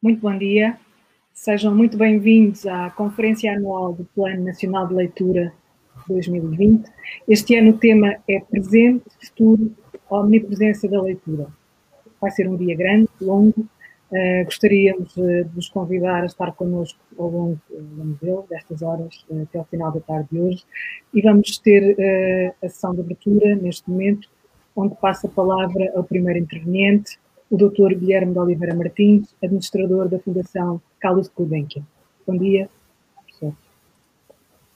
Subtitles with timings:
[0.00, 0.78] Muito bom dia.
[1.34, 5.52] Sejam muito bem-vindos à Conferência Anual do Plano Nacional de Leitura
[6.06, 6.88] 2020.
[7.26, 9.74] Este ano o tema é Presente, Futuro,
[10.08, 11.48] Omnipresença da Leitura.
[12.20, 13.66] Vai ser um dia grande, longo.
[14.12, 19.26] Uh, gostaríamos uh, de vos convidar a estar connosco ao longo, longo dele, destas horas,
[19.28, 20.64] uh, até ao final da tarde de hoje.
[21.12, 21.96] E vamos ter
[22.62, 24.30] a sessão de abertura, neste momento,
[24.76, 27.18] onde passa a palavra ao primeiro interveniente,
[27.50, 27.94] o Dr.
[27.94, 31.82] Guilherme de Oliveira Martins, administrador da Fundação Carlos Gulbenkian.
[32.26, 32.68] Bom dia,
[33.14, 33.54] professor.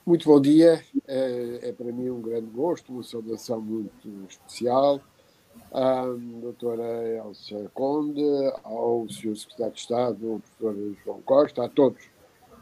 [0.06, 5.00] Muito bom dia, é, é, para mim um grande gosto, uma saudação muito especial
[5.70, 6.04] à
[6.40, 8.22] doutora Elsa Conde,
[8.64, 9.36] ao Sr.
[9.36, 12.02] Secretário de Estado, o professor João Costa, a todos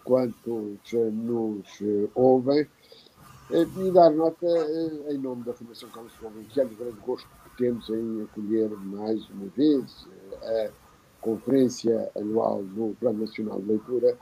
[0.05, 1.67] quantos nos
[2.15, 2.67] ouvem,
[3.51, 4.47] e dar nota
[5.09, 7.29] em nome da Fundação Carlos Gulbenkian do grande gosto
[7.61, 10.09] temos em acolher mais uma vez
[10.43, 10.73] eh,
[11.19, 14.19] a Conferência Anual do Plano Nacional de Leitura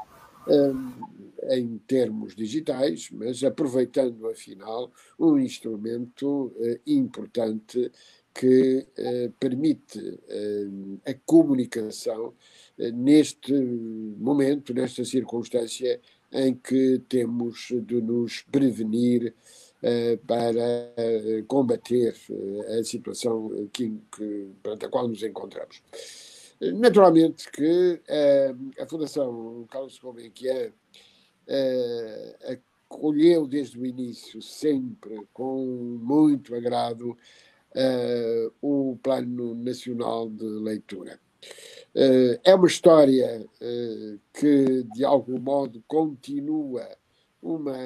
[0.48, 7.92] eh, em termos digitais, mas aproveitando, afinal, um instrumento eh, importante
[8.34, 8.86] que
[9.40, 9.98] permite
[11.04, 12.34] a comunicação
[12.94, 16.00] neste momento, nesta circunstância
[16.30, 19.32] em que temos de nos prevenir eh,
[20.26, 25.82] para eh, combater eh, a situação que, que, perante a qual nos encontramos.
[26.60, 28.00] Naturalmente que
[28.80, 30.72] a Fundação Carlos Gulbenkian
[32.90, 35.64] acolheu desde o início, sempre com
[36.02, 37.16] muito agrado,
[38.60, 41.20] o Plano Nacional de Leitura.
[42.42, 43.46] É uma história
[44.34, 46.88] que, de algum modo, continua
[47.42, 47.76] uma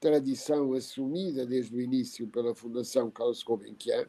[0.00, 4.06] tradição assumida desde o início pela Fundação Carlos Gulbenkian,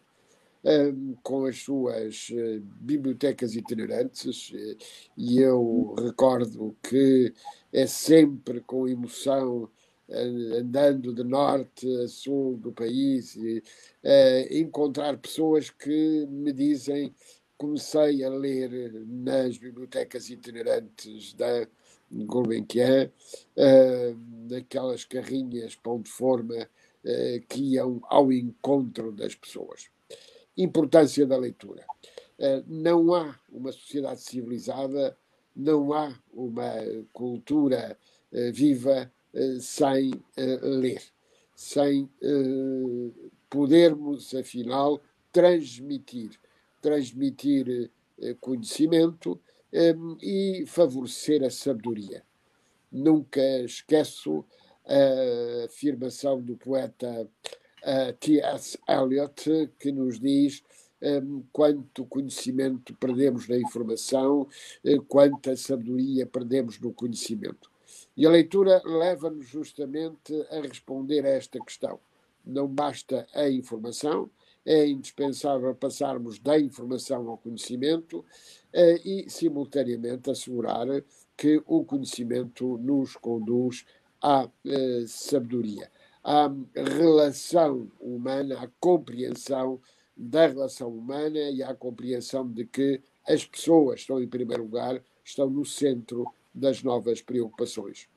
[0.63, 4.77] um, com as suas uh, bibliotecas itinerantes, uh,
[5.17, 7.33] e eu recordo que
[7.71, 9.69] é sempre com emoção,
[10.57, 13.61] andando de norte a sul do país, e,
[14.49, 17.13] encontrar pessoas que me dizem
[17.59, 21.67] comecei a ler nas bibliotecas itinerantes da
[22.11, 23.11] Gulbenkian,
[23.55, 24.15] uh,
[24.47, 29.89] daquelas carrinhas pão de forma uh, que iam ao encontro das pessoas.
[30.57, 31.85] Importância da leitura.
[32.37, 35.15] Uh, não há uma sociedade civilizada,
[35.55, 36.71] não há uma
[37.11, 37.97] cultura
[38.53, 39.11] viva
[39.59, 41.01] sem ler,
[41.55, 42.07] sem
[43.49, 45.01] podermos, afinal,
[45.33, 46.39] transmitir,
[46.79, 47.91] transmitir
[48.39, 49.41] conhecimento,
[49.73, 52.23] um, e favorecer a sabedoria.
[52.91, 54.45] Nunca esqueço
[54.85, 57.29] a afirmação do poeta
[57.83, 58.77] uh, T.S.
[58.87, 60.63] Eliot, que nos diz
[61.01, 64.47] um, quanto conhecimento perdemos na informação,
[64.83, 67.69] uh, quanta sabedoria perdemos no conhecimento.
[68.17, 71.99] E a leitura leva-nos justamente a responder a esta questão.
[72.45, 74.29] Não basta a informação,
[74.69, 78.23] é indispensável passarmos da informação ao conhecimento
[78.71, 80.85] eh, e, simultaneamente, assegurar
[81.35, 83.83] que o conhecimento nos conduz
[84.21, 85.89] à eh, sabedoria,
[86.23, 89.81] à relação humana, à compreensão
[90.15, 95.49] da relação humana e à compreensão de que as pessoas estão, em primeiro lugar, estão
[95.49, 98.07] no centro das novas preocupações.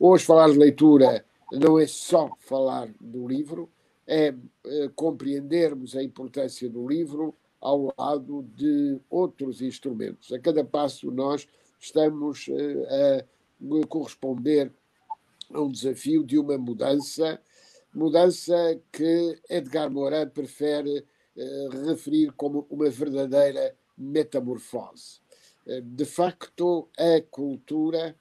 [0.00, 3.70] Hoje, falar de leitura não é só falar do livro,
[4.12, 4.34] é,
[4.66, 10.30] é compreendermos a importância do livro ao lado de outros instrumentos.
[10.32, 11.48] A cada passo nós
[11.80, 13.24] estamos eh,
[13.80, 14.70] a corresponder
[15.50, 17.40] a um desafio de uma mudança,
[17.94, 18.54] mudança
[18.90, 21.06] que Edgar Morin prefere
[21.36, 25.20] eh, referir como uma verdadeira metamorfose.
[25.66, 28.14] Eh, de facto, a cultura,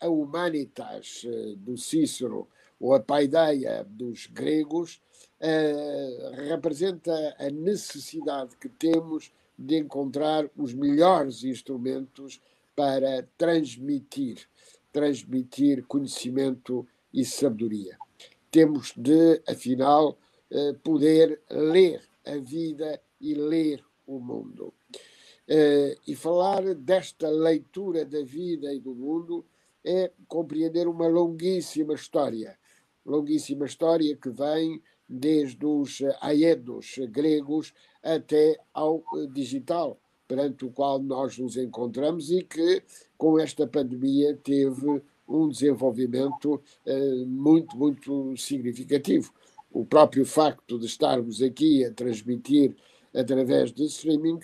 [0.00, 1.24] a humanitas
[1.56, 2.46] do Cícero,
[2.80, 5.00] ou a paideia dos gregos,
[5.40, 12.40] uh, representa a necessidade que temos de encontrar os melhores instrumentos
[12.74, 14.48] para transmitir,
[14.92, 17.96] transmitir conhecimento e sabedoria.
[18.50, 20.18] Temos de, afinal,
[20.50, 24.74] uh, poder ler a vida e ler o mundo.
[25.48, 29.44] Uh, e falar desta leitura da vida e do mundo
[29.84, 32.58] é compreender uma longuíssima história
[33.04, 39.02] longuíssima história que vem desde os aedos gregos até ao
[39.32, 42.82] digital, perante o qual nós nos encontramos e que,
[43.16, 49.32] com esta pandemia, teve um desenvolvimento eh, muito, muito significativo.
[49.70, 52.74] O próprio facto de estarmos aqui a transmitir
[53.14, 54.40] através de streaming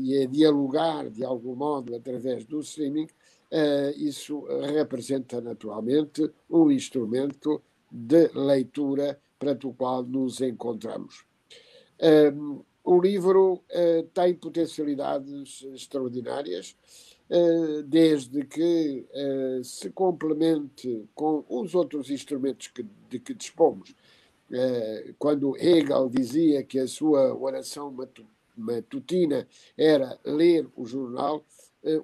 [0.00, 3.08] e a dialogar de algum modo através do streaming,
[3.96, 7.60] isso representa naturalmente um instrumento
[7.90, 11.24] de leitura perante o qual nos encontramos.
[12.00, 16.76] Um, o livro uh, tem potencialidades extraordinárias,
[17.28, 23.94] uh, desde que uh, se complemente com os outros instrumentos que, de que dispomos.
[25.18, 27.92] quando Hegel dizia que a sua oração
[28.56, 31.44] matutina era ler o jornal,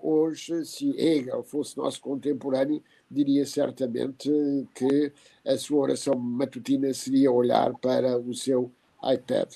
[0.00, 2.82] hoje, se Hegel fosse nosso contemporâneo,
[3.12, 4.30] diria certamente
[4.74, 5.12] que
[5.46, 8.72] a sua oração matutina seria olhar para o seu
[9.02, 9.52] iPad.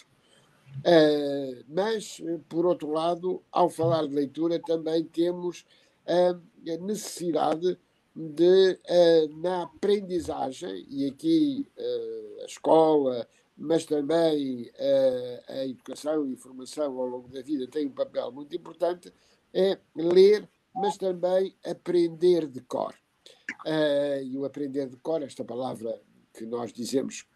[0.79, 5.64] Uh, mas, por outro lado, ao falar de leitura, também temos
[6.06, 6.38] a
[6.82, 7.79] necessidade
[8.14, 13.26] de, uh, na aprendizagem, e aqui uh, a escola,
[13.56, 14.70] mas também
[15.49, 19.11] a educação e formação ao longo da vida tem um papel muito importante,
[19.55, 22.94] é ler, mas também aprender de cor.
[24.22, 26.00] E o aprender de cor, esta palavra
[26.32, 27.26] que nós dizemos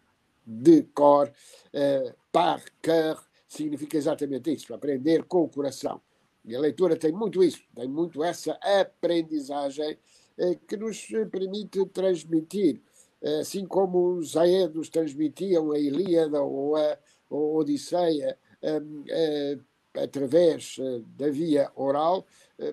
[0.45, 1.31] de cor,
[2.31, 6.01] par cœur, significa exatamente isso, aprender com o coração.
[6.45, 9.97] E a leitura tem muito isso, tem muito essa aprendizagem
[10.37, 12.81] eh, que nos permite transmitir,
[13.21, 16.97] eh, assim como os aedos transmitiam a Ilíada ou a,
[17.29, 19.57] ou a Odisseia eh,
[19.95, 20.77] através
[21.17, 22.25] da via oral,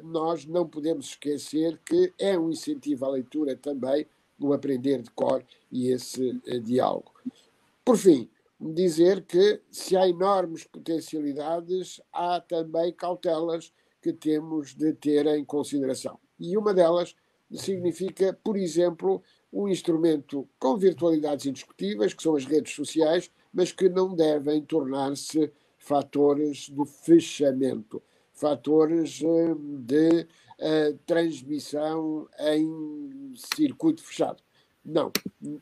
[0.03, 4.07] nós não podemos esquecer que é um incentivo à leitura também
[4.41, 6.33] o aprender de cor e esse
[6.63, 7.13] diálogo.
[7.85, 8.31] Por fim,
[8.61, 16.19] dizer que se há enormes potencialidades, há também cautelas que temos de ter em consideração.
[16.39, 17.15] E uma delas
[17.53, 19.23] significa, por exemplo,
[19.53, 25.51] um instrumento com virtualidades indiscutíveis, que são as redes sociais, mas que não devem tornar-se
[25.89, 28.03] fatores de fechamento,
[28.35, 34.43] fatores eh, de uh, transmissão em circuito fechado.
[34.85, 35.11] Não.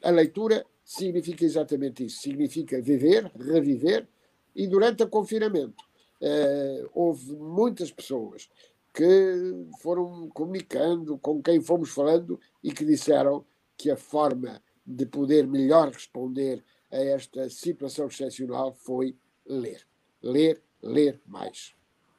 [0.03, 2.21] A leitura significa exatamente isso.
[2.21, 4.09] Significa viver, reviver,
[4.55, 5.85] e durante o confinamento
[6.21, 8.49] eh, houve muitas pessoas
[8.93, 13.45] que foram comunicando com quem fomos falando e que disseram
[13.77, 19.15] que a forma de poder melhor responder a esta situação excepcional foi
[19.47, 19.87] ler.
[20.27, 21.75] Ler, ler mais.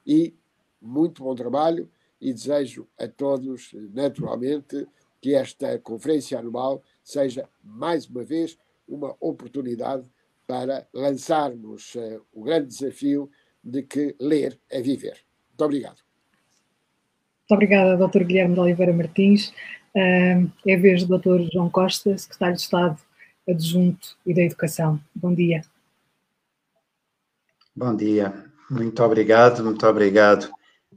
[0.06, 0.34] E
[0.80, 1.90] muito bom trabalho
[2.20, 4.86] e desejo a todos, naturalmente,
[5.20, 10.08] que esta conferência anual seja, mais uma vez, uma oportunidade
[10.46, 13.30] para lançarmos uh, o grande desafio
[13.62, 15.18] de que ler é viver.
[15.50, 15.98] Muito obrigado.
[17.40, 18.24] Muito obrigada, Dr.
[18.24, 19.48] Guilherme de Oliveira Martins.
[19.94, 21.50] Uh, é vez do Dr.
[21.52, 22.98] João Costa, Secretário de Estado
[23.48, 25.00] Adjunto e da Educação.
[25.14, 25.62] Bom dia.
[27.78, 28.34] Bom dia.
[28.68, 30.50] Muito obrigado, muito obrigado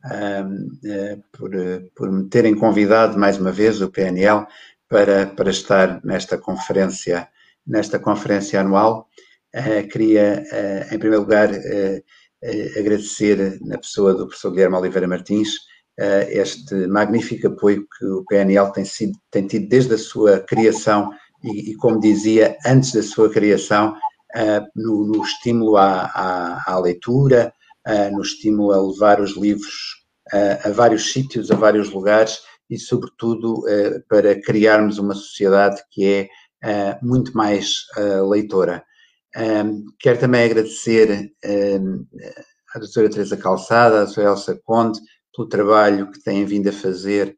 [0.03, 1.51] uh, por,
[1.95, 4.47] por me terem convidado mais uma vez, o PNL,
[4.89, 7.29] para, para estar nesta conferência,
[7.67, 9.07] nesta conferência anual.
[9.55, 15.49] Uh, queria, uh, em primeiro lugar, uh, agradecer, na pessoa do professor Guilherme Oliveira Martins,
[16.29, 21.11] este magnífico apoio que o PNL tem, sido, tem tido desde a sua criação
[21.43, 23.95] e, e como dizia, antes da sua criação,
[24.75, 27.53] no, no, estímulo à, à, à leitura,
[28.11, 30.01] no estímulo a levar os livros
[30.63, 32.39] a vários sítios, a vários lugares
[32.71, 36.29] e, sobretudo, eh, para criarmos uma sociedade que é
[36.63, 38.83] eh, muito mais eh, leitora.
[39.99, 41.31] Quero também agradecer
[42.75, 44.99] à doutora Teresa Calçada, à doutora Elsa Conde,
[45.33, 47.37] pelo trabalho que têm vindo a fazer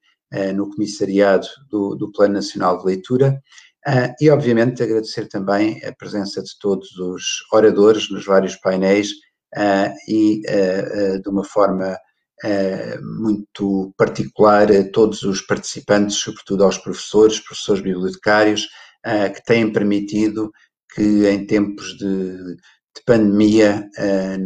[0.56, 3.40] no comissariado do, do Plano Nacional de Leitura
[4.20, 9.10] e, obviamente, agradecer também a presença de todos os oradores nos vários painéis
[10.08, 10.42] e,
[11.22, 11.98] de uma forma
[13.02, 18.68] muito particular a todos os participantes, sobretudo aos professores, professores bibliotecários,
[19.36, 20.52] que têm permitido
[20.96, 22.56] que em tempos de,
[22.96, 23.90] de pandemia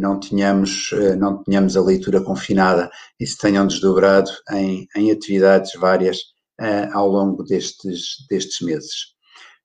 [0.00, 2.90] não tenhamos, não tenhamos a leitura confinada
[3.20, 6.18] e se tenham desdobrado em, em atividades várias
[6.92, 9.17] ao longo destes, destes meses.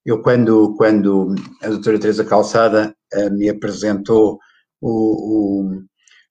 [0.05, 2.95] Eu, quando, quando a doutora Teresa Calçada
[3.31, 4.38] me apresentou
[4.81, 5.83] o, o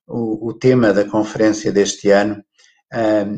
[0.07, 2.43] o, tema da conferência deste ano.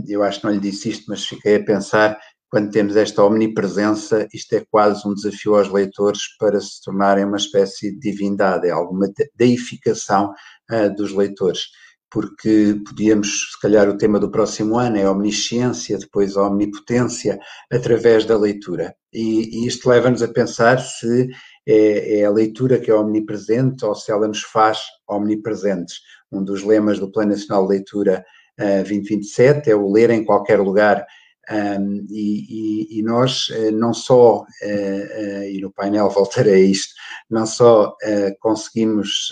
[0.08, 4.28] eu acho que não lhe disse isto, mas fiquei a pensar, quando temos esta omnipresença,
[4.34, 8.72] isto é quase um desafio aos leitores para se tornarem uma espécie de divindade, é
[8.72, 10.32] alguma deificação
[10.72, 11.64] uh, dos leitores,
[12.12, 17.40] porque podíamos, se calhar, o tema do próximo ano é a omnisciência, depois a omnipotência,
[17.72, 18.96] através da leitura.
[19.14, 21.30] E, e isto leva-nos a pensar se
[21.68, 25.96] é, é, a leitura que é omnipresente ou se ela nos faz omnipresentes
[26.32, 28.26] um dos lemas do Plano Nacional de Leitura
[28.58, 31.06] 2027, é o ler em qualquer lugar
[31.52, 36.94] um, e, e, nós uh, não só, uh, uh, e no painel voltarei a isto,
[37.30, 37.96] não só
[38.40, 39.32] conseguimos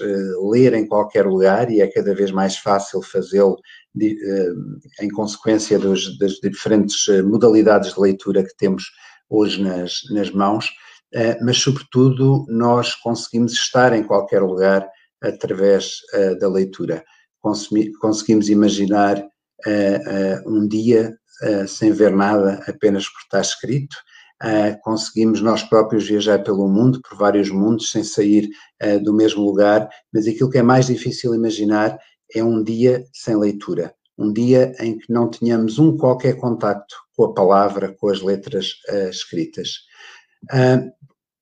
[0.52, 3.56] ler em qualquer lugar e é cada vez mais fácil fazê-lo
[5.00, 8.86] em consequência dos, das diferentes modalidades de leitura que temos
[9.30, 10.72] hoje nas, nas mãos,
[11.44, 14.90] mas sobretudo nós conseguimos estar em qualquer lugar
[15.22, 15.98] através
[16.40, 17.04] da leitura.
[18.02, 19.24] conseguimos imaginar
[20.46, 23.96] um dia uh, sem ver nada, apenas por estar escrito.
[24.82, 28.50] Conseguimos nós próprios viajar pelo mundo, por vários mundos, sem sair
[29.02, 31.98] do mesmo lugar, mas aquilo que é mais difícil imaginar
[32.36, 37.24] é um dia sem leitura, um dia em que não tenhamos um qualquer contacto com
[37.24, 38.72] a palavra, com as letras
[39.10, 39.78] escritas.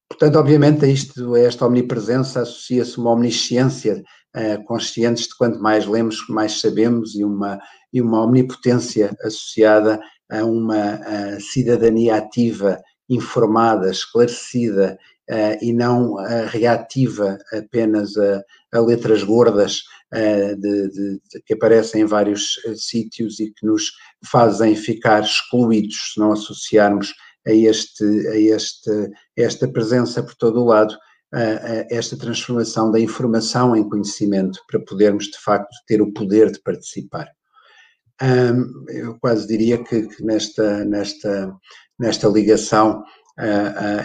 [0.07, 4.03] Portanto, obviamente, a, isto, a esta omnipresença associa-se uma omnisciência,
[4.35, 7.59] uh, conscientes de quanto mais lemos, mais sabemos, e uma,
[7.91, 14.97] e uma omnipotência associada a uma a cidadania ativa, informada, esclarecida
[15.29, 19.83] uh, e não uh, reativa apenas a, a letras gordas
[20.13, 23.93] de, de, de, que aparecem em vários sítios e que nos
[24.25, 27.13] fazem ficar excluídos se não associarmos
[27.47, 30.97] a, este, a este, esta presença por todo o lado
[31.89, 37.27] esta transformação da informação em conhecimento para podermos de facto ter o poder de participar.
[38.89, 41.55] Eu quase diria que, que, nesta, nesta,
[41.97, 43.01] nesta ligação,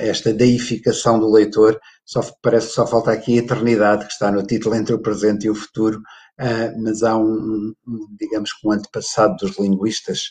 [0.00, 4.44] esta deificação do leitor, só, parece que só falta aqui a eternidade, que está no
[4.44, 5.98] título entre o presente e o futuro,
[6.40, 7.74] uh, mas há um,
[8.18, 10.30] digamos um antepassado dos linguistas,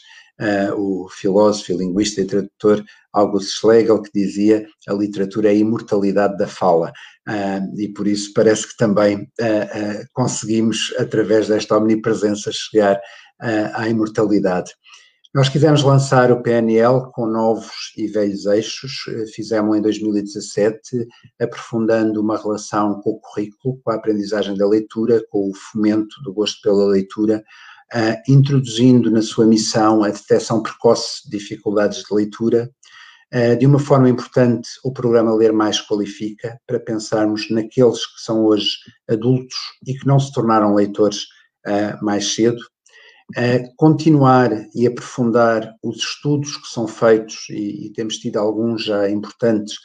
[0.78, 6.48] o filósofo, linguista e tradutor August Schlegel, que dizia a literatura é a imortalidade da
[6.48, 6.92] fala.
[7.78, 9.30] e por isso parece que também
[10.14, 13.00] conseguimos, através desta omnipresença, chegar
[13.74, 14.72] à imortalidade.
[15.36, 21.06] Nós quisemos lançar o PNL com novos e velhos eixos, eh, fizemos em 2017,
[21.38, 26.34] aprofundando uma relação com o currículo, com a aprendizagem da leitura, com o fomento do
[26.34, 27.44] gosto pela leitura,
[27.94, 32.72] uh, introduzindo na sua missão a detecção precoce de dificuldades de leitura.
[33.34, 38.46] Uh, de uma forma importante, o programa Ler Mais Qualifica, para pensarmos naqueles que são
[38.46, 38.70] hoje
[39.10, 41.28] adultos e que não se tornaram leitores
[42.00, 42.60] mais cedo,
[43.76, 49.76] continuar e aprofundar os estudos que são feitos, e, e temos tido alguns já importantes,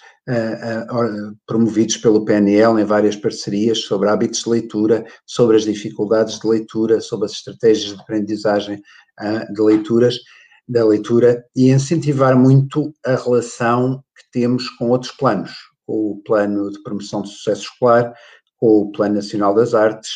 [1.47, 7.01] promovidos pelo PNL em várias parcerias, sobre hábitos de leitura, sobre as dificuldades de leitura,
[7.01, 8.81] sobre as estratégias de aprendizagem
[9.53, 10.17] de leituras,
[10.69, 15.53] da leitura, e incentivar muito a relação que temos com outros planos,
[15.85, 18.13] com o plano de promoção de sucesso escolar,
[18.57, 20.11] com o Plano Nacional das Artes,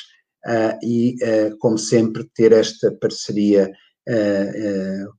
[0.82, 3.70] e, uh, como sempre, ter esta parceria
[4.08, 5.12] uh,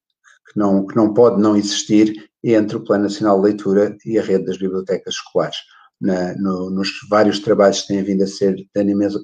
[0.48, 4.22] que, não, que não pode não existir entre o Plano Nacional de Leitura e a
[4.22, 5.58] rede das bibliotecas escolares.
[6.00, 8.56] Na, no, nos vários trabalhos que têm vindo a ser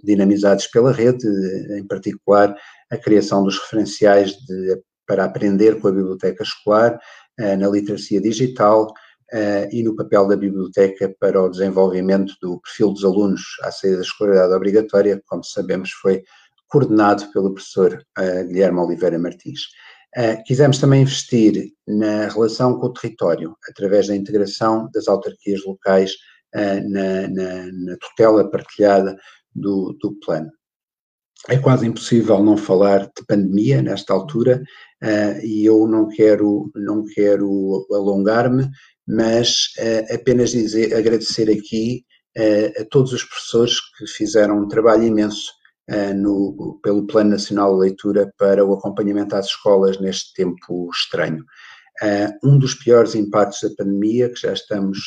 [0.04, 1.28] dinamizados pela rede,
[1.78, 2.56] em particular
[2.90, 6.98] a criação dos referenciais de, para aprender com a biblioteca escolar,
[7.38, 8.88] na literacia digital,
[9.34, 13.98] uh, e no papel da biblioteca para o desenvolvimento do perfil dos alunos à saída
[13.98, 16.24] da escolaridade obrigatória, como sabemos, foi
[16.68, 19.62] coordenado pelo professor uh, Guilherme Oliveira Martins.
[20.18, 26.16] Uh, quisemos também investir na relação com o território, através da integração das autarquias locais
[26.54, 29.16] na, na, na, tutela partilhada
[29.56, 30.52] do, do plano.
[31.50, 34.62] É quase impossível não falar de pandemia nesta altura
[35.04, 38.70] uh, e eu não quero, não quero alongar-me,
[39.08, 42.04] mas uh, apenas dizer, agradecer aqui
[42.38, 45.52] uh, a todos os professores que fizeram um trabalho imenso
[45.90, 51.44] uh, no, pelo Plano Nacional de Leitura para o acompanhamento às escolas neste tempo estranho.
[52.44, 54.98] um dos piores impactos da pandemia, que já estamos,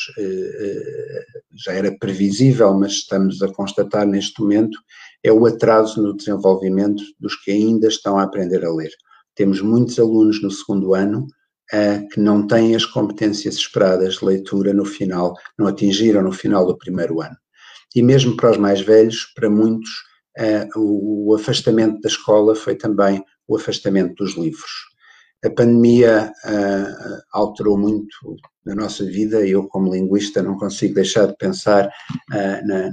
[1.52, 4.78] já era previsível, mas estamos a constatar neste momento,
[5.22, 8.90] é o atraso no desenvolvimento dos que ainda estão a aprender a ler.
[9.34, 11.26] Temos muitos alunos no segundo ano
[11.74, 16.64] uh, que não têm as competências esperadas de leitura no final, não atingiram no final
[16.66, 17.36] do primeiro ano.
[17.94, 19.90] E mesmo para os mais velhos, para muitos,
[20.38, 24.70] uh, o, afastamento da escola foi também o afastamento dos livros.
[25.44, 28.16] A pandemia uh, alterou muito
[28.64, 31.90] na nossa vida eu, como linguista, não consigo deixar de pensar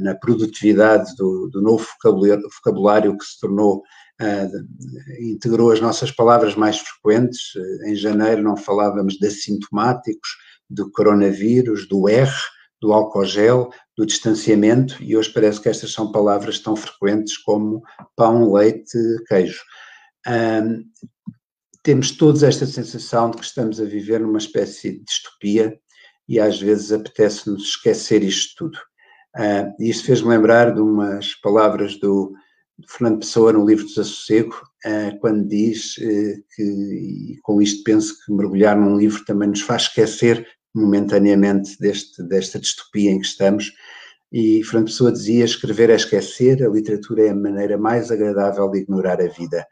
[0.01, 1.87] na, produtividade do, novo
[2.53, 3.81] vocabulário, que se tornou
[4.21, 7.53] uh, integrou as nossas palavras mais frequentes.
[7.85, 10.29] Em janeiro não falávamos de assintomáticos,
[10.69, 12.31] do coronavírus, do R,
[12.81, 17.83] do álcool gel, do distanciamento, e hoje parece que estas são palavras tão frequentes como
[18.15, 18.97] pão, leite,
[19.27, 19.61] queijo.
[21.83, 25.79] Temos todos esta sensação de que estamos a viver numa espécie de distopia
[26.29, 28.77] e às vezes apetece-nos esquecer isto tudo.
[29.35, 32.33] Uh, isto fez-me lembrar de umas palavras do
[32.87, 38.33] Fernando Pessoa no livro Desassossego, uh, quando diz uh, que, e com isto penso que
[38.33, 43.71] mergulhar num livro também nos faz esquecer momentaneamente deste, desta distopia em que estamos.
[44.31, 48.79] E Fernando Pessoa dizia: escrever é esquecer, a literatura é a maneira mais agradável de
[48.79, 49.65] ignorar a vida.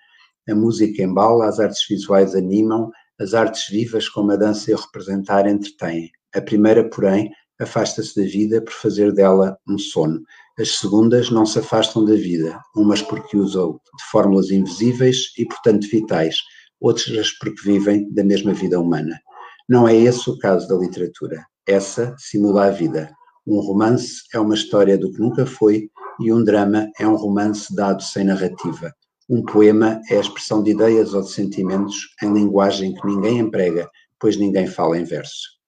[0.50, 4.78] A música embala, as artes visuais animam, as artes vivas, como a dança e o
[4.78, 6.12] representar, entretêm.
[6.34, 10.22] A primeira, porém, afasta-se da vida por fazer dela um sono.
[10.58, 15.88] As segundas não se afastam da vida, umas porque usam de fórmulas invisíveis e, portanto,
[15.90, 16.38] vitais,
[16.80, 19.20] outras porque vivem da mesma vida humana.
[19.68, 21.46] Não é esse o caso da literatura.
[21.68, 23.12] Essa simula a vida.
[23.46, 25.90] Um romance é uma história do que nunca foi
[26.20, 28.94] e um drama é um romance dado sem narrativa.
[29.30, 33.88] Um poema é a expressão de ideias ou de sentimentos em linguagem que ninguém emprega,
[34.20, 35.59] pois ninguém fala em verso.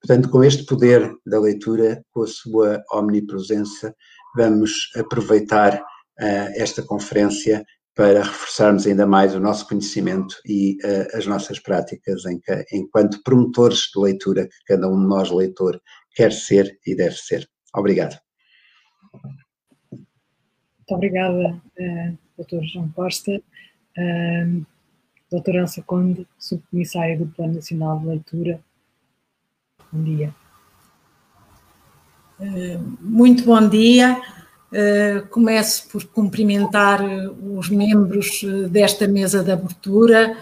[0.00, 3.94] Portanto, com este poder da leitura, com a sua omnipresença,
[4.34, 11.26] vamos aproveitar uh, esta conferência para reforçarmos ainda mais o nosso conhecimento e uh, as
[11.26, 15.80] nossas práticas em que, enquanto promotores de leitura que cada um de nós, leitor,
[16.14, 17.46] quer ser e deve ser.
[17.74, 18.18] Obrigado.
[19.92, 20.06] Muito
[20.88, 22.62] obrigada, uh.
[22.62, 23.32] João Costa.
[23.98, 24.64] Uh,
[25.30, 25.56] Dr.
[25.56, 28.60] Elsa Conde, subcomissária do Plano Nacional de Leitura,
[29.92, 30.32] Bom dia.
[32.40, 34.20] Eh, muito bom dia.
[34.72, 40.36] Eh, começo por cumprimentar eh, os membros desta mesa de abertura,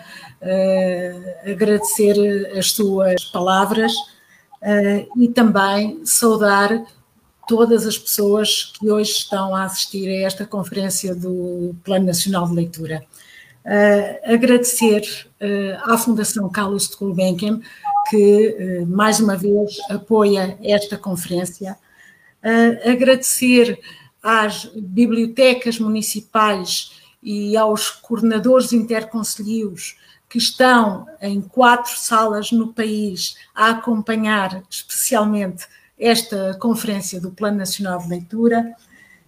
[1.45, 2.15] agradecer
[2.57, 3.93] as suas palavras
[5.17, 6.85] e também saudar
[7.49, 12.55] todas as pessoas que hoje estão a assistir a esta conferência do Plano Nacional de
[12.55, 13.05] Leitura.
[14.23, 15.03] agradecer
[15.83, 17.61] à Fundação Carlos de Gulbenkian
[18.11, 21.77] que eh, mais uma vez apoia esta conferência.
[22.85, 23.81] agradecer
[24.23, 26.93] às bibliotecas municipais
[27.23, 29.97] e aos coordenadores interconselhos
[30.29, 35.67] que estão em quatro salas no país a acompanhar especialmente
[35.99, 38.75] esta conferência do Plano Nacional de Leitura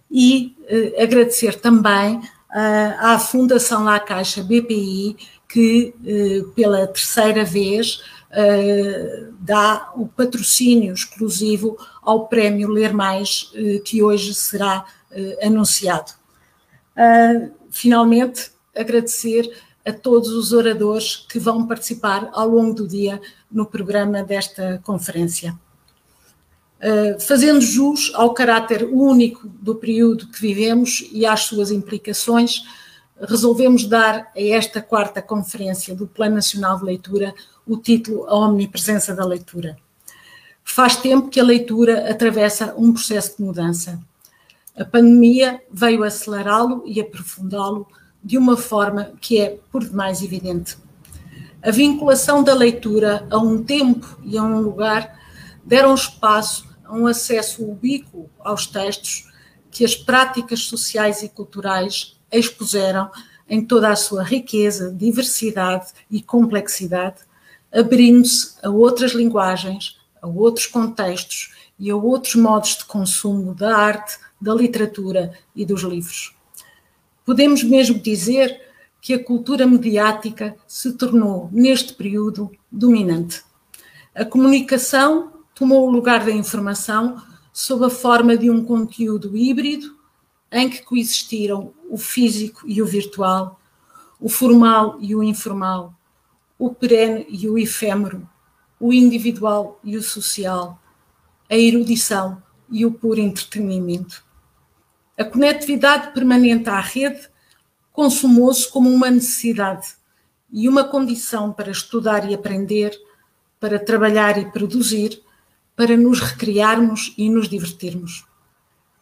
[0.09, 2.21] e eh, agradecer também
[2.53, 5.17] eh, à Fundação La Caixa BPI
[5.49, 8.01] que eh, pela terceira vez
[9.39, 16.13] dá o patrocínio exclusivo ao prémio Ler Mais, uh, que hoje será uh, anunciado.
[17.69, 19.51] finalmente, agradecer
[19.85, 23.19] a todos os oradores que vão participar ao longo do dia
[23.51, 25.57] no programa desta conferência.
[26.79, 32.63] Uh, fazendo jus ao caráter único do período que vivemos e às suas implicações,
[33.19, 39.15] resolvemos dar a esta quarta conferência do Plano Nacional de Leitura o título A Omnipresença
[39.15, 39.77] da Leitura.
[40.63, 43.99] Faz tempo que a leitura atravessa um processo de mudança.
[44.75, 47.87] A pandemia veio acelerá-lo e aprofundá-lo
[48.23, 50.77] de uma forma que é por demais evidente.
[51.61, 55.19] A vinculação da leitura a um tempo e a um lugar
[55.63, 59.29] deram espaço a um acesso ubíquo aos textos
[59.69, 63.09] que as práticas sociais e culturais expuseram
[63.47, 67.17] em toda a sua riqueza, diversidade e complexidade,
[67.73, 74.19] abrindo-se a outras linguagens, a outros contextos e a outros modos de consumo da arte,
[74.39, 76.35] da literatura e dos livros.
[77.25, 78.59] Podemos mesmo dizer
[79.01, 83.43] que a cultura mediática se tornou, neste período, dominante.
[84.13, 87.21] A comunicação tomou o lugar da informação
[87.53, 89.95] sob a forma de um conteúdo híbrido
[90.51, 93.59] em que coexistiram o físico e o virtual,
[94.19, 95.95] o formal e o informal,
[96.61, 98.29] o perene e o efêmero,
[98.79, 100.79] o individual e o social,
[101.49, 104.23] a erudição e o puro entretenimento.
[105.17, 107.27] A conectividade permanente à rede
[107.91, 109.95] consumou-se como uma necessidade
[110.51, 112.91] e uma condição para estudar e aprender,
[113.59, 115.21] para trabalhar e produzir,
[115.75, 118.25] para nos recriarmos e nos divertirmos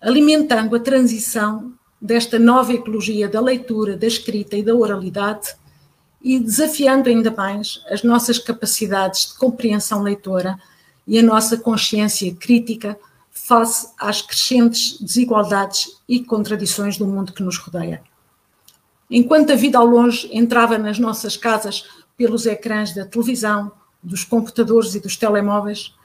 [0.01, 5.55] alimentando a transição desta nova ecologia da leitura, da escrita e da oralidade
[6.21, 10.60] e desafiando ainda mais as nossas capacidades de compreensão leitora
[11.08, 12.97] e a nossa consciência crítica
[13.32, 18.03] face às crescentes desigualdades e contradições do mundo que nos rodeia.
[19.10, 23.71] Enquanto a vida ao longe entrava nas nossas casas pelos ecrãs da televisão,
[24.03, 25.95] dos computadores e dos telemóveis,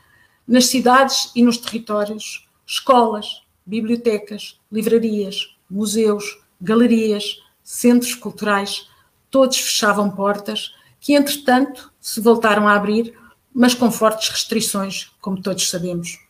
[0.47, 8.89] nas cidades e nos territórios, escolas, bibliotecas, livrarias, museus, galerias, centros culturais,
[9.35, 13.19] todos fechavam portas, que entretanto se voltaram a abrir,
[13.53, 16.21] mas com fortes restrições, como todos sabemos.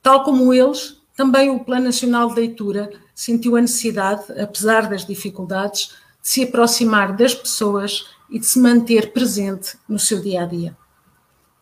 [0.00, 5.88] Tal como eles, também o Plano Nacional de Leitura sentiu a necessidade, apesar das dificuldades,
[6.22, 10.76] de se aproximar das pessoas e de se manter presente no seu dia a dia.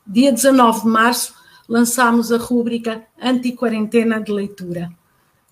[0.07, 1.35] Dia 19 de março,
[1.66, 4.92] lançámos a rúbrica Anti-Quarentena de Leitura,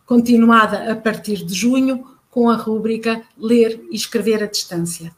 [0.05, 5.15] continuada a partir de junho com a rúbrica Ler e Escrever à Distância.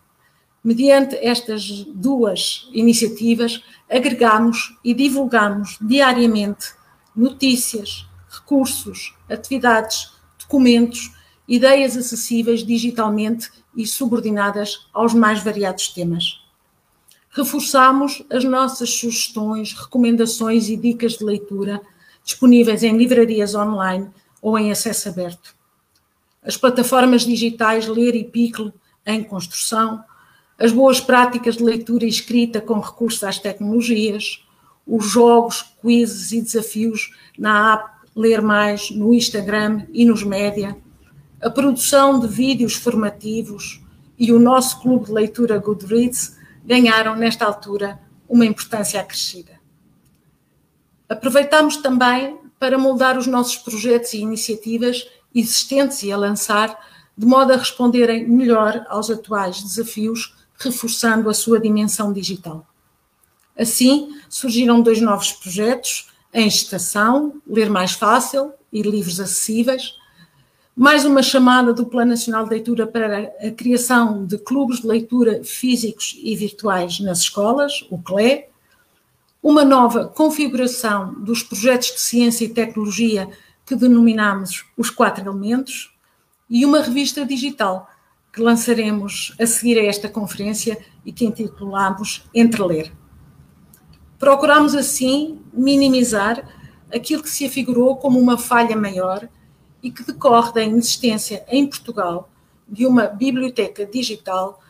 [0.63, 6.75] Mediante estas duas iniciativas, agregamos e divulgamos diariamente
[7.17, 11.11] notícias, recursos, atividades, documentos,
[11.49, 16.43] ideias acessíveis digitalmente e subordinadas aos mais variados temas.
[17.31, 21.81] Reforçamos as nossas sugestões, recomendações e dicas de leitura
[22.23, 24.11] disponíveis em livrarias online
[24.43, 25.56] ou em acesso aberto.
[26.47, 28.73] As plataformas digitais Ler e Picle
[29.05, 30.05] em construção,
[30.57, 34.47] as boas práticas de leitura e escrita com recurso às tecnologias,
[34.87, 40.77] os jogos, quizzes e desafios na app Ler Mais, no Instagram e nos média,
[41.43, 43.83] a produção de vídeos formativos
[44.19, 49.53] e o nosso clube de leitura Goodreads ganharam, nesta altura, uma importância acrescida.
[51.09, 55.07] Aproveitamos também para moldar os nossos projetos e iniciativas
[55.40, 56.79] existentes e a lançar,
[57.16, 62.66] de modo a responderem melhor aos atuais desafios, reforçando a sua dimensão digital.
[63.59, 69.94] Assim, surgiram dois novos projetos, em estação, Ler Mais Fácil e Livros Acessíveis,
[70.75, 75.42] mais uma chamada do Plano Nacional de Leitura para a criação de clubes de leitura
[75.42, 78.44] físicos e virtuais nas escolas, o CLE,
[79.42, 83.31] uma nova configuração dos projetos de ciência e tecnologia
[83.67, 85.93] que denominamos os quatro elementos
[86.49, 87.91] e uma revista digital
[88.33, 92.93] que lançaremos a seguir a esta conferência e que intitulamos Entre Ler.
[94.19, 96.47] Procuramos assim minimizar
[96.95, 99.29] aquilo que se afigurou como uma falha maior
[99.83, 102.31] e que decorre da inexistência em Portugal
[102.69, 104.63] de uma biblioteca digital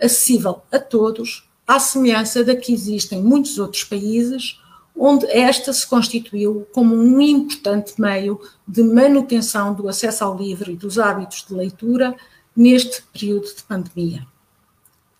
[0.00, 4.60] acessível a todos, à semelhança da que existe em muitos outros países,
[4.96, 10.76] onde esta se constituiu como um importante meio de manutenção do acesso ao livro e
[10.76, 12.16] dos hábitos de leitura
[12.56, 14.26] neste período de pandemia.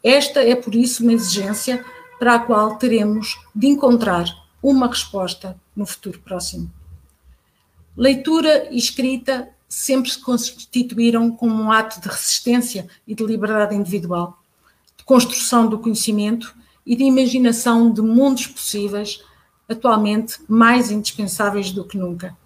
[0.02, 1.84] Esta é, por isso, uma exigência
[2.18, 4.26] para a qual teremos de encontrar
[4.62, 6.70] uma resposta no futuro próximo.
[7.96, 14.38] Leitura e escrita sempre se constituíram como um ato de resistência e de liberdade individual,
[14.96, 16.54] de construção do conhecimento
[16.86, 19.20] e de imaginação de mundos possíveis,
[19.68, 22.36] atualmente mais indispensáveis do que nunca.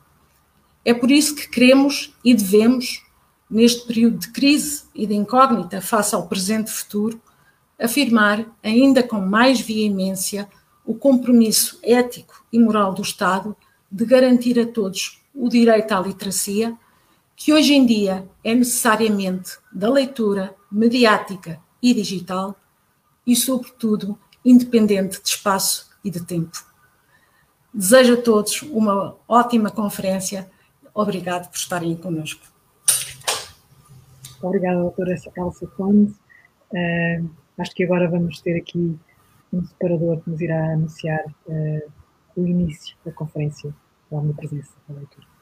[0.85, 3.05] É por isso que queremos e devemos,
[3.51, 7.21] neste período de crise e de incógnita face ao presente e futuro,
[7.79, 10.49] afirmar ainda com mais veemência
[10.85, 13.55] o compromisso ético e moral do Estado
[13.91, 16.77] de garantir a todos o direito à literacia,
[17.37, 22.57] que hoje em dia é necessariamente da leitura mediática e digital
[23.27, 26.68] e, sobretudo, independente de espaço e de tempo.
[27.79, 30.51] Desejo a todos uma ótima conferência.
[30.93, 32.45] Obrigado por estarem conosco.
[34.43, 36.13] Obrigada, doutora Elsa Conde.
[36.73, 38.99] Uh, acho que agora vamos ter aqui
[39.53, 41.93] um separador que nos irá anunciar uh,
[42.35, 43.73] o início da conferência
[44.11, 45.38] da omnipresença da leitura.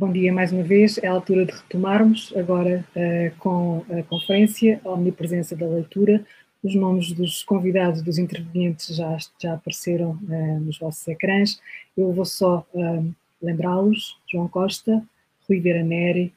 [0.00, 0.96] Bom dia mais uma vez.
[0.96, 6.24] É a altura de retomarmos agora uh, com a conferência, a omnipresença da leitura.
[6.62, 11.60] Os nomes dos convidados, dos intervenientes já, já apareceram uh, nos vossos ecrãs.
[11.94, 15.04] Eu vou só uh, lembrá-los: João Costa,
[15.46, 16.32] Rui Vera Neri,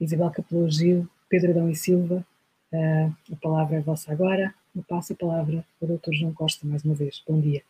[0.00, 2.26] Isabel Capelou Gil, Pedro Adão e Silva.
[2.72, 4.54] a palavra é vossa agora.
[4.74, 6.14] Eu passo a palavra ao Dr.
[6.14, 7.22] João Costa mais uma vez.
[7.28, 7.62] Bom dia.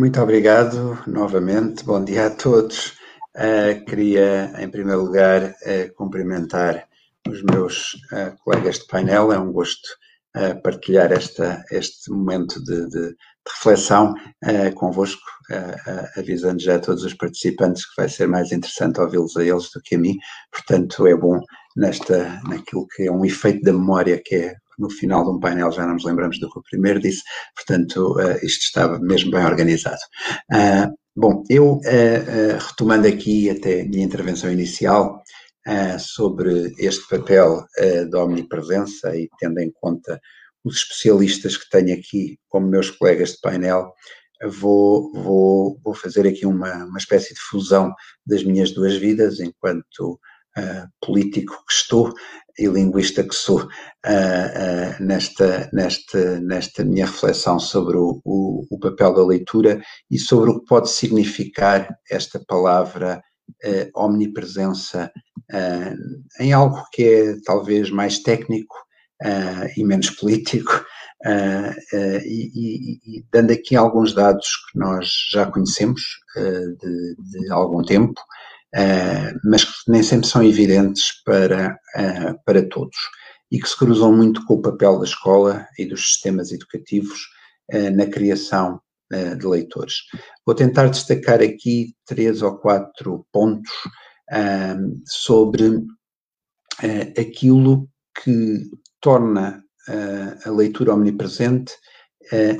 [0.00, 2.94] Muito obrigado novamente, bom dia a todos.
[3.36, 6.88] Uh, queria, em primeiro lugar, uh, cumprimentar
[7.28, 9.30] os meus uh, colegas de painel.
[9.30, 9.86] É um gosto
[10.62, 13.14] partilhar esta, este momento de, de,
[13.46, 14.14] reflexão
[14.76, 15.20] convosco,
[16.16, 19.82] avisando já a todos os participantes que vai ser mais interessante ouvi-los a eles do
[19.82, 20.16] que a mim,
[20.52, 21.40] portanto é bom
[21.76, 25.70] nesta, naquilo que é um efeito da memória que é no final de um painel
[25.70, 27.22] já não nos lembramos do que o primeiro disse,
[27.54, 30.00] portanto, uh, isto estava mesmo bem organizado.
[30.50, 35.22] Uh, bom, eu, uh, retomando aqui até a minha intervenção inicial,
[35.98, 37.64] sobre este papel
[38.10, 40.18] da omnipresença e tendo em conta
[40.64, 43.92] os especialistas que tenho aqui como meus colegas de painel,
[44.48, 47.92] vou, vou, vou fazer aqui uma, uma espécie de fusão
[48.26, 50.18] das minhas duas vidas enquanto
[50.58, 52.12] uh, político que estou
[52.58, 53.68] e linguista que sou uh,
[55.02, 60.60] nesta, nesta, nesta minha reflexão sobre o, o, o, papel da leitura e sobre o
[60.60, 63.22] que pode significar esta palavra
[63.96, 65.10] omnipresença
[66.38, 68.76] em algo que é talvez mais técnico
[69.76, 70.84] e menos político,
[71.26, 76.00] Uh, uh, e, e, e, dando aqui alguns dados que nós já conhecemos
[76.36, 78.18] uh, de, de, algum tempo,
[79.44, 82.96] mas que nem sempre são evidentes para, uh, para todos
[83.50, 87.20] e que se cruzam muito com o papel da escola e dos sistemas educativos
[87.72, 88.80] uh, na criação
[89.40, 89.94] de leitores.
[90.46, 93.72] Vou tentar destacar aqui três ou quatro pontos
[95.04, 95.82] sobre
[97.18, 97.88] aquilo
[98.22, 99.64] que torna
[100.46, 101.74] a leitura omnipresente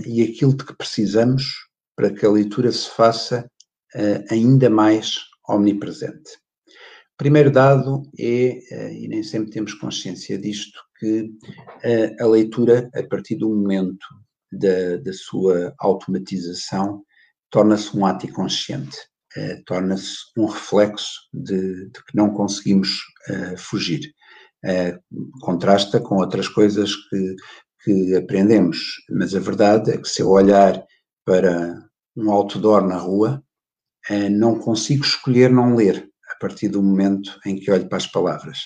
[0.05, 1.45] e aquilo de que precisamos
[1.95, 3.49] para que a leitura se faça
[4.29, 6.33] ainda mais omnipresente.
[7.15, 11.31] O primeiro dado é, eh, e nem sempre temos consciência disto, que
[11.83, 14.07] eh, a leitura, a partir do momento
[14.51, 17.05] da, da sua automatização,
[17.51, 18.97] torna-se um ato inconsciente,
[19.37, 22.99] eh, torna-se um reflexo de, de, que não conseguimos
[23.59, 24.01] fugir.
[25.43, 27.37] contrasta com outras coisas que,
[27.85, 28.79] que aprendemos,
[29.11, 30.83] mas a verdade é que se eu olhar
[31.25, 33.43] para um outdoor na rua,
[34.31, 38.59] não consigo escolher não ler a partir do momento em que olho para as palavras.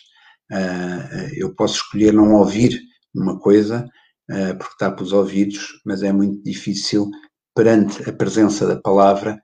[0.51, 2.79] Eh, eu posso escolher não ouvir
[3.15, 3.87] uma coisa
[4.31, 7.11] eh, porque tapa os ouvidos, mas é muito difícil
[7.55, 9.41] perante a presença da palavra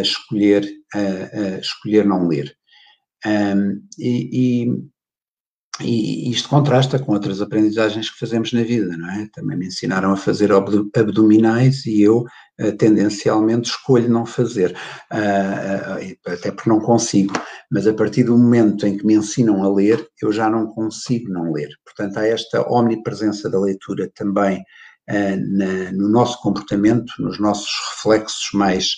[0.00, 0.64] escolher,
[1.60, 2.54] escolher não ler.
[3.98, 4.68] e
[5.84, 9.28] isto contrasta com outras aprendizagens que fazemos na vida, não é?
[9.32, 12.24] Também me ensinaram a fazer abdominais e eu
[12.60, 14.72] uh, tendencialmente escolho não fazer,
[15.12, 17.32] uh, até porque não consigo.
[17.70, 21.32] Mas a partir do momento em que me ensinam a ler, eu já não consigo
[21.32, 21.68] não ler.
[21.84, 28.50] Portanto, há esta omnipresença da leitura também uh, na, no nosso comportamento, nos nossos reflexos
[28.54, 28.90] mais,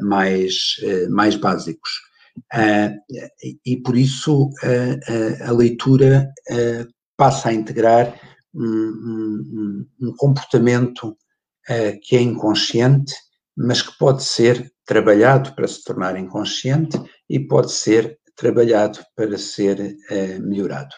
[0.00, 0.54] mais,
[1.10, 2.05] mais básicos.
[2.54, 2.94] Uh,
[3.64, 6.32] e por isso uh, a leitura
[7.16, 8.18] passa a integrar
[8.54, 11.16] um, um, um comportamento
[12.02, 13.12] que é inconsciente,
[13.56, 16.96] mas que pode ser trabalhado para se tornar inconsciente
[17.28, 19.96] e pode ser trabalhado para ser
[20.40, 20.94] melhorado.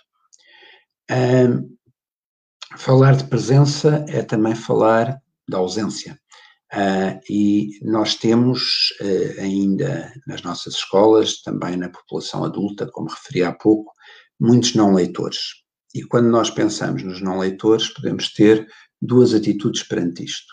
[2.76, 6.18] falar de presença é também falar da ausência.
[6.72, 13.42] Uh, e nós temos uh, ainda nas nossas escolas, também na população adulta, como referi
[13.42, 13.92] há pouco,
[14.38, 15.38] muitos não leitores.
[15.94, 18.68] E quando nós pensamos nos não leitores, podemos ter
[19.00, 20.52] duas atitudes perante isto.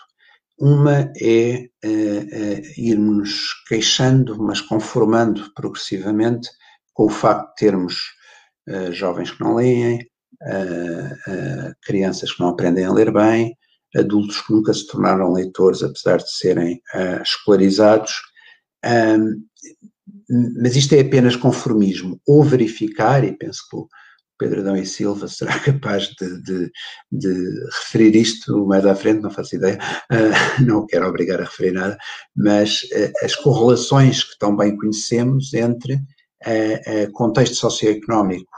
[0.58, 6.48] Uma é uh, irmos queixando, mas conformando progressivamente
[6.94, 8.16] com o facto de termos
[8.90, 10.00] jovens que não leem,
[11.82, 13.56] crianças que não aprendem a ler bem,
[13.96, 18.12] adultos que nunca se tornaram leitores, apesar de serem uh, escolarizados.
[18.84, 19.44] Um,
[20.60, 22.20] mas isto é apenas conformismo.
[22.26, 23.88] Ou verificar, e penso que o
[24.38, 26.70] Pedro Adão e Silva será capaz de, de,
[27.10, 29.78] de, referir isto mais à frente, não faço ideia,
[30.12, 31.96] uh, não quero obrigar a referir nada,
[32.34, 38.50] mas uh, as correlações que tão bem conhecemos entre uh, contexto socioeconómico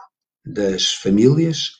[0.44, 1.77] das famílias,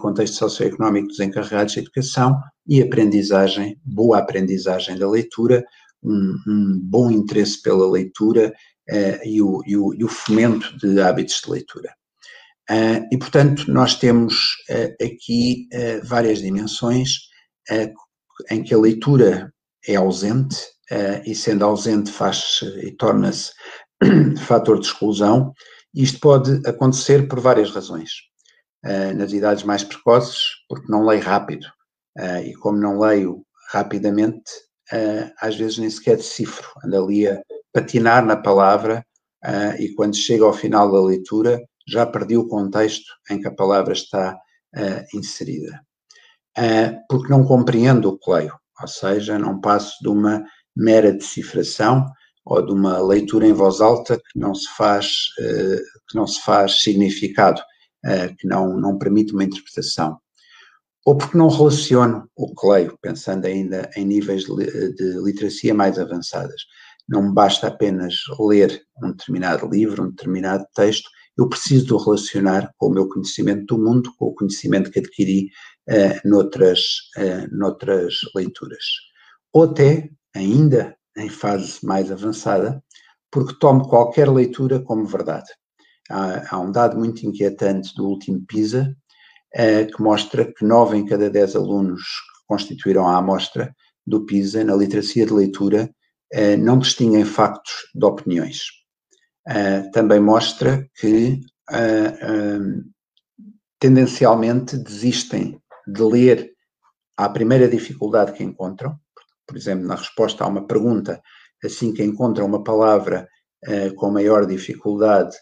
[0.00, 5.64] contexto socioeconómico dos encarregados de educação e aprendizagem, boa aprendizagem da leitura,
[6.02, 8.52] um, um bom interesse pela leitura
[8.90, 11.94] uh, e, o, e, o, e, o, fomento de hábitos de leitura.
[12.70, 14.34] Uh, e, portanto, nós temos
[14.70, 15.68] uh, aqui
[16.04, 17.28] várias dimensões
[18.50, 19.52] em que a leitura
[19.86, 20.56] é ausente
[21.24, 23.52] e, sendo ausente, faz e torna-se
[24.44, 25.52] fator de exclusão.
[25.94, 28.29] Isto pode acontecer por várias razões.
[28.82, 30.38] Nas idades mais precoces,
[30.68, 31.66] porque não leio rápido,
[32.18, 34.50] Uh, e como não leio rapidamente,
[34.92, 37.40] uh, às vezes nem sequer decifro, ando ali a
[37.72, 39.04] patinar na palavra
[39.78, 43.94] e quando chego ao final da leitura já perdi o contexto em que a palavra
[43.94, 44.36] está
[45.14, 45.80] inserida.
[47.08, 50.44] porque não compreendo o que leio, ou seja, não passo de uma
[50.76, 52.04] mera decifração
[52.44, 56.82] ou de uma leitura em voz alta que não se faz, que não se faz
[56.82, 57.62] significado,
[58.38, 60.18] que não, não permite uma interpretação
[61.04, 66.62] ou porque não relaciono o que leio, pensando ainda em níveis de, literacia mais avançadas.
[67.08, 71.08] Não basta apenas ler um determinado livro, um determinado texto,
[71.38, 74.98] eu preciso de o relacionar com o meu conhecimento do mundo, com o conhecimento que
[74.98, 75.48] adquiri
[75.88, 76.80] uh, noutras,
[77.16, 78.84] uh, noutras leituras.
[79.52, 82.82] Ou até, ainda em fase mais avançada,
[83.30, 85.50] porque tomo qualquer leitura como verdade.
[86.10, 88.94] Há, há um dado muito inquietante do último PISA,
[89.54, 93.74] eh, que mostra que nove em cada dez alunos que constituíram a amostra
[94.06, 95.90] do PISA na literacia de leitura
[96.32, 98.60] eh, não distinguem factos de opiniões.
[99.48, 101.40] Eh, também mostra que
[103.78, 106.50] tendencialmente desistem de ler
[107.16, 108.98] à primeira dificuldade que encontram,
[109.46, 111.22] por exemplo, na resposta a uma pergunta,
[111.64, 113.28] assim que encontram uma palavra
[113.94, 115.36] com maior dificuldade,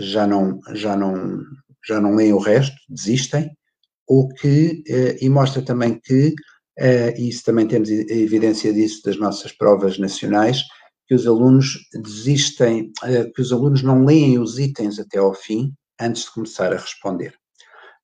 [0.00, 1.40] já não, já não
[1.86, 3.50] já não leem o resto, desistem,
[4.06, 6.34] ou que, eh, e mostra também que,
[6.78, 10.62] eh, e isso também temos evidência disso das nossas provas nacionais,
[11.06, 15.72] que os alunos desistem, eh, que os alunos não leem os itens até ao fim,
[16.00, 17.34] antes de começar a responder.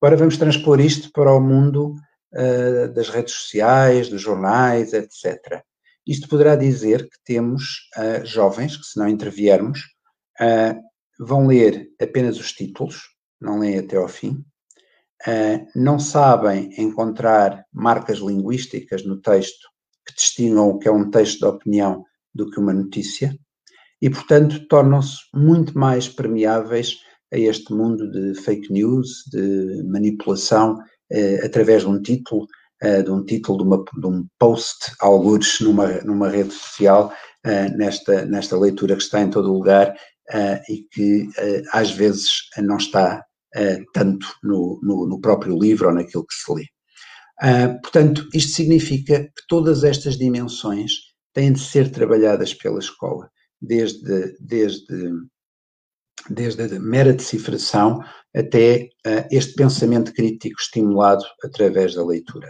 [0.01, 1.95] Agora vamos transpor isto para o mundo
[2.95, 5.63] das redes sociais, dos jornais, etc.
[6.07, 7.91] Isto poderá dizer que temos
[8.25, 9.81] jovens que, se não interviermos,
[11.25, 13.03] vão ler apenas os títulos,
[13.41, 14.45] não leem até ao fim,
[15.27, 19.69] uh, não sabem encontrar marcas linguísticas no texto
[20.07, 22.05] que distingam o que é um texto de opinião
[22.35, 23.37] do que uma notícia,
[24.01, 26.97] e, portanto, tornam-se muito mais permeáveis
[27.33, 32.47] a este mundo de fake news, de manipulação uh, através de um título,
[32.83, 37.13] uh, de um título de, uma, de um post, algures numa, numa rede social,
[37.77, 39.93] nesta, nesta leitura que está em todo lugar
[40.69, 41.29] e que
[41.73, 43.25] às vezes não está
[43.57, 46.65] uh, tanto no, no, no, próprio livro ou naquilo que se lê.
[47.43, 50.93] Uh, portanto, isto significa que todas estas dimensões
[51.33, 53.29] têm de ser trabalhadas pela escola,
[53.61, 55.13] desde, desde,
[56.29, 58.01] desde a mera decifração
[58.35, 62.49] até uh, este pensamento crítico estimulado através da leitura.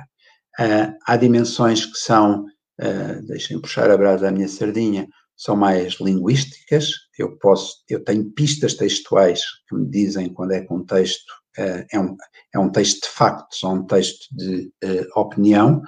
[0.60, 2.44] Uh, há dimensões que são,
[2.80, 5.08] uh, deixem puxar a brasa à minha sardinha,
[5.42, 6.92] são mais linguísticas.
[7.18, 11.84] Eu posso, eu tenho pistas textuais que me dizem quando é que um texto uh,
[11.90, 12.16] é, um,
[12.54, 15.78] é um texto de factos ou um texto de uh, opinião,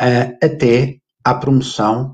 [0.00, 2.12] uh, até à promoção,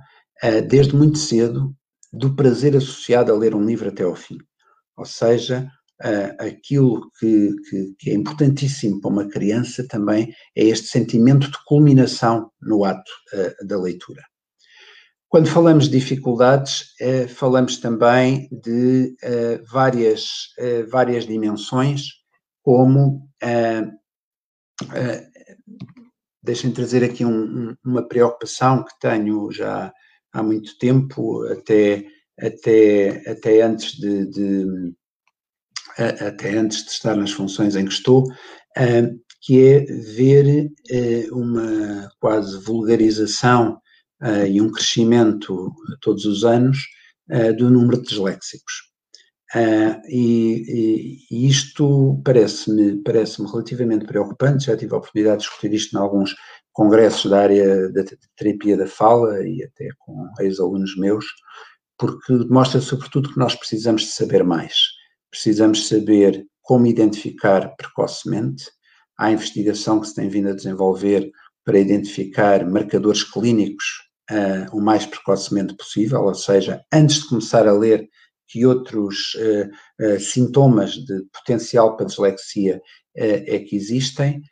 [0.68, 1.74] desde muito cedo,
[2.12, 4.36] do prazer associado a ler um livro até ao fim.
[4.94, 5.70] Ou seja,
[6.38, 12.50] aquilo que, que, que, é importantíssimo para uma criança também é este sentimento de culminação
[12.60, 13.10] no ato
[13.64, 14.22] da leitura.
[15.28, 22.04] Quando falamos de dificuldades, eh, falamos também de eh, várias, eh, várias dimensões,
[22.62, 23.28] como,
[26.42, 29.92] deixem trazer aqui um, uma preocupação que tenho já
[30.32, 32.04] há muito tempo, até,
[32.38, 34.94] até, até, antes de, de
[35.98, 38.24] até antes de estar nas funções em que estou,
[39.40, 40.70] que é ver
[41.30, 43.80] uma quase vulgarização
[44.22, 46.78] uh, e um crescimento todos os anos
[47.30, 48.86] uh, do número de disléxicos.
[49.54, 55.96] Uh, e, e, isto parece-me parece relativamente preocupante, já tive a oportunidade de discutir isto
[55.96, 56.34] em alguns
[56.72, 58.02] congressos da área da
[58.36, 61.24] terapia da fala e até com ex-alunos meus,
[61.96, 64.74] porque demonstra sobretudo que nós precisamos de saber mais.
[65.30, 68.64] Precisamos saber como identificar precocemente.
[69.16, 71.30] Há investigação que se tem vindo a desenvolver
[71.64, 77.72] para identificar marcadores clínicos uh, o mais precocemente possível, ou seja, antes de começar a
[77.72, 78.08] ler
[78.48, 82.80] que outros uh, sintomas de potencial para dislexia
[83.18, 84.42] é que existem.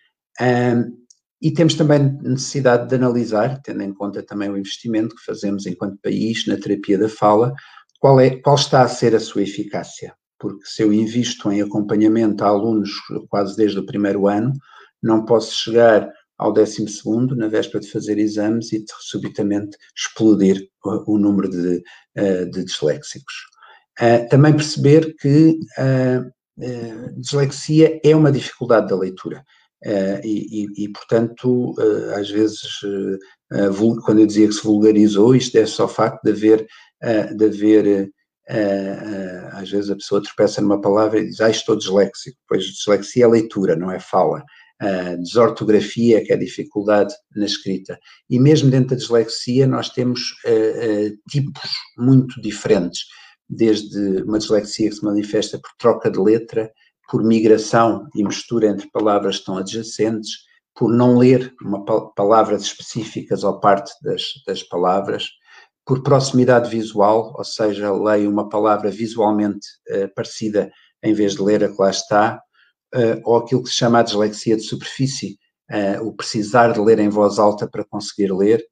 [0.41, 1.05] Um,
[1.45, 6.01] e temos também necessidade de analisar, tendo em conta também o investimento que fazemos enquanto
[6.03, 7.53] país na terapia da fala,
[8.01, 10.15] qual, é, qual está a ser a sua eficácia.
[10.39, 12.91] Porque se eu invisto em acompanhamento a alunos
[13.29, 14.53] quase desde o primeiro ano,
[15.03, 16.85] não posso chegar ao 12
[17.37, 21.83] na véspera de fazer exames e de subitamente explodir o, o número de,
[22.19, 23.35] uh, de disléxicos.
[24.01, 29.45] Uh, também perceber que uh, dislexia é uma dificuldade da leitura.
[30.25, 31.75] E, e, e, portanto,
[32.17, 32.81] às vezes,
[34.03, 36.67] quando eu dizia que se vulgarizou, isto é só o facto de haver,
[37.37, 38.11] de haver
[39.53, 43.29] às vezes a pessoa tropeça numa palavra e diz, ah, estou disléxico, pois dislexia é
[43.29, 44.43] leitura, não é fala.
[44.81, 47.99] A desortografia, que é a dificuldade na escrita.
[48.29, 53.05] E mesmo dentro da dislexia, nós temos uh, uh, tipos muito diferentes,
[53.49, 56.71] desde uma dislexia que se manifesta por troca de letra,
[57.09, 60.31] por migração e mistura entre palavras que estão adjacentes,
[60.75, 65.29] por não ler uma palavras específicas ou parte das, das palavras,
[65.87, 70.73] por proximidade visual, ou seja, leio uma palavra visualmente uh, parecida
[71.03, 72.41] em vez de ler a que lá está,
[72.95, 75.39] uh, ou aquilo que se chama a dislexia de superfície,
[75.71, 78.65] uh, o precisar de ler em voz alta para conseguir ler.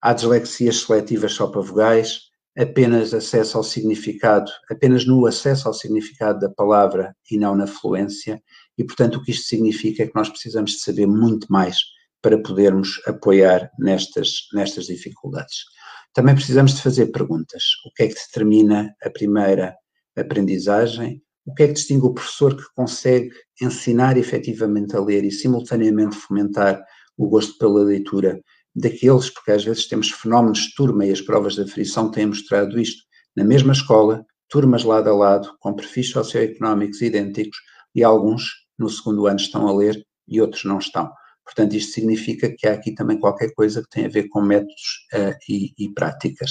[0.00, 6.40] Há dislexias seletivas só para vogais, apenas acesso ao significado, apenas no acesso ao significado
[6.40, 8.42] da palavra e não na fluência,
[8.76, 11.78] e portanto o que isto significa é que nós precisamos de saber muito mais
[12.20, 15.64] para podermos apoiar nestas, nestas dificuldades.
[16.12, 17.62] Também precisamos de fazer perguntas.
[17.86, 19.76] O que é que determina a primeira
[20.16, 21.22] aprendizagem?
[21.48, 23.30] O que é que distingue o professor que consegue
[23.62, 26.78] ensinar efetivamente a ler e simultaneamente fomentar
[27.16, 28.38] o gosto pela leitura
[28.76, 32.78] daqueles, porque às vezes temos fenómenos de turma e as provas de aferição têm mostrado
[32.78, 33.02] isto,
[33.34, 37.56] na mesma escola, turmas lado a lado, com perfis socioeconómicos idênticos,
[37.94, 38.42] e alguns
[38.78, 41.10] no segundo ano estão a ler e outros não estão.
[41.48, 45.06] Portanto, isto significa que há aqui também qualquer coisa que tem a ver com métodos
[45.14, 46.50] uh, e, e, práticas.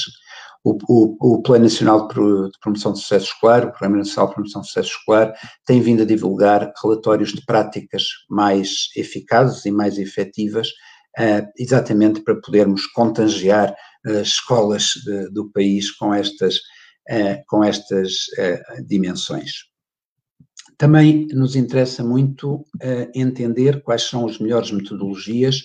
[0.68, 4.62] O, o, o, Plano Nacional de Promoção de Sucesso Escolar, o Programa Nacional de Promoção
[4.62, 5.34] de Sucesso Escolar,
[5.66, 12.36] tem vindo a divulgar relatórios de práticas mais eficazes e mais efetivas, uh, exatamente para
[12.42, 13.74] podermos contagiar
[14.06, 18.12] as escolas de, do país com estas, uh, com estas
[18.86, 19.52] dimensões.
[20.78, 25.62] Também nos interessa muito uh, entender quais são as melhores metodologias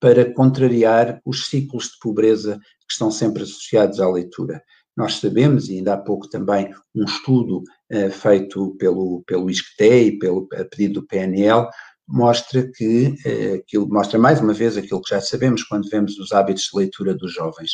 [0.00, 4.62] para contrariar os ciclos de pobreza que estão sempre associados à leitura.
[4.96, 7.62] Nós sabemos, e ainda há pouco também um estudo
[7.92, 11.68] uh, feito pelo, pelo ISCTE e pelo a pedido do PNL,
[12.08, 16.32] mostra que, uh, aquilo, mostra mais uma vez aquilo que já sabemos quando vemos os
[16.32, 17.72] hábitos de leitura dos jovens.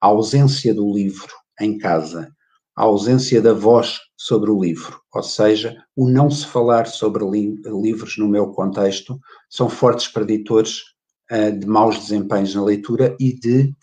[0.00, 2.32] A ausência do livro em casa,
[2.76, 7.54] a ausência da voz sobre o livro, ou seja, o não se falar sobre li
[7.66, 10.93] livros no meu contexto, são fortes preditores
[11.30, 13.74] de maus desempenhos na leitura e de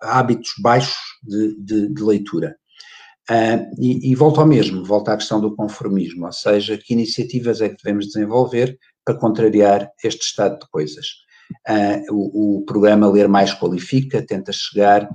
[0.00, 2.56] hábitos baixos de, de, de leitura.
[3.30, 7.62] Uh, e, e volto ao mesmo, volto à questão do conformismo, ou seja, que iniciativas
[7.62, 11.06] é que devemos desenvolver para contrariar este estado de coisas.
[11.66, 15.08] Uh, o, o, programa Ler Mais Qualifica tenta chegar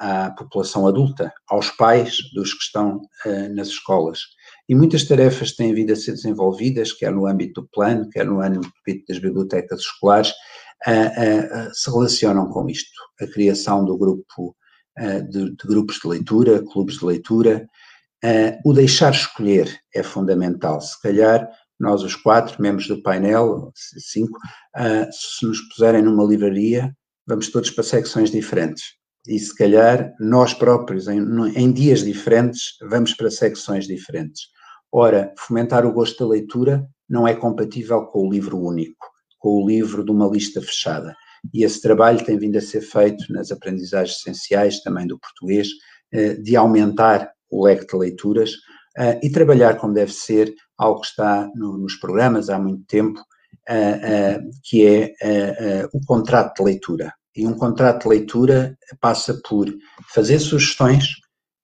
[0.00, 3.00] à população adulta, aos pais dos que estão
[3.54, 4.18] nas escolas.
[4.68, 8.40] E muitas tarefas têm vindo a ser desenvolvidas, quer no âmbito do plano, quer no
[8.40, 10.32] âmbito das bibliotecas escolares,
[11.72, 12.90] se relacionam com isto.
[13.20, 14.56] A criação do grupo,
[15.30, 17.68] de, de grupos de leitura, clubes de leitura,
[18.64, 20.80] o deixar escolher é fundamental.
[20.80, 24.38] Se calhar nós os quatro membros do painel, cinco,
[25.10, 26.92] se nos puserem numa livraria,
[27.26, 31.20] vamos todos para secções diferentes e se calhar nós próprios, em,
[31.54, 34.48] em, dias diferentes, vamos para secções diferentes.
[34.90, 39.06] Ora, fomentar o gosto da leitura não é compatível com o livro único,
[39.42, 41.16] com o livro de uma lista fechada.
[41.52, 45.68] E esse trabalho tem vindo a ser feito nas aprendizagens essenciais, também do português,
[46.12, 48.52] eh, de aumentar o leque de leituras
[48.96, 53.20] eh, e trabalhar como deve ser algo que está nos programas há muito tempo,
[53.68, 59.66] eh, que é o contrato de leitura e um contrato de leitura passa por
[60.12, 61.04] fazer sugestões,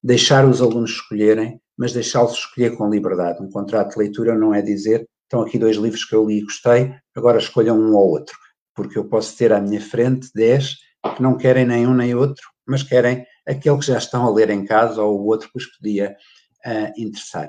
[0.03, 3.43] deixar os alunos escolherem, mas deixá-los escolher com liberdade.
[3.43, 6.45] Um contrato de leitura não é dizer estão aqui dois livros que eu li e
[6.45, 8.35] gostei, agora escolham um ou outro,
[8.75, 10.77] porque eu posso ter à minha frente dez
[11.15, 14.51] que não querem nem um nem outro, mas querem aquele que já estão a ler
[14.51, 16.17] em casa ou o outro que os podia
[16.67, 17.49] uh, interessar.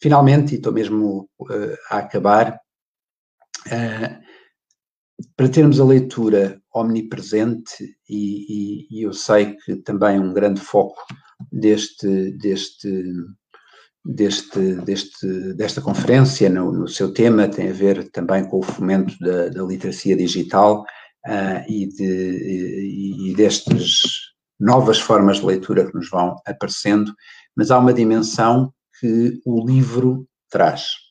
[0.00, 2.58] Finalmente, e estou mesmo uh, a acabar,
[3.66, 4.24] uh,
[5.36, 11.00] para termos a leitura omnipresente, e, e, e, eu sei que também um grande foco
[11.52, 13.02] deste, deste,
[14.04, 19.16] deste, deste, desta conferência, no, no seu tema, tem a ver também com o fomento
[19.18, 20.82] da, da literacia digital
[21.26, 24.02] uh, e, de, e, e destas
[24.60, 27.12] novas formas de leitura que nos vão aparecendo,
[27.56, 31.04] mas há uma dimensão que o livro traz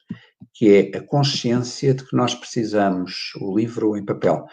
[0.53, 4.45] que é a consciência de que nós precisamos, o livro em papel,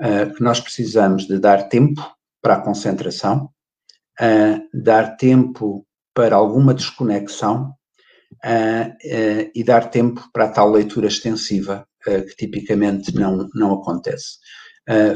[0.00, 2.02] uh, que nós precisamos de dar tempo
[2.42, 3.50] para a concentração,
[4.20, 7.72] uh, dar tempo para alguma desconexão
[9.54, 14.38] e dar tempo para a tal leitura extensiva que tipicamente não, não acontece.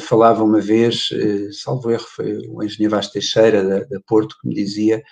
[0.00, 1.10] falava uma vez,
[1.52, 5.02] salvo erro, foi o engenheiro Vaz Teixeira da, da Porto que me dizia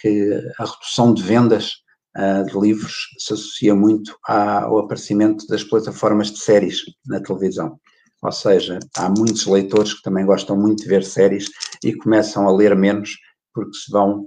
[0.00, 1.72] que a redução de vendas
[2.16, 7.78] uh, de livros se associa muito ao aparecimento das plataformas de séries na televisão.
[8.22, 11.48] Ou seja, há muitos leitores que também gostam muito de ver séries
[11.84, 13.10] e começam a ler menos
[13.54, 14.26] porque se vão uh,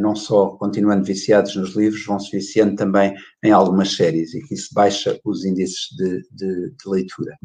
[0.00, 4.54] não só continuando viciados nos livros, vão se viciando também em algumas séries e que
[4.54, 7.36] isso baixa os índices de, de, de leitura.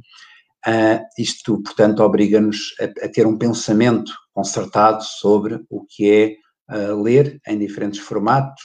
[0.66, 6.36] Uh, isto, portanto, obriga-nos a, a, ter um pensamento concertado sobre o que é
[6.74, 8.64] uh, ler em diferentes formatos,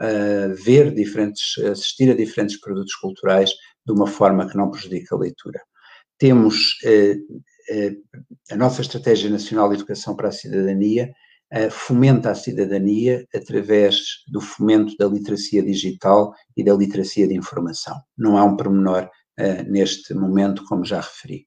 [0.00, 3.50] uh, ver diferentes, assistir a diferentes produtos culturais
[3.84, 5.60] de uma forma que não prejudique a leitura.
[6.16, 6.76] Temos
[8.48, 11.12] a nossa Estratégia Nacional de Educação para a Cidadania
[11.70, 17.94] fomenta a cidadania através do fomento da literacia digital e da literacia de informação.
[18.16, 21.46] Não há um pormenor uh, neste momento, como já referi.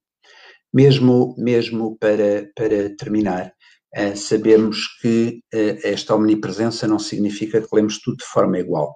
[0.73, 3.51] Mesmo, mesmo para, para terminar,
[3.97, 8.95] uh, sabemos que uh, esta omnipresença não significa que lemos tudo de forma igual.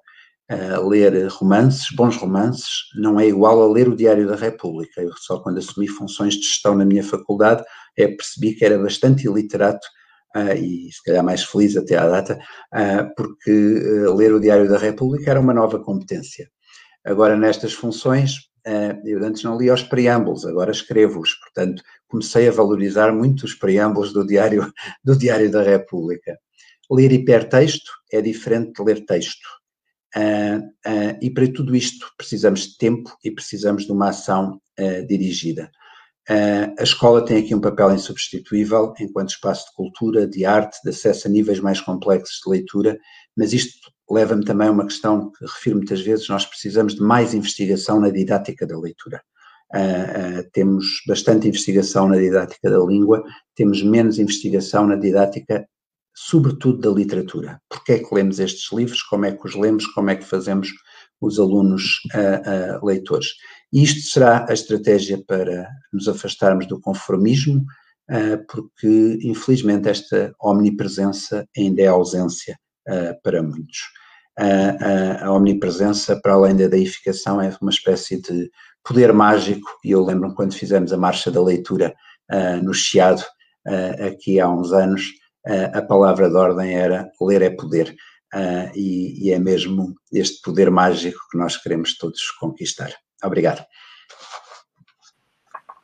[0.89, 4.99] ler romances, bons romances, não é igual a ler o Diário da República.
[5.01, 7.63] Eu só quando assumi funções de gestão na minha faculdade
[7.95, 9.87] é percebi que era bastante iliterato
[10.35, 12.39] Uh, e se calhar mais feliz até à data,
[12.73, 16.49] uh, porque uh, ler o Diário da República era uma nova competência.
[17.03, 18.49] Agora, nestas funções,
[19.05, 24.13] eu antes não lia os preâmbulos, agora escrevo-os, portanto, comecei a valorizar muito os preâmbulos
[24.13, 24.71] do Diário,
[25.03, 26.37] do Diário da República.
[26.91, 29.47] Ler hipertexto é diferente de ler texto.
[31.21, 34.61] e para tudo isto precisamos de tempo e precisamos de uma ação
[35.07, 35.71] dirigida.
[36.29, 40.91] Uh, a escola tem aqui um papel insubstituível enquanto espaço de cultura, de arte, de
[40.91, 42.99] acesso a níveis mais complexos de leitura,
[43.35, 47.33] mas isto leva-me também a uma questão que refiro muitas vezes: nós precisamos de mais
[47.33, 49.23] investigação na didática da leitura.
[49.73, 53.23] Uh, uh, temos bastante investigação na didática da língua,
[53.55, 55.67] temos menos investigação na didática,
[56.13, 57.59] sobretudo da literatura.
[57.67, 59.01] Porquê é que lemos estes livros?
[59.01, 59.87] Como é que os lemos?
[59.87, 60.69] Como é que fazemos
[61.19, 62.01] os alunos
[62.83, 63.29] leitores?
[63.71, 67.63] E isto será a estratégia para nos afastarmos do conformismo,
[68.09, 72.57] ah, porque infelizmente esta omnipresença ainda é ausência
[72.87, 73.79] ah, para muitos.
[75.21, 78.49] A omnipresença, para além da deificação, é uma espécie de
[78.81, 81.93] poder mágico, e eu lembro-me quando fizemos a Marcha da Leitura
[82.63, 83.21] no Chiado,
[84.07, 85.11] aqui há uns anos,
[85.73, 87.93] a palavra de ordem era ler é poder.
[88.73, 92.93] e, é mesmo este poder mágico que nós queremos todos conquistar.
[93.23, 93.65] Obrigado.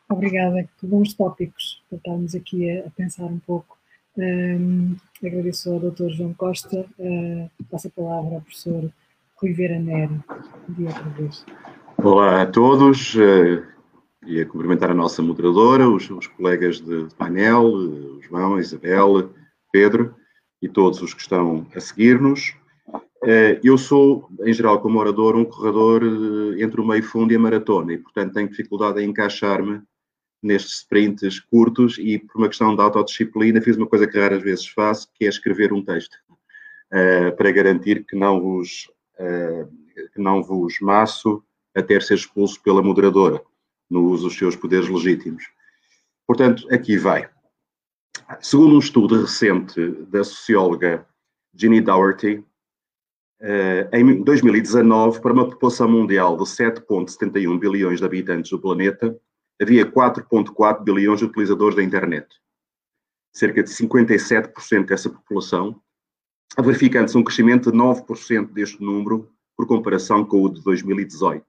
[0.10, 3.78] Obrigada, que bons tópicos para estarmos aqui a, a pensar um pouco.
[4.18, 6.10] Um, agradeço ao Dr.
[6.10, 8.90] João Costa, uh, passo a palavra ao professor
[9.36, 10.18] Rui Vera Neri,
[10.70, 11.46] de outra vez.
[11.98, 13.66] Olá a todos, uh,
[14.26, 19.32] e a cumprimentar a nossa moderadora, os, os colegas de, de painel, uh, João, Isabel,
[19.72, 20.16] Pedro
[20.62, 22.56] e todos os que estão a seguir-nos.
[23.28, 27.36] Eh, eu sou, em geral, como orador, um corredor eh, entre o meio fundo e
[27.36, 29.82] a maratona e, portanto, tenho dificuldade em encaixar-me
[30.44, 34.68] nestes sprints curtos e, por uma questão de autodisciplina, fiz uma coisa que raras vezes
[34.68, 36.14] faço, que é escrever um texto,
[36.94, 38.92] uh, para garantir que não vos,
[40.14, 43.42] que não vos maço até ser expulso pela moderadora
[43.90, 45.46] no uso dos seus poderes legítimos.
[46.28, 47.28] Portanto, aqui vai.
[48.40, 51.08] Segundo um estudo recente da socióloga
[51.56, 52.44] Ginny Dougherty,
[53.94, 59.16] em 2019, para uma população mundial de 7,71 bilhões de habitantes do planeta,
[59.62, 62.28] havia 4,4 bilhões de utilizadores da internet.
[63.32, 65.80] Cerca de 57% dessa população,
[66.60, 71.46] verificando-se um crescimento de 9% deste número por comparação com o de 2018.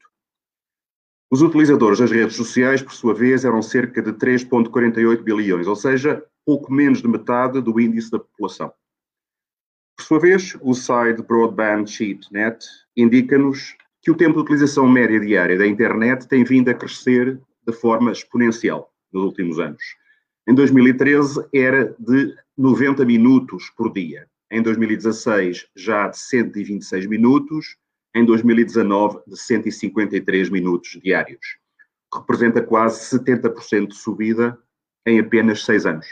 [1.31, 6.25] Os utilizadores das redes sociais, por sua vez, eram cerca de 3,48 bilhões, ou seja,
[6.45, 8.73] pouco menos de metade do índice da população.
[9.97, 12.65] Por sua vez, o site Broadband Cheat Net
[12.97, 17.73] indica-nos que o tempo de utilização média diária da internet tem vindo a crescer de
[17.73, 19.83] forma exponencial nos últimos anos.
[20.47, 24.29] Em 2013 era de 90 minutos por dia.
[24.51, 27.77] Em 2016 já de 126 minutos.
[28.15, 31.59] Em 2019 de 153 minutos diários.
[32.15, 34.57] Representa quase 70% de subida
[35.05, 36.07] em apenas seis anos.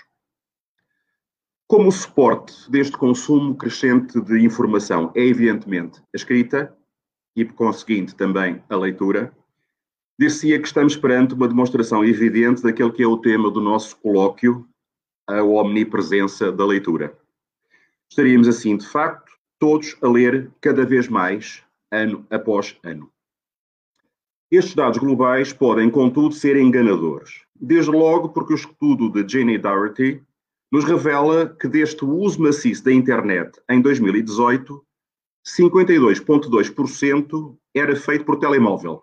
[1.67, 6.77] Como suporte deste consumo crescente de informação é, evidentemente, a escrita
[7.35, 9.35] e, por conseguinte, também a leitura,
[10.21, 14.69] dir-se-ia que estamos perante uma demonstração evidente daquele que é o tema do nosso colóquio,
[15.27, 17.17] a omnipresença da leitura.
[18.11, 23.11] Estaríamos, assim, de facto, todos a ler cada vez mais, ano após ano.
[24.51, 27.43] Estes dados globais podem, contudo, ser enganadores.
[27.59, 30.23] Desde logo porque o estudo de Jane Dougherty
[30.75, 34.85] nos revela que deste uso maciço da internet em 2018,
[35.47, 39.01] 52,2% era feito por telemóvel,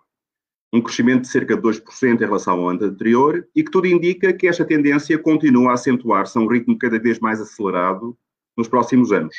[0.70, 4.34] um crescimento de cerca de 2% em relação ao ano anterior, e que tudo indica
[4.34, 8.14] que esta tendência continua a acentuar-se a um ritmo cada vez mais acelerado
[8.54, 9.34] nos próximos anos.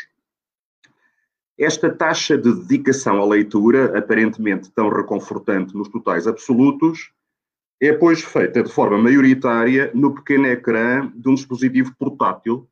[1.55, 7.11] Esta taxa de dedicação à leitura, aparentemente tão reconfortante nos totais absolutos,
[7.87, 12.65] é, pois, feita de forma maioritária no pequeno ecrã de um dispositivo portátil,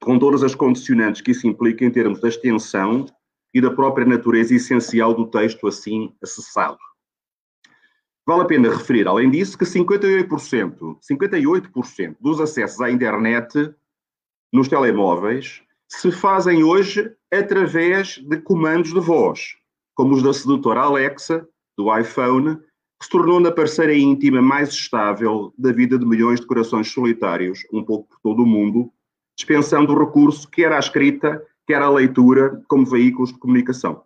[0.00, 3.04] com todas as condicionantes que isso implica em termos da extensão
[3.52, 6.78] e da própria natureza essencial do texto assim acessado.
[8.26, 13.74] Vale a pena referir, além disso, que 58%, 58% dos acessos à internet
[14.52, 19.56] nos telemóveis se fazem hoje através de comandos de voz,
[19.94, 22.58] como os da sedutora Alexa, do iPhone,
[23.00, 27.60] que se tornou na parceira íntima mais estável da vida de milhões de corações solitários,
[27.72, 28.92] um pouco por todo o mundo,
[29.34, 34.02] dispensando o recurso quer à escrita, quer à leitura, como veículos de comunicação.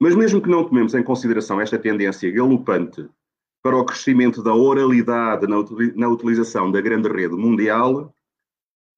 [0.00, 3.06] Mas mesmo que não tomemos em consideração esta tendência galopante
[3.62, 8.14] para o crescimento da oralidade na utilização da grande rede mundial,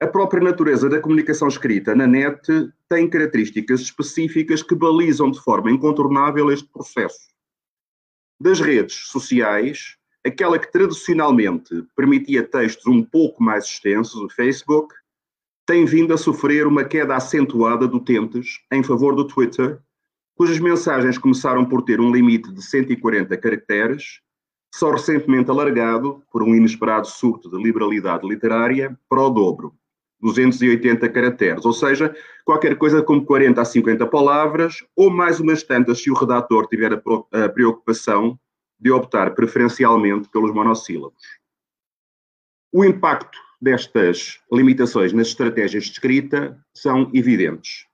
[0.00, 2.46] a própria natureza da comunicação escrita na net
[2.88, 7.35] tem características específicas que balizam de forma incontornável este processo.
[8.38, 14.94] Das redes sociais, aquela que tradicionalmente permitia textos um pouco mais extensos, o Facebook,
[15.66, 19.80] tem vindo a sofrer uma queda acentuada de utentes em favor do Twitter,
[20.36, 24.20] cujas mensagens começaram por ter um limite de 140 caracteres,
[24.72, 29.74] só recentemente alargado, por um inesperado surto de liberalidade literária, para o dobro.
[30.20, 32.14] 280 caracteres, ou seja,
[32.44, 36.92] qualquer coisa como 40 a 50 palavras, ou mais umas tantas se o redator tiver
[36.92, 38.38] a preocupação
[38.78, 41.22] de optar preferencialmente pelos monossílabos.
[42.72, 47.86] O impacto destas limitações nas estratégias de escrita são evidentes.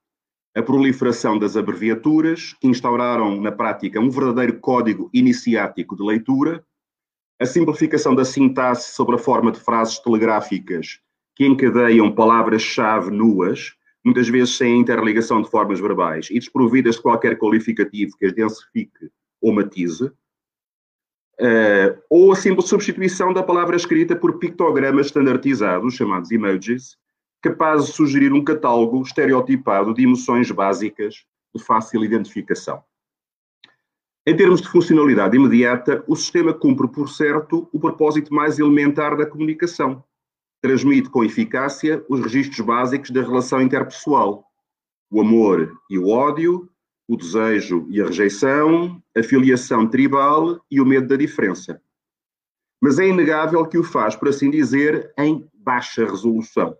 [0.55, 6.65] A proliferação das abreviaturas, que instauraram na prática um verdadeiro código iniciático de leitura,
[7.41, 11.01] a simplificação da sintaxe sobre a forma de frases telegráficas
[11.35, 13.75] que encadeiam palavras-chave nuas,
[14.05, 19.11] muitas vezes sem interligação de formas verbais e desprovidas de qualquer qualificativo que as densifique
[19.41, 26.97] ou matize, uh, ou a simples substituição da palavra escrita por pictogramas standardizados, chamados emojis,
[27.41, 31.25] capazes de sugerir um catálogo estereotipado de emoções básicas
[31.55, 32.83] de fácil identificação.
[34.25, 39.27] Em termos de funcionalidade imediata, o sistema cumpre, por certo, o propósito mais elementar da
[39.27, 40.05] comunicação,
[40.63, 44.47] transmite com eficácia os registros básicos da relação interpessoal:
[45.11, 46.71] o amor e o ódio,
[47.09, 51.83] o desejo e a rejeição, a filiação tribal e o medo da diferença.
[52.81, 56.77] Mas é inegável que o faz, por assim dizer, em baixa resolução,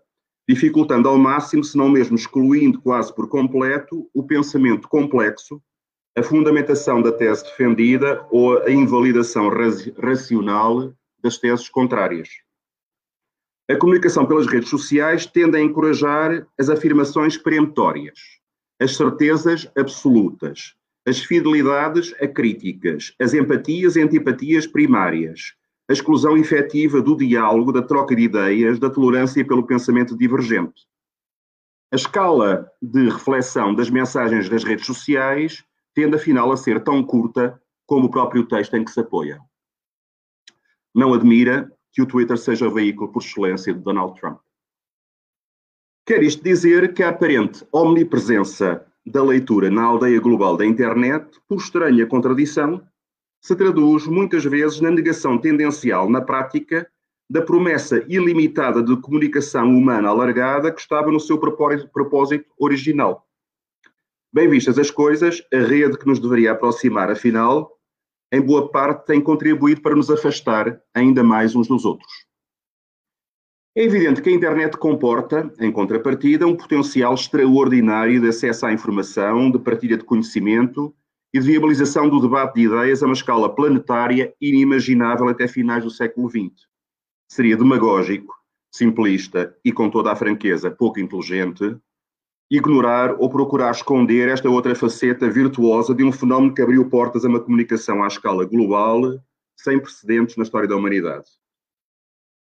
[0.49, 5.61] dificultando ao máximo, se não mesmo excluindo quase por completo, o pensamento complexo,
[6.17, 9.49] a fundamentação da tese defendida ou a invalidação
[9.97, 12.42] racional das teses contrárias.
[13.69, 18.19] A comunicação pelas redes sociais tende a encorajar as afirmações peremptórias,
[18.77, 20.75] as certezas absolutas,
[21.07, 25.53] as fidelidades acríticas, as empatias e antipatias primárias,
[25.89, 30.85] a exclusão efetiva do diálogo, da troca de ideias, da tolerância pelo pensamento divergente.
[31.91, 37.61] A escala de reflexão das mensagens das redes sociais tende afinal a ser tão curta
[37.85, 39.39] como o próprio texto em que se apoia.
[40.93, 44.39] Não admira que o Twitter seja o veículo por excelência de Donald Trump.
[46.05, 51.59] Quer isto dizer que a aparente omnipresença da leitura na aldeia global da internet, por
[51.59, 52.85] estranha contradição,
[53.41, 56.89] se traduz muitas vezes na negação tendencial na prática
[57.29, 63.27] da promessa ilimitada de comunicação humana alargada que estava no seu propósito original.
[64.31, 67.71] Bem vistas as coisas, a rede que nos deveria aproximar, afinal,
[68.33, 72.11] em boa parte, tem contribuído para nos afastar ainda mais uns dos outros.
[73.77, 79.51] É evidente que a internet comporta, em contrapartida, um potencial extraordinário de acesso à informação,
[79.51, 80.91] de partilha de conhecimento
[81.31, 85.91] e de viabilização do debate de ideias a uma escala planetária inimaginável até finais do
[85.91, 86.67] século XX.
[87.29, 88.33] Seria demagógico,
[88.71, 91.77] simplista e, com toda a franqueza, pouco inteligente
[92.49, 97.27] ignorar ou procurar esconder esta outra faceta virtuosa de um fenómeno que abriu portas a
[97.27, 99.19] uma comunicação à escala global
[99.55, 101.25] sem precedentes na história da humanidade.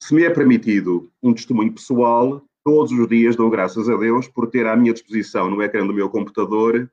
[0.01, 4.47] Se me é permitido um testemunho pessoal, todos os dias dou graças a Deus por
[4.47, 6.89] ter à minha disposição no ecrã do meu computador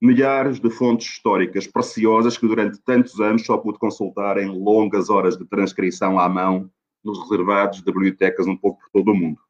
[0.00, 5.36] milhares de fontes históricas preciosas que durante tantos anos só pude consultar em longas horas
[5.36, 6.70] de transcrição à mão
[7.04, 9.40] nos reservados de bibliotecas um pouco por todo o mundo.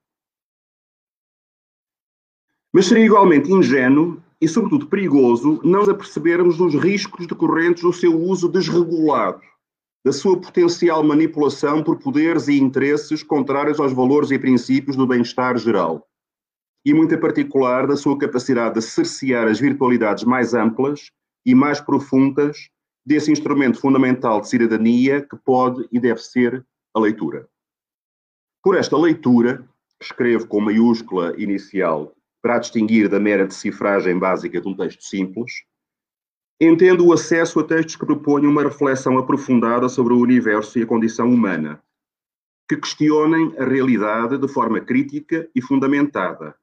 [2.73, 8.15] Mas seria igualmente ingênuo e, sobretudo, perigoso não nos apercebermos dos riscos decorrentes do seu
[8.15, 9.41] uso desregulado,
[10.05, 15.59] da sua potencial manipulação por poderes e interesses contrários aos valores e princípios do bem-estar
[15.59, 16.07] geral,
[16.85, 21.11] e, muito em particular, da sua capacidade de cercear as virtualidades mais amplas
[21.45, 22.69] e mais profundas
[23.05, 26.65] desse instrumento fundamental de cidadania que pode e deve ser
[26.95, 27.49] a leitura.
[28.63, 29.67] Por esta leitura,
[30.01, 35.53] escrevo com maiúscula inicial para distinguir da mera decifragem básica de um texto simples,
[36.61, 40.87] entendo o acesso a textos que propõem uma reflexão aprofundada sobre o universo e a
[40.87, 41.83] condição humana,
[42.69, 46.55] que questionem a realidade de forma crítica e fundamentada,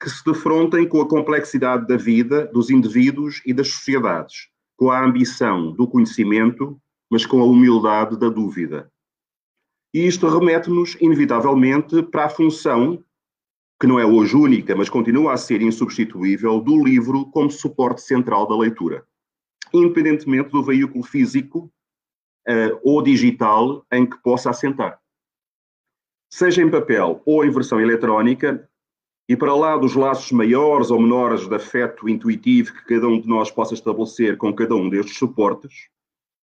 [0.00, 5.02] que se defrontem com a complexidade da vida, dos indivíduos e das sociedades, com a
[5.02, 6.78] ambição do conhecimento,
[7.10, 8.90] mas com a humildade da dúvida.
[9.94, 13.02] E isto remete-nos, inevitavelmente, para a função
[13.80, 18.46] que não é hoje única, mas continua a ser insubstituível, do livro como suporte central
[18.46, 19.04] da leitura,
[19.72, 21.72] independentemente do veículo físico
[22.48, 24.98] uh, ou digital em que possa assentar.
[26.30, 28.68] Seja em papel ou em versão eletrónica,
[29.28, 33.26] e para lá dos laços maiores ou menores de afeto intuitivo que cada um de
[33.26, 35.88] nós possa estabelecer com cada um destes suportes,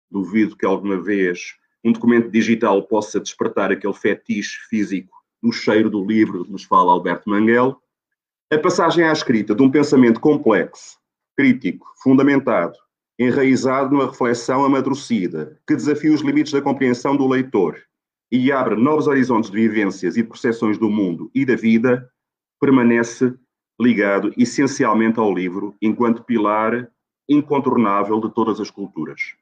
[0.10, 6.06] duvido que alguma vez um documento digital possa despertar aquele fetiche físico no cheiro do
[6.06, 7.82] livro que nos fala Alberto Manguel,
[8.52, 10.98] a passagem à escrita de um pensamento complexo,
[11.38, 12.78] crítico, fundamentado,
[13.18, 17.82] enraizado numa reflexão amadurecida, que desafia os limites da compreensão do leitor
[18.32, 22.10] e abre novos horizontes de vivências e de percepções do mundo e da vida,
[22.60, 23.34] permanece
[23.80, 26.90] ligado essencialmente ao livro enquanto pilar
[27.28, 29.36] incontornável de todas as culturas.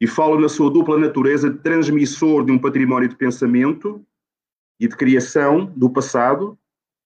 [0.00, 4.04] E fala na sua dupla natureza de transmissor de um património de pensamento
[4.78, 6.58] e de criação do passado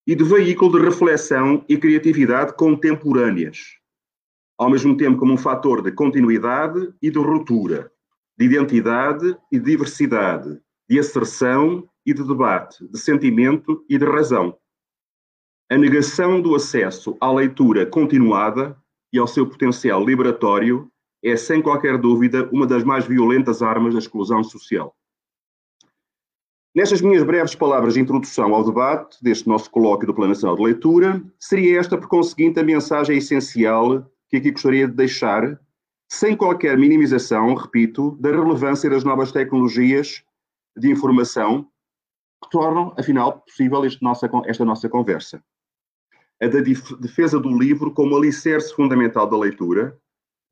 [0.06, 3.76] e de veículo de reflexão e criatividade contemporâneas,
[4.58, 7.92] ao mesmo tempo como um fator de continuidade e de ruptura,
[8.36, 14.56] de identidade e de diversidade, de asserção e de debate, de sentimento e de razão.
[15.70, 18.76] A negação do acesso à leitura continuada
[19.12, 20.90] e ao seu potencial liberatório
[21.22, 24.96] é, sem qualquer dúvida, uma das mais violentas armas da exclusão social.
[26.72, 30.62] Nestas minhas breves palavras de introdução ao debate deste nosso colóquio do Plano Nacional de
[30.62, 35.60] Leitura, seria esta, por conseguinte, a mensagem essencial que aqui gostaria de deixar,
[36.08, 40.22] sem qualquer minimização, repito, da relevância das novas tecnologias
[40.76, 41.66] de informação
[42.40, 45.42] que tornam, afinal, possível nossa, esta nossa conversa.
[46.40, 49.98] A da defesa do livro como alicerce fundamental da leitura,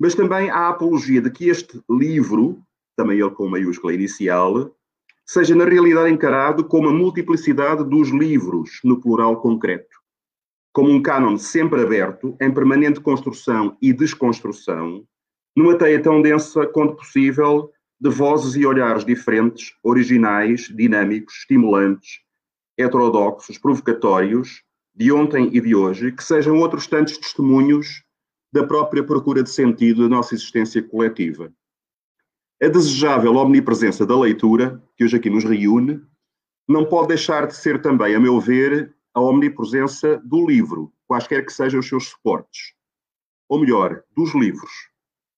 [0.01, 2.61] mas também a apologia de que este livro,
[2.97, 4.77] também ele com maiúscula inicial,
[5.29, 9.99] seja na realidade encarado como a multiplicidade dos livros, no plural concreto,
[10.73, 15.05] como um cânon sempre aberto, em permanente construção e desconstrução,
[15.55, 17.71] numa teia tão densa quanto possível
[18.01, 22.21] de vozes e olhares diferentes, originais, dinâmicos, estimulantes,
[22.79, 24.63] heterodoxos, provocatórios,
[24.95, 28.03] de ontem e de hoje, que sejam outros tantos testemunhos
[28.51, 31.53] da própria procura de sentido da nossa existência coletiva.
[32.61, 36.03] A desejável omnipresença da leitura, que hoje aqui nos reúne,
[36.69, 41.53] não pode deixar de ser também, a meu ver, a omnipresença do livro, quaisquer que
[41.53, 42.75] sejam os seus suportes.
[43.49, 44.71] Ou melhor, dos livros,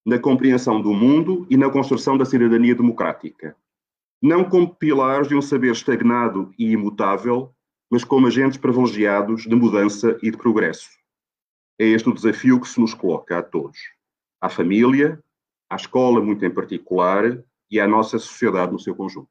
[0.04, 3.54] na compreensão do mundo e na construção da cidadania democrática.
[4.22, 7.54] Não como pilares de um saber estagnado e imutável,
[7.90, 10.88] mas como agentes privilegiados de mudança e de progresso.
[11.78, 13.78] É este o desafio que se nos coloca a todos.
[14.40, 15.22] À família,
[15.70, 19.30] à escola muito em particular e à nossa sociedade no seu conjunto.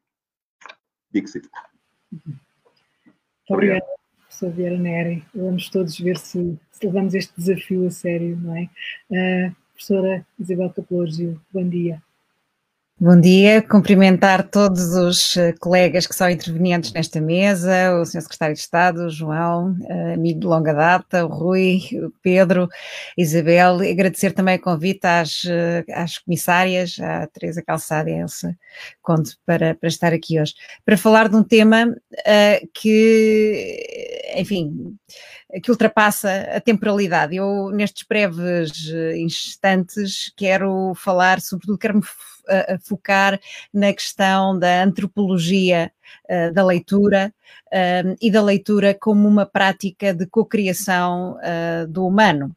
[1.12, 1.48] Dixit.
[2.12, 2.40] Muito
[3.50, 3.86] obrigada,
[4.22, 5.26] professor Vieira Neri.
[5.36, 8.70] Vamos todos ver se, se, levamos este desafio a sério, não é?
[9.10, 12.02] Uh, professora Isabel Capologio, bom dia.
[13.02, 18.24] Bom dia, cumprimentar todos os eh, colegas que são intervenientes nesta mesa, o Sr.
[18.24, 22.68] Secretário de Estado, o João, eh, amigo de longa data, o Rui, o Pedro,
[23.18, 28.18] Isabel, e agradecer também o convite às, eh, às comissárias, à Teresa Calçada e à
[28.18, 28.54] Elsa
[29.02, 34.98] Conde, para, para estar aqui hoje, para falar de um tema uh, que, enfim,
[35.64, 37.36] que ultrapassa a temporalidade.
[37.36, 38.72] Eu, nestes breves
[39.16, 42.04] instantes, quero falar, sobretudo, quero-me
[42.48, 43.40] a, focar
[43.74, 45.92] na questão da antropologia
[46.54, 47.34] da leitura
[48.22, 51.38] e da leitura como uma prática de cocriação
[51.88, 52.56] do humano.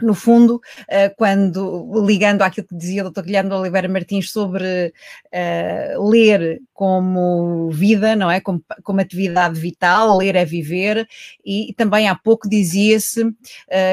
[0.00, 3.22] No fundo, eh, quando ligando àquilo que dizia o Dr.
[3.22, 4.92] Guilherme Oliveira Martins sobre
[5.32, 8.40] uh, ler como vida, não é?
[8.40, 11.08] Como, como, atividade vital, ler é viver,
[11.44, 13.34] e, e também há pouco dizia-se, uh,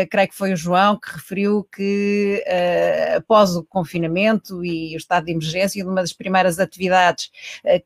[0.09, 5.25] creio que foi o João que referiu que uh, após o confinamento e o estado
[5.25, 7.31] de emergência, uma das primeiras atividades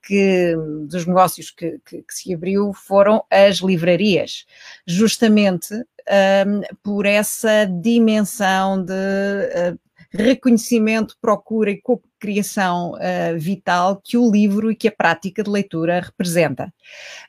[0.03, 0.55] que
[0.87, 4.45] dos negócios que, que, que se abriu foram as livrarias,
[4.85, 5.73] justamente
[6.07, 9.79] um, por essa dimensão de uh,
[10.11, 15.99] reconhecimento, procura e co-criação uh, vital que o livro e que a prática de leitura
[15.99, 16.73] representa.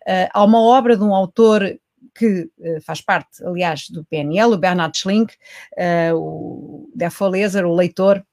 [0.06, 1.78] Uh, há uma obra de um autor
[2.14, 5.34] que uh, faz parte, aliás, do PNL, o Bernard Schlink,
[6.14, 8.24] o Defo Leser, o leitor,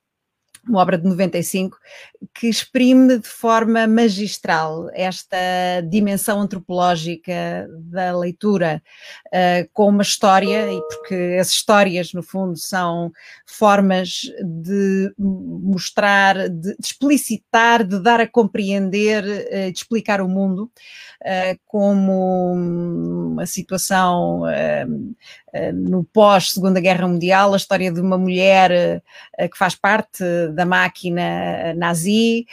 [0.67, 1.77] uma obra de 95,
[2.33, 5.37] que exprime de forma magistral esta
[5.89, 8.81] dimensão antropológica da leitura
[9.27, 13.11] uh, com uma história, e porque as histórias, no fundo, são
[13.45, 20.71] formas de mostrar, de, de explicitar, de dar a compreender, uh, de explicar o mundo,
[21.21, 24.43] uh, como uma situação
[25.73, 29.01] no pós-Segunda Guerra Mundial, a história de uma mulher
[29.51, 30.23] que faz parte
[30.55, 32.47] da máquina nazi,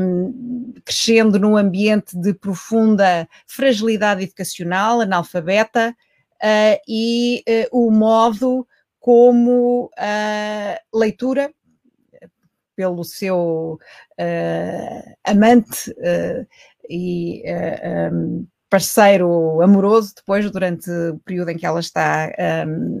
[0.00, 5.94] um, crescendo num ambiente de profunda fragilidade educacional, analfabeta,
[6.42, 8.66] uh, e uh, o modo
[9.00, 11.52] como a leitura,
[12.76, 13.78] pelo seu
[15.24, 15.94] amante
[16.90, 17.44] e
[18.10, 22.32] um, parceiro amoroso, depois, durante o período em que ela está
[22.66, 22.98] um,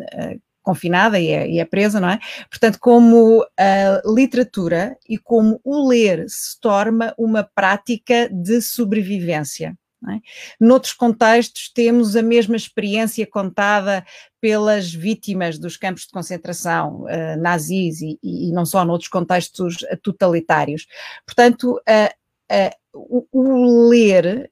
[0.64, 2.18] confinada e é, e é, presa, não é?
[2.50, 9.76] Portanto, como a literatura e como o ler se torna uma prática de sobrevivência.
[10.10, 10.20] É?
[10.60, 14.04] Noutros contextos, temos a mesma experiência contada
[14.38, 20.86] pelas vítimas dos campos de concentração uh, nazis e, e, não só noutros contextos totalitários.
[21.24, 24.50] Portanto, uh, uh, o, o, ler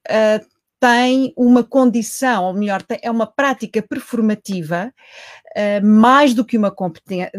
[0.82, 4.92] tem uma condição, ou melhor, é uma prática performativa
[5.56, 6.74] uh, mais, do que uma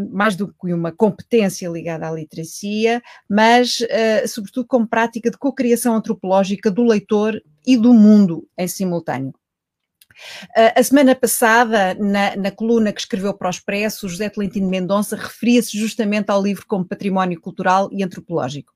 [0.10, 5.94] mais do que uma competência ligada à literacia, mas uh, sobretudo como prática de cocriação
[5.94, 9.34] antropológica do leitor e do mundo em simultâneo.
[10.56, 15.18] Uh, a semana passada, na, na, coluna que escreveu para o Expresso, José Tolentino Mendonça
[15.18, 18.72] referia-se justamente ao livro como património cultural e antropológico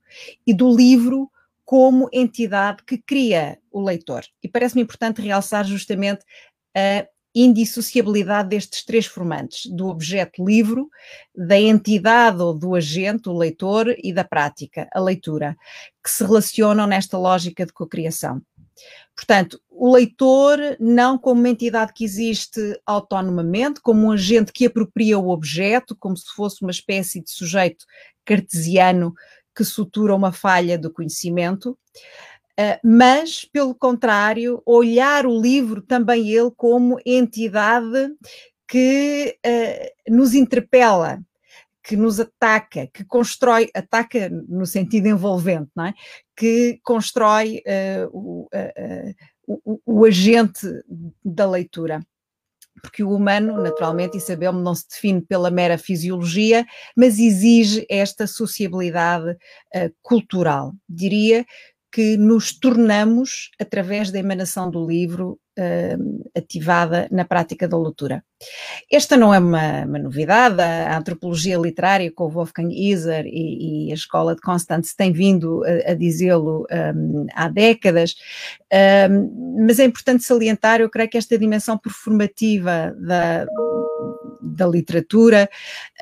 [0.46, 1.32] e do livro
[1.68, 4.24] como entidade que cria o leitor.
[4.42, 6.24] E parece-me importante realçar justamente
[6.74, 7.06] a
[7.36, 10.90] indissociabilidade destes três formantes, do objeto livro,
[11.36, 15.58] da entidade ou do agente, o leitor, e da prática, a leitura,
[16.02, 18.42] que se relacionam nesta lógica de cocriação.
[19.14, 25.20] Portanto, o leitor não como uma entidade que existe autonomamente, como um agente que apropria
[25.20, 27.86] o objeto, como se fosse uma espécie de sujeito
[28.24, 29.14] cartesiano
[29.58, 36.52] que sutura uma falha do conhecimento, uh, mas, pelo contrário, olhar o livro também ele
[36.56, 38.14] como entidade
[38.68, 41.20] que uh, nos interpela,
[41.84, 45.94] que nos ataca, que constrói, ataca no sentido envolvente, não é?
[46.36, 48.48] que constrói uh, o,
[49.48, 50.68] o, o agente
[51.26, 52.06] da leitura
[52.82, 56.66] porque o humano, naturalmente, e sabemos, não se define pela mera fisiologia,
[56.96, 60.74] mas exige esta sociabilidade uh, cultural.
[60.88, 61.46] Diria
[61.92, 68.24] que nos tornamos através da emanação do livro uh, ativada na prática da leitura.
[68.92, 73.96] Esta não é uma, uma, novidade, a antropologia literária com Wolfgang Iser e, e a
[73.96, 78.16] escola de Constance tem vindo a, a dizê-lo um, há décadas,
[79.10, 83.48] um, mas é importante salientar, eu creio que esta dimensão performativa da,
[84.42, 85.50] da literatura,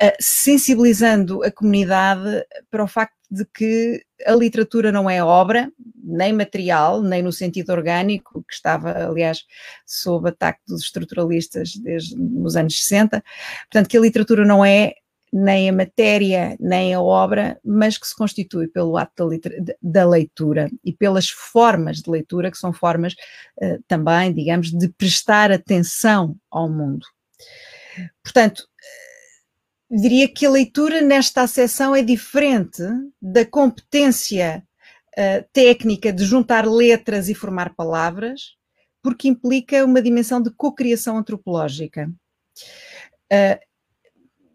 [0.02, 5.70] uh, sensibilizando a comunidade para o facto de que a literatura não é obra,
[6.02, 9.44] nem material, nem no sentido orgânico, que estava, aliás,
[9.84, 13.22] sob ataque dos estruturalistas desde nos anos 60.
[13.70, 14.94] Portanto, que a literatura não é
[15.32, 20.70] nem a matéria, nem a obra, mas que se constitui pelo ato da, da leitura
[20.84, 23.14] e pelas formas de leitura, que são formas
[23.60, 27.06] uh, também, digamos, de prestar atenção ao mundo.
[28.22, 28.66] Portanto,
[29.90, 32.82] diria que a leitura nesta acessão é diferente
[33.20, 34.62] da competência
[35.16, 38.56] uh, técnica de juntar letras e formar palavras,
[39.02, 42.10] porque implica uma dimensão de cocriação antropológica.
[43.32, 43.66] Uh,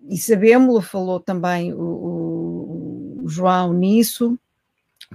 [0.10, 4.38] e sabemos, falou também o, o, João nisso,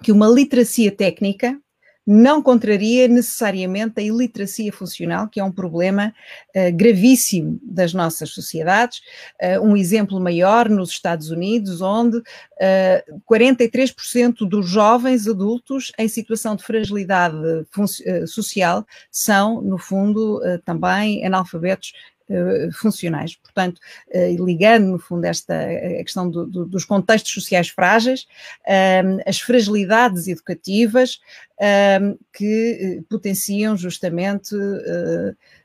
[0.02, 1.60] que uma literacia técnica
[2.06, 6.14] não contraria necessariamente a iliteracia funcional, que é um problema
[6.54, 9.00] uh, gravíssimo das nossas sociedades.
[9.42, 16.54] Uh, um exemplo maior nos Estados Unidos, onde uh, 43% dos jovens adultos em situação
[16.54, 17.36] de fragilidade
[18.26, 22.15] social são, no fundo, também analfabetos eh,
[22.72, 23.36] funcionais.
[23.36, 28.26] Portanto, eh, ligando, no fundo, esta a questão do, do, dos contextos sociais frágeis,
[28.66, 31.20] ehm, as fragilidades educativas
[31.60, 34.54] ehm, que eh, potenciam justamente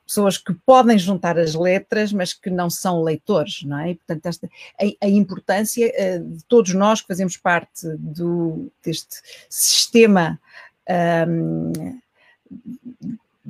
[0.05, 3.91] pessoas que podem juntar as letras, mas que não são leitores, não é?
[3.91, 4.49] E, portanto, esta,
[4.79, 5.89] a, a, importância
[6.19, 10.39] de todos nós que fazemos parte do, deste sistema
[11.27, 12.01] um, ehm,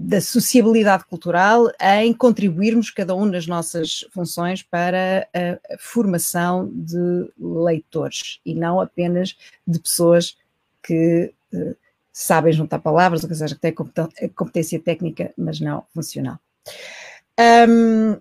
[0.03, 8.39] da sociabilidade cultural em contribuirmos cada um nas nossas funções para a formação de leitores
[8.43, 10.35] e não apenas de pessoas
[10.81, 11.75] que uh,
[12.11, 13.75] sabem juntar palavras, ou seja, que têm
[14.35, 16.39] competência técnica, mas não funcional.
[17.69, 18.17] Um,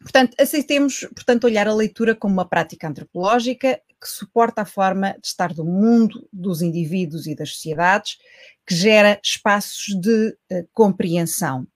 [0.00, 5.26] portanto, aceitemos, portanto, olhar a leitura como uma prática antropológica que suporta a forma de
[5.26, 8.18] estar do mundo, dos indivíduos e das sociedades,
[8.66, 11.66] que gera espaços de uh, compreensão.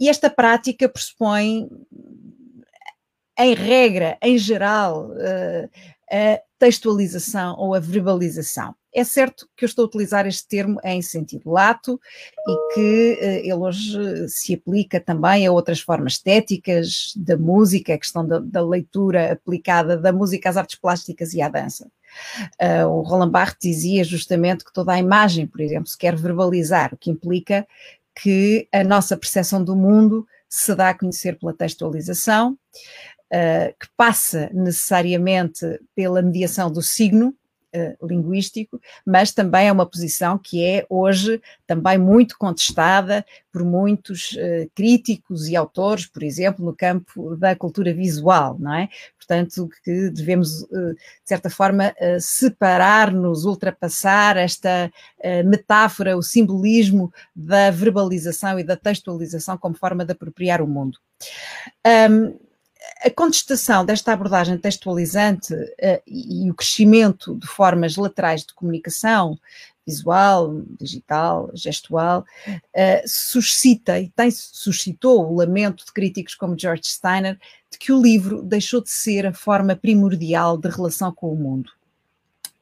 [0.00, 1.68] E esta prática pressupõe,
[3.38, 5.70] em regra, em geral, uh,
[6.10, 8.74] a textualização ou a verbalização.
[8.94, 11.98] É certo que eu estou a utilizar este termo em sentido lato
[12.46, 17.98] e que uh, ele hoje se aplica também a outras formas estéticas da música, a
[17.98, 21.90] questão da, da leitura aplicada da música às artes plásticas e à dança.
[22.60, 26.92] Uh, o Roland Barthes dizia justamente que toda a imagem, por exemplo, se quer verbalizar,
[26.92, 27.66] o que implica
[28.14, 34.50] que a nossa percepção do mundo se dá a conhecer pela textualização, uh, que passa
[34.52, 37.34] necessariamente pela mediação do signo,
[37.74, 44.32] uh, linguístico, mas também é uma posição que é hoje também muito contestada por muitos
[44.32, 48.88] uh, críticos e autores, por exemplo, no campo da cultura visual, não é?
[49.16, 54.90] Portanto, que devemos, uh, de certa forma, separar-nos, ultrapassar esta
[55.44, 60.98] metáfora, o simbolismo da verbalização e da textualização como forma de apropriar o mundo.
[62.10, 62.34] Um,
[63.04, 69.38] a contestação desta abordagem textualizante uh, e o crescimento de formas laterais de comunicação,
[69.86, 77.38] visual, digital, gestual, uh, suscita e tem, suscitou o lamento de críticos como George Steiner
[77.70, 81.70] de que o livro deixou de ser a forma primordial de relação com o mundo.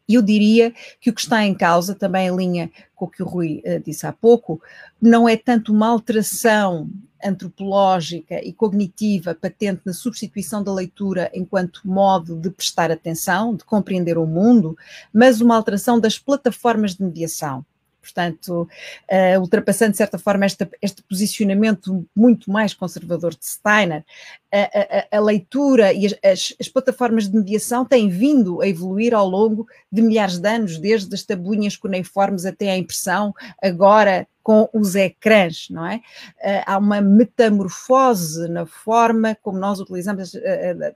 [0.09, 3.23] E eu diria que o que está em causa, também em linha com o que
[3.23, 4.61] o Rui uh, disse há pouco,
[5.01, 6.89] não é tanto uma alteração
[7.25, 14.18] antropológica e cognitiva patente na substituição da leitura enquanto modo de prestar atenção, de compreender
[14.18, 14.77] o mundo,
[15.12, 17.64] mas uma alteração das plataformas de mediação.
[18.01, 18.66] Portanto,
[19.11, 24.05] uh, ultrapassando de certa forma este posicionamento muito mais conservador de Steiner,
[24.53, 29.29] a, a, a leitura e as, as, plataformas de mediação têm vindo a evoluir ao
[29.29, 34.95] longo de milhares de anos, desde as tabuinhas cuneiformes até a impressão, agora com os
[34.95, 35.97] ecrãs, não é?
[35.97, 40.95] Uh, há uma metamorfose na forma como nós utilizamos, uh,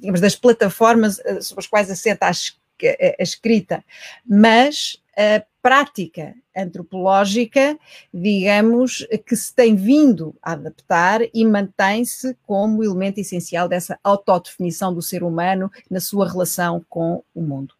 [0.00, 3.84] digamos, das plataformas sobre as quais assenta a escrita,
[4.26, 7.78] mas a prática antropológica,
[8.12, 15.02] digamos, que se tem vindo a adaptar e mantém-se como elemento essencial dessa autodefinição do
[15.02, 17.74] ser humano na sua relação com o mundo.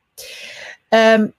[0.92, 1.32] Um,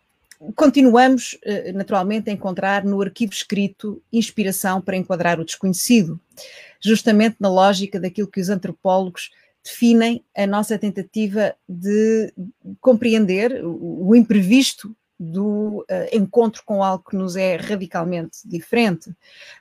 [0.55, 6.19] continuamos, eh, naturalmente, a encontrar no arquivo escrito inspiração para enquadrar o desconhecido,
[6.81, 9.31] justamente na lógica daquilo que os antropólogos
[9.63, 12.33] definem a nossa tentativa de
[12.79, 19.09] compreender o imprevisto do uh, encontro com algo que nos é radicalmente diferente,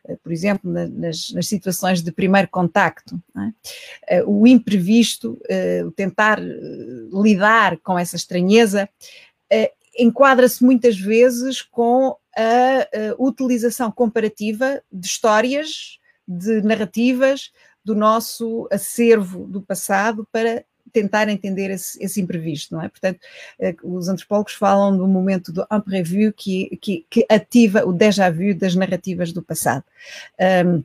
[0.05, 3.17] uh, por exemplo, na, nas, nas, situações de primeiro contacto.
[3.35, 5.41] Uh, o imprevisto,
[5.85, 6.41] o tentar
[7.11, 8.89] lidar com essa estranheza,
[9.99, 12.87] enquadra-se muitas vezes com a,
[13.19, 17.53] utilização comparativa de histórias, de narrativas
[17.85, 22.89] do nosso acervo do passado para tentar entender esse, esse, imprevisto, não é?
[22.89, 23.21] Portanto,
[23.59, 28.55] eh, os antropólogos falam do momento do imprévu que, que, que ativa o déjà vu
[28.55, 29.85] das narrativas do passado.
[30.65, 30.83] Um,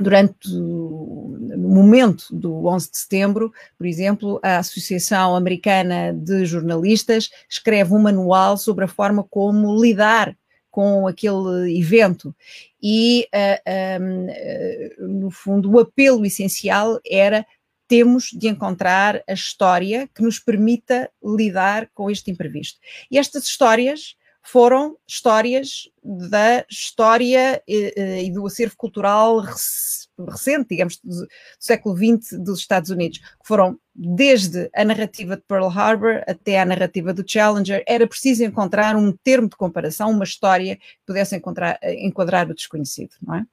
[0.00, 7.92] durante o momento do 11 de setembro, por exemplo, a Associação Americana de Jornalistas escreve
[7.92, 10.36] um manual sobre a forma como lidar
[10.70, 12.34] com aquele evento.
[12.82, 17.44] E, uh, ah, um, uh, ah, no fundo, o apelo essencial era
[17.88, 22.78] temos de encontrar a história que nos permita lidar com este imprevisto.
[23.10, 29.44] E estas histórias foram histórias da história e, e do acervo cultural
[30.28, 31.28] recente, digamos, do, do,
[31.58, 36.64] século XX dos Estados Unidos, que foram desde a narrativa de Pearl Harbor até a
[36.64, 41.78] narrativa do Challenger, era preciso encontrar um termo de comparação, uma história que pudesse encontrar,
[41.82, 43.44] enquadrar o desconhecido, não é?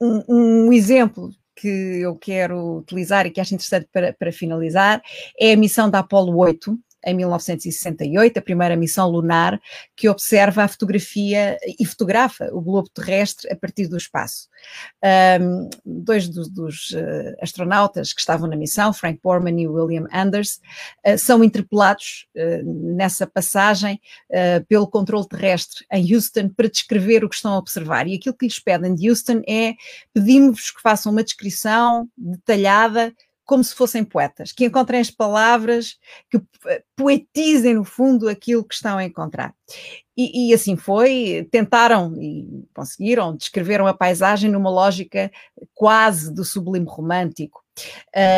[0.00, 5.00] Um, um, exemplo que eu quero utilizar e que acho interessante para, para finalizar
[5.38, 9.60] é a missão da Apollo 8, em 1968, a primeira missão lunar,
[9.96, 14.48] que observa a fotografia e fotografa o globo terrestre a partir do espaço.
[15.40, 20.60] Um, dois dos, uh, astronautas que estavam na missão, Frank Borman e William Anders,
[21.06, 24.00] uh, são interpelados uh, nessa passagem
[24.68, 28.06] pelo controle terrestre em Houston para descrever o que estão a observar.
[28.06, 29.74] E aquilo que lhes pedem de Houston é
[30.12, 33.12] pedimos-vos que façam uma descrição detalhada
[33.44, 35.98] como se fossem poetas, que encontrem as palavras,
[36.30, 36.40] que
[36.96, 39.54] poetizem no fundo aquilo que estão a encontrar.
[40.16, 45.30] E, e, assim foi, tentaram e conseguiram, descreveram a paisagem numa lógica
[45.74, 47.64] quase do sublime romântico.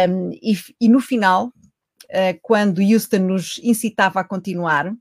[0.08, 4.96] Um, e, e, no final, uh, quando Houston nos incitava a continuar, uh,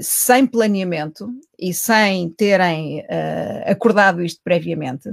[0.00, 5.10] sem planeamento e sem terem uh, acordado isto previamente,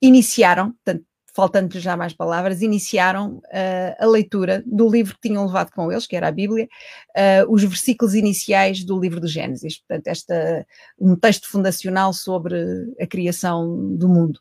[0.00, 1.04] iniciaram, portanto,
[1.34, 6.06] faltando-lhes já mais palavras, iniciaram uh, a leitura do livro que tinham levado com eles,
[6.06, 6.68] que era a Bíblia,
[7.16, 9.78] uh, os versículos iniciais do livro do Gênesis.
[9.78, 10.66] Portanto, esta,
[10.98, 12.56] um texto fundacional sobre
[13.00, 14.40] a criação do mundo.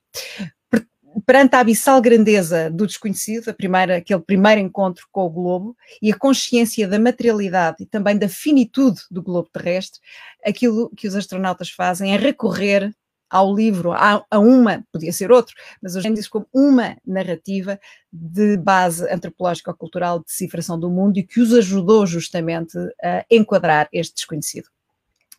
[1.26, 6.18] Perante a abissal grandeza do desconhecido, primeira, aquele primeiro encontro com o globo, e a
[6.18, 10.00] consciência da materialidade e também da finitude do globo terrestre,
[10.46, 12.94] aquilo que os astronautas fazem é recorrer
[13.30, 17.80] ao livro, a, a, uma, podia ser outro, mas hoje dia como uma narrativa
[18.12, 23.88] de base antropológica cultural de decifração do mundo e que os ajudou justamente a enquadrar
[23.94, 24.70] este desconhecido.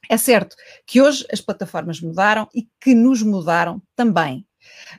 [0.08, 4.46] É certo que hoje as plataformas mudaram e que nos mudaram também.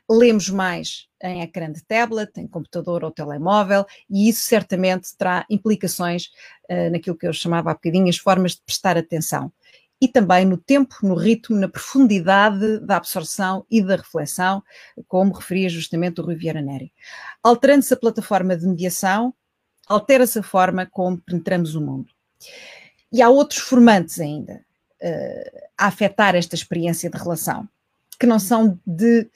[0.10, 6.26] Lemos mais em ecrã de tablet, em computador ou telemóvel, e isso certamente terá implicações
[6.70, 9.52] uh, naquilo que eu chamava há bocadinho as formas de prestar atenção
[10.02, 14.64] e também no tempo, no ritmo, na profundidade da absorção e da reflexão,
[15.08, 16.92] como referia justamente o Rui Vieira Neri.
[17.44, 19.32] Alterando-se a plataforma de mediação,
[19.88, 22.12] altera-se a forma como penetramos o mundo.
[23.14, 24.66] E há outros formantes ainda
[25.04, 27.70] uh, a afetar esta experiência de relação,
[28.20, 29.30] que não são de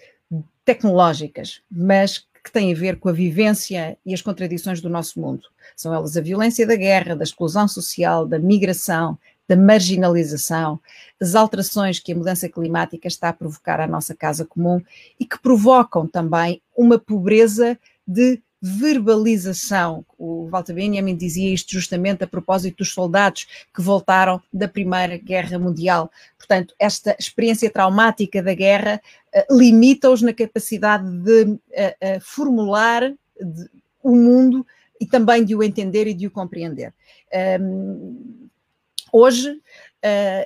[0.64, 5.44] tecnológicas, mas que têm a ver com a vivência e as contradições do nosso mundo.
[5.76, 9.18] São elas a violência da guerra, da exclusão social, da migração,
[9.48, 10.80] da marginalização,
[11.22, 14.82] as alterações que a mudança climática está a provocar à nossa casa comum
[15.20, 17.78] e que provocam também uma pobreza
[18.08, 20.04] de verbalização.
[20.18, 25.60] O Walter Benjamin dizia isto justamente a propósito dos soldados que voltaram da Primeira Guerra
[25.60, 26.12] Mundial.
[26.38, 29.00] Portanto, esta experiência traumática da guerra
[29.36, 33.14] uh, limita-os na capacidade de uh, uh, formular
[34.02, 34.66] o mundo
[35.00, 36.92] e também de o entender e de o compreender.
[37.60, 38.48] Um,
[39.18, 39.62] Hoje uh,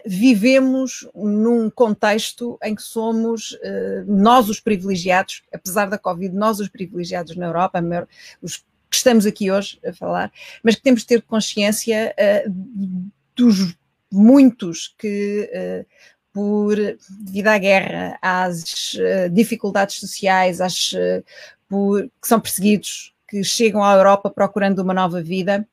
[0.06, 6.70] vivemos num contexto em que somos uh, nós os privilegiados, apesar da Covid, nós os
[6.70, 7.84] privilegiados na Europa,
[8.40, 10.32] os que estamos aqui hoje a falar,
[10.62, 12.14] mas que temos de ter consciência
[12.46, 13.02] uh,
[13.36, 13.76] dos
[14.12, 15.50] muitos que
[16.32, 16.76] por
[17.10, 21.24] devido à guerra, às uh, dificuldades sociais, às, uh,
[21.68, 25.68] por, que são perseguidos, que chegam à Europa procurando uma nova vida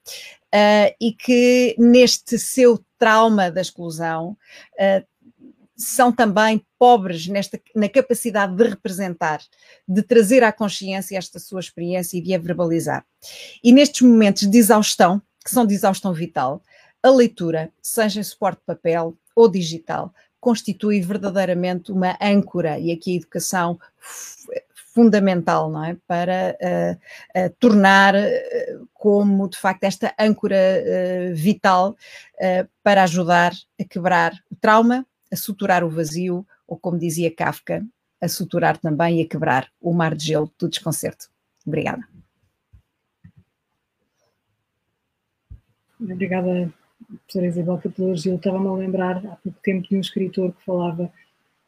[0.55, 4.37] uh, e que neste seu trauma da exclusão
[4.75, 5.07] uh,
[5.77, 9.41] são também pobres nesta, na capacidade de representar,
[9.87, 13.05] de trazer à consciência esta sua experiência e de a verbalizar.
[13.63, 16.63] E nestes momentos de exaustão, que são de exaustão vital,
[17.03, 23.13] a leitura, seja em suporte de papel ou digital, constitui verdadeiramente uma âncora, e aqui
[23.13, 23.79] a educação
[24.97, 25.95] fundamental, não é?
[26.07, 30.57] Para uh, uh, tornar uh, como, de facto, esta âncora
[31.35, 31.95] vital
[32.83, 37.87] para ajudar a quebrar o trauma, a suturar o vazio, ou como dizia Kafka,
[38.21, 41.27] a suturar também e a quebrar o mar de gelo do desconcerto.
[41.67, 42.03] Obrigada.
[46.01, 46.73] Obrigada,
[47.19, 48.37] professora Isabel, pelo elogio.
[48.37, 51.13] Estava-me a lembrar há pouco tempo de um escritor que falava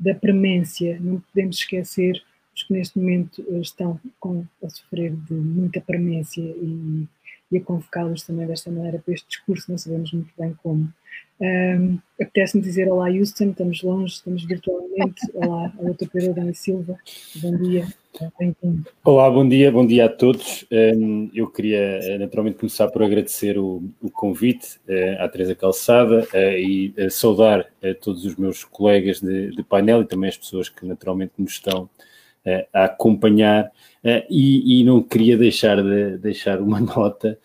[0.00, 0.98] da premência.
[0.98, 2.22] Não podemos esquecer
[2.58, 7.06] os que neste momento eh, estão com, a sofrer de muita premência e,
[7.50, 10.92] e a convocá-los também desta maneira para este discurso, não sabemos muito bem como.
[11.40, 15.22] Um, Apetece-me dizer olá, Houston, estamos longe, estamos virtualmente.
[15.34, 16.98] Olá, a doutora Pedro Dani Silva,
[17.36, 17.86] bom dia,
[18.40, 18.84] bem-vindo.
[19.04, 20.66] Olá, bom dia, bom dia a todos.
[20.70, 26.26] Um, eu queria eh, naturalmente começar por agradecer o, o convite uh, à Teresa Calçada
[26.34, 27.68] uh, e uh, saudar
[28.00, 31.88] todos os meus colegas de, de, painel e também as pessoas que naturalmente nos estão
[32.72, 33.70] a acompanhar.
[34.30, 37.38] E, e, não queria deixar de deixar uma nota,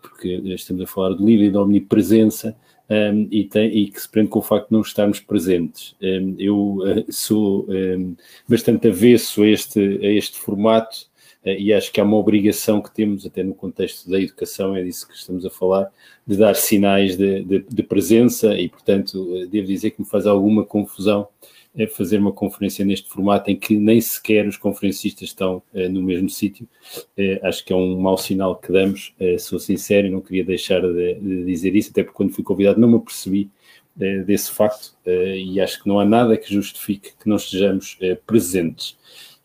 [0.00, 2.56] porque estamos a falar do livro e da omnipresença
[2.92, 5.96] um, e, tem, e, que se prende com o facto de não estarmos presentes.
[6.02, 8.14] Um, eu uh, sou um,
[8.46, 11.06] bastante avesso a este, a este formato
[11.44, 14.82] uh, e acho que há uma obrigação que temos, até no contexto da educação, é
[14.82, 15.90] disso que estamos a falar,
[16.26, 20.64] de dar sinais de, de, de presença e, portanto, devo dizer que me faz alguma
[20.64, 21.28] confusão
[21.74, 26.02] é fazer uma conferência neste formato em que nem sequer os conferencistas estão uh, no
[26.02, 26.68] mesmo sítio.
[27.18, 30.80] Uh, acho que é um mau sinal que damos, uh, sou sincero, não queria deixar
[30.80, 33.50] de, de, dizer isso, até porque quando fui convidado não me apercebi
[34.26, 38.96] desse facto e acho que não há nada que justifique que não estejamos presentes.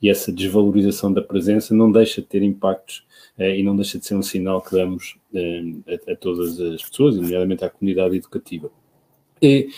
[0.01, 3.05] E essa desvalorização da presença não deixa de ter impactos
[3.37, 7.65] e não deixa de ser um sinal que damos a, a todas as pessoas, nomeadamente
[7.65, 8.71] à comunidade educativa.
[9.41, 9.69] E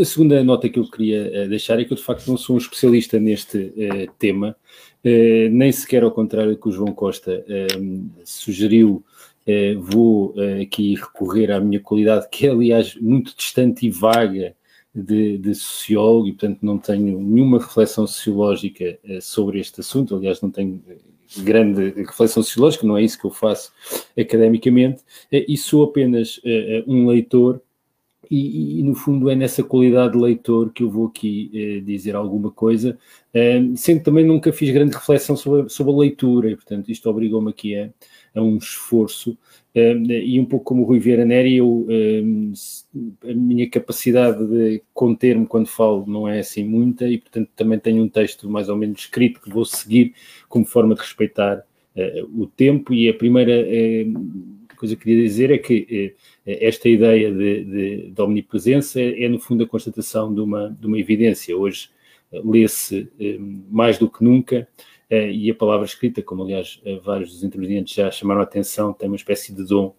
[0.00, 2.56] a segunda nota que eu queria eh, deixar é que eu de facto não sou
[2.56, 4.56] um especialista neste uh, tema,
[5.04, 9.04] uh, nem sequer ao contrário do que o João Costa uh, sugeriu,
[9.80, 14.54] vou aqui recorrer à minha qualidade, que é aliás muito distante e vaga
[14.94, 20.50] de, de sociólogo, e portanto não tenho nenhuma reflexão sociológica sobre este assunto, aliás não
[20.50, 20.82] tenho
[21.38, 23.72] grande reflexão sociológica, não é isso que eu faço
[24.20, 25.02] academicamente,
[25.32, 26.38] e sou apenas
[26.86, 27.62] um leitor
[28.30, 32.14] e, e, no fundo é nessa qualidade de leitor que eu vou aqui eh, dizer
[32.14, 32.98] alguma coisa,
[33.32, 37.08] eh, sendo que também nunca fiz grande reflexão sobre, sobre a leitura, e portanto isto
[37.08, 37.90] obrigou-me aqui a,
[38.34, 39.36] a, um esforço,
[39.74, 41.86] eh, e um pouco como o Rui Vieira Neri, eu,
[43.24, 48.02] a minha capacidade de conter-me quando falo não é assim muita, e portanto também tenho
[48.02, 50.14] um texto mais ou menos escrito que vou seguir
[50.48, 51.64] como forma de respeitar
[52.32, 53.66] o tempo, e a primeira
[54.78, 56.14] coisa que queria dizer é que
[56.46, 60.86] eh, esta ideia de, de, de, omnipresença é, no fundo, a constatação de uma, de
[60.86, 61.56] uma evidência.
[61.56, 61.90] Hoje
[62.32, 63.36] eh, lê-se eh,
[63.70, 64.68] mais do que nunca
[65.10, 69.16] e a palavra escrita, como aliás vários dos intervenientes já chamaram a atenção, tem uma
[69.16, 69.96] espécie de dom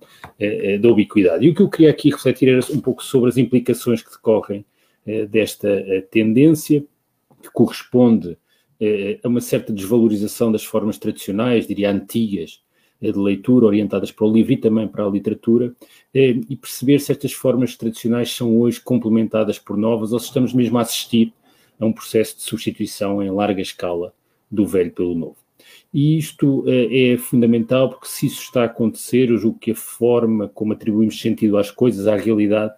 [0.80, 1.44] da ubiquidade.
[1.44, 4.64] E o que eu queria aqui refletir era um pouco sobre as implicações que decorrem
[5.32, 6.86] desta tendência,
[7.42, 8.38] que corresponde
[9.24, 12.62] a uma certa desvalorização das formas tradicionais, diria antigas,
[13.02, 15.74] de leitura orientadas para o livro e também para a literatura,
[16.14, 20.54] eh, e perceber se estas formas tradicionais são hoje complementadas por novas ou se estamos
[20.54, 21.34] mesmo a assistir
[21.80, 24.14] a um processo de substituição em larga escala
[24.52, 25.38] do velho pelo novo.
[25.94, 29.76] E isto eh, é fundamental porque se isso está a acontecer, eu julgo que a
[29.76, 32.74] forma como atribuímos sentido às coisas, à realidade,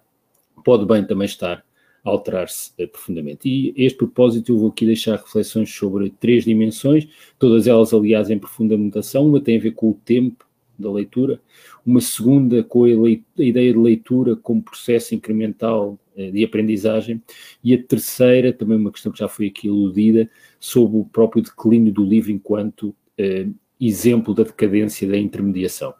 [0.64, 1.64] pode bem também estar
[2.04, 3.48] alterar-se eh, profundamente.
[3.48, 7.08] E este propósito eu vou aqui deixar reflexões sobre três dimensões,
[7.38, 9.26] todas elas, aliás, em profunda mutação.
[9.26, 10.44] Uma tem a ver com o tempo
[10.78, 11.40] da leitura,
[11.86, 17.22] uma segunda com a, a ideia de leitura como processo incremental eh, de aprendizagem,
[17.62, 21.92] e a terceira, também uma questão que já foi aqui aludida, sobre o próprio declínio
[21.92, 23.46] do livro enquanto eh,
[23.80, 25.94] exemplo da decadência da intermediação.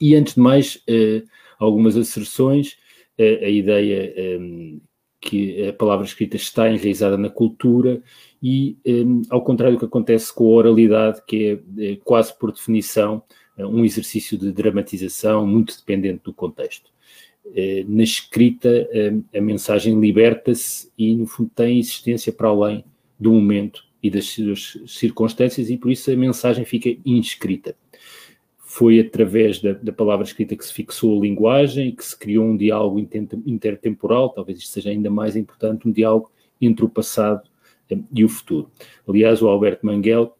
[0.00, 0.82] E antes de mais,
[1.58, 2.78] algumas asserções,
[3.18, 4.14] a ideia
[5.20, 8.02] que a palavra escrita está enraizada na cultura
[8.42, 12.50] e, um, ao contrário do que acontece com a oralidade, que é, é quase por
[12.50, 13.22] definição
[13.56, 16.90] eh, um exercício de dramatização muito dependente do contexto.
[17.54, 22.84] Eh, na escrita, hum, a mensagem liberta-se e, no fundo, tem existência para além
[23.18, 27.76] do momento e das suas circunstâncias, e por isso a mensagem fica inscrita
[28.72, 32.56] foi através da, da, palavra escrita que se fixou a linguagem, que se criou um
[32.56, 33.00] diálogo
[33.44, 36.30] intertemporal, talvez isto seja ainda mais importante, um diálogo
[36.60, 37.42] entre o passado
[37.90, 38.70] eh, e o futuro.
[39.08, 40.36] Aliás, o Alberto Manguel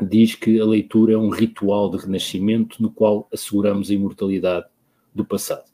[0.00, 4.66] diz que a leitura é um ritual de renascimento no qual asseguramos a imortalidade
[5.12, 5.64] do passado.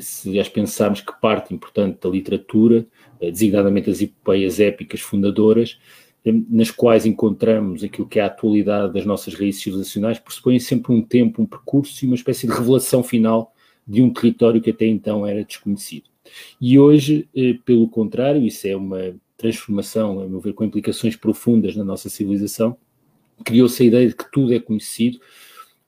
[0.00, 2.86] Se aliás pensarmos que parte importante da literatura,
[3.20, 5.78] eh, designadamente as epopeias épicas fundadoras,
[6.24, 11.02] nas quais encontramos aquilo que é a atualidade das nossas raízes civilizacionais, pressupõem sempre um
[11.02, 13.52] tempo, um percurso e uma espécie de revelação final
[13.86, 16.08] de um território que até então era desconhecido.
[16.58, 21.76] E hoje, eh, pelo contrário, isso é uma transformação, a meu ver, com implicações profundas
[21.76, 22.76] na nossa civilização,
[23.44, 25.20] criou-se a ideia de que tudo é conhecido,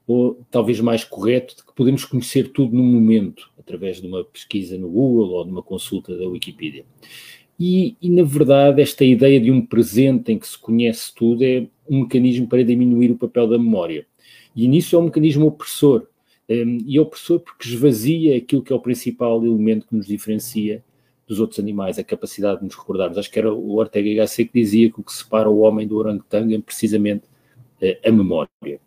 [0.07, 4.77] ou talvez mais correto, de que podemos conhecer tudo num momento, através de uma pesquisa
[4.77, 6.85] no Google ou de uma consulta da Wikipedia.
[7.59, 11.67] E, e, na verdade, esta ideia de um presente em que se conhece tudo é
[11.89, 14.07] um mecanismo para diminuir o papel da memória.
[14.55, 16.07] E nisso é um mecanismo opressor,
[16.49, 20.85] um, e é opressor porque esvazia aquilo que é o principal elemento que nos diferencia
[21.27, 23.19] dos outros animais, a capacidade de nos recordarmos.
[23.19, 25.87] Acho que era o Ortega y Gasset que dizia que o que separa o homem
[25.87, 27.25] do orangotango é precisamente
[27.83, 28.81] uh, a memória.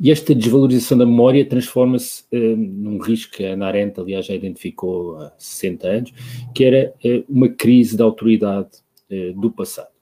[0.00, 4.34] E esta desvalorização da memória transforma-se uh, num risco que a Ana Arendt, aliás, já
[4.34, 6.12] identificou há 60 anos,
[6.54, 8.70] que era uh, uma crise da autoridade
[9.10, 9.92] uh, do passado.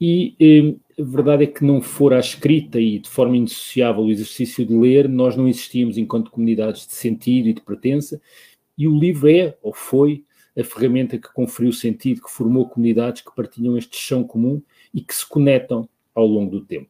[0.00, 0.34] E
[0.98, 4.72] a verdade é que não fora a escrita e de forma indissociável o exercício de
[4.72, 8.18] ler, nós não existíamos enquanto comunidades de sentido e de pertença,
[8.78, 10.24] e o livro é, ou foi,
[10.58, 15.14] a ferramenta que conferiu sentido, que formou comunidades que partilham este chão comum e que
[15.14, 16.88] se conectam ao longo do tempo.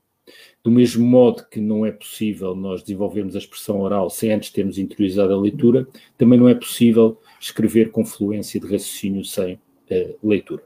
[0.63, 4.77] Do mesmo modo que não é possível nós desenvolvermos a expressão oral sem antes termos
[4.77, 5.89] interiorizado a leitura,
[6.19, 10.63] também não é possível escrever com fluência de raciocínio sem uh, leitura.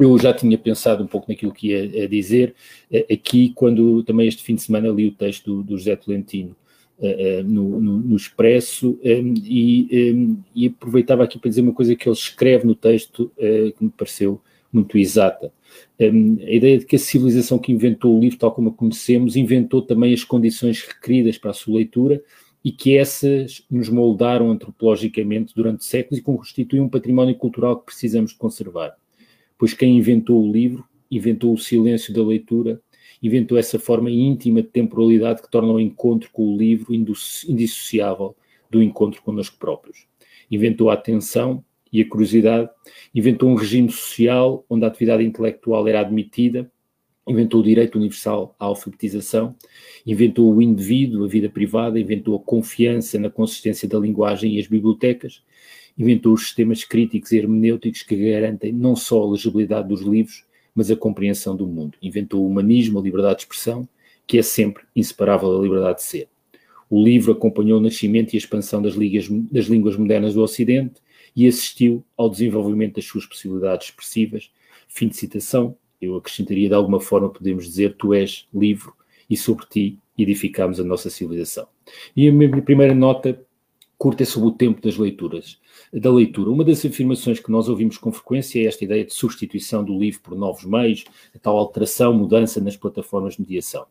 [0.00, 2.52] Eu já tinha pensado um pouco naquilo que ia dizer
[2.90, 6.56] uh, aqui, quando também este fim de semana li o texto do, do José Tolentino
[6.98, 11.94] uh, no, no, no, Expresso um, e, um, e, aproveitava aqui para dizer uma coisa
[11.94, 14.40] que ele escreve no texto que me pareceu
[14.72, 15.52] muito exata
[16.10, 19.36] um, a ideia de que a civilização que inventou o livro, tal como a conhecemos,
[19.36, 22.22] inventou também as condições requeridas para a sua leitura
[22.64, 28.32] e que essas nos moldaram antropologicamente durante séculos e constituem um património cultural que precisamos
[28.32, 28.96] conservar.
[29.58, 32.80] Pois quem inventou o livro, inventou o silêncio da leitura,
[33.22, 38.36] inventou essa forma íntima de temporalidade que torna o encontro com o livro indissociável
[38.70, 40.06] do encontro connosco próprios.
[40.50, 42.70] Inventou a atenção e a curiosidade,
[43.14, 46.70] inventou um regime social onde a atividade intelectual era admitida,
[47.28, 49.54] inventou o direito universal à alfabetização,
[50.06, 54.66] inventou o indivíduo, a vida privada, inventou a confiança na consistência da linguagem e as
[54.66, 55.42] bibliotecas,
[55.96, 60.44] inventou os sistemas críticos e hermenêuticos que garantem não só a legibilidade dos livros,
[60.74, 61.98] mas a compreensão do mundo.
[62.02, 63.86] Inventou o humanismo, a liberdade de expressão,
[64.26, 66.28] que é sempre inseparável da liberdade de ser.
[66.88, 70.94] O livro acompanhou o nascimento e a expansão das, ligas, das línguas modernas do Ocidente,
[71.34, 74.50] e assistiu ao desenvolvimento das suas possibilidades expressivas.
[74.88, 75.76] Fim de citação.
[76.00, 78.92] Eu acrescentaria de alguma forma, podemos dizer, tu és livro
[79.30, 81.66] e sobre ti edificamos a nossa civilização.
[82.14, 83.40] E a minha primeira nota
[84.02, 85.60] curta é sobre o tempo das leituras.
[85.92, 86.50] Da leitura.
[86.50, 90.20] Uma das afirmações que nós ouvimos com frequência é esta ideia de substituição do livro
[90.22, 93.86] por novos meios, a tal alteração, mudança nas plataformas de mediação.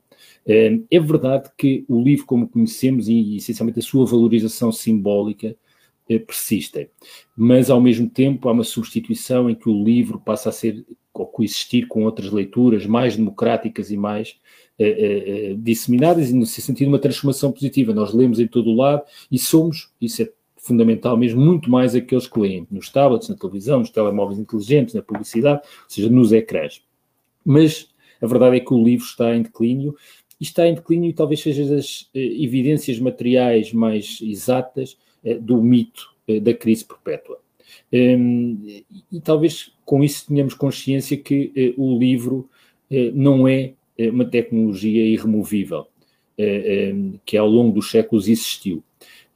[0.46, 5.56] É verdade que o livro, como conhecemos, e essencialmente a sua valorização simbólica, eh,
[6.20, 6.90] persistem.
[7.36, 11.28] Mas, ao mesmo tempo, há uma substituição em que o livro passa a ser ou
[11.28, 14.38] coexistir com outras leituras mais democráticas e mais
[14.80, 17.94] eh, eh, disseminadas, e nesse sentido, uma transformação positiva.
[17.94, 22.28] Nós lemos em todo o lado e somos, isso é fundamental mesmo, muito mais aqueles
[22.28, 26.82] que leem nos tablets, na televisão, nos telemóveis inteligentes, na publicidade, ou seja, nos ecrãs.
[27.46, 27.90] Mas
[28.22, 29.96] a verdade é que o livro está em declínio,
[30.40, 35.11] e está em declínio e talvez seja das evidências materiais mais exatas eh,
[35.42, 37.40] do mito eh, da crise perpétua.
[37.92, 42.50] Ehm, e talvez com isso tenhamos consciência que eh, o livro
[43.14, 43.74] não é
[44.12, 45.88] uma tecnologia irremovível,
[46.38, 48.84] ehm, que ao longo dos séculos existiu.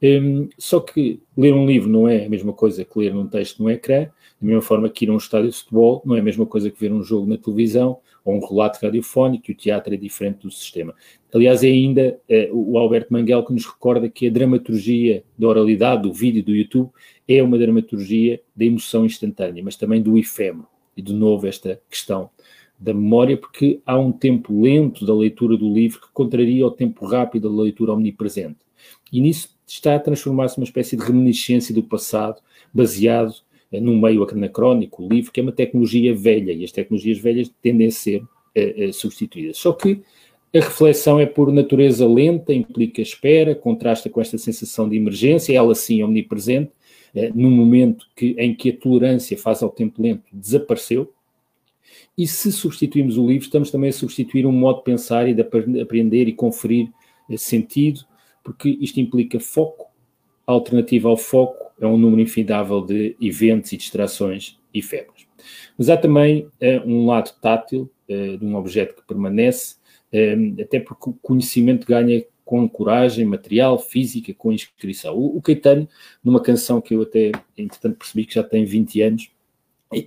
[0.02, 3.62] Ehm, só que ler um livro não é a mesma coisa que ler um texto
[3.62, 6.22] no ecrã, da mesma forma que ir a um estádio de futebol não é a
[6.22, 9.94] mesma coisa que ver um jogo na televisão ou um relato radiofónico, e o teatro
[9.94, 10.94] é diferente do sistema.
[11.32, 16.02] Aliás, é ainda eh, o Alberto Manguel que nos recorda que a dramaturgia da oralidade,
[16.02, 16.90] do vídeo, do YouTube,
[17.28, 20.66] é uma dramaturgia da emoção instantânea, mas também do efêmero.
[20.96, 22.28] E, de novo, esta questão
[22.78, 27.06] da memória, porque há um tempo lento da leitura do livro que contraria o tempo
[27.06, 28.58] rápido da leitura omnipresente.
[29.12, 32.40] E nisso está a transformar-se numa espécie de reminiscência do passado,
[32.72, 33.34] baseado
[33.72, 37.88] num meio anacrónico, o livro, que é uma tecnologia velha, e as tecnologias velhas tendem
[37.88, 39.58] a ser uh, uh, substituídas.
[39.58, 40.02] Só que
[40.54, 45.74] a reflexão é por natureza lenta, implica espera, contrasta com esta sensação de emergência, ela
[45.74, 46.70] sim é omnipresente,
[47.14, 51.12] uh, num momento que, em que a tolerância faz ao tempo lento desapareceu,
[52.16, 55.42] e se substituímos o livro, estamos também a substituir um modo de pensar e de
[55.42, 56.90] aprender e conferir
[57.36, 58.00] sentido,
[58.42, 59.86] porque isto implica foco,
[60.46, 65.26] alternativa ao foco é um número infindável de eventos e distrações efêmeras.
[65.76, 69.76] Mas há também uh, um lado tátil uh, de um objeto que permanece,
[70.12, 75.16] uh, até porque o conhecimento ganha com coragem material, física, com inscrição.
[75.16, 75.88] O, o Caetano,
[76.22, 79.30] numa canção que eu até, entretanto, percebi que já tem 20 anos,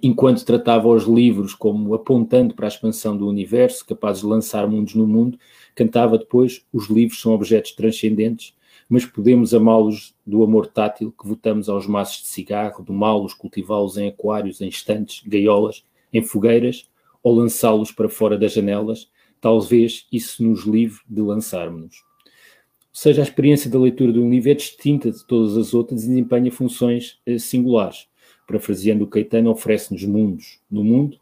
[0.04, 4.96] enquanto tratava os livros como apontando para a expansão do universo, capazes de lançar mundos
[4.96, 5.38] no mundo,
[5.76, 8.54] cantava depois: os livros são objetos transcendentes
[8.90, 14.08] mas podemos amá-los do amor tátil que votamos aos maços de cigarro, domá-los, cultivá-los em
[14.08, 16.90] aquários, em estantes, gaiolas, em fogueiras,
[17.22, 19.08] ou lançá-los para fora das janelas,
[19.40, 21.98] talvez isso nos livre de lançarmos-nos.
[22.00, 26.04] Ou seja, a experiência da leitura de um livro é distinta de todas as outras
[26.04, 28.08] e desempenha funções eh, singulares.
[28.48, 31.20] Parafraseando o Caetano, oferece-nos mundos no mundo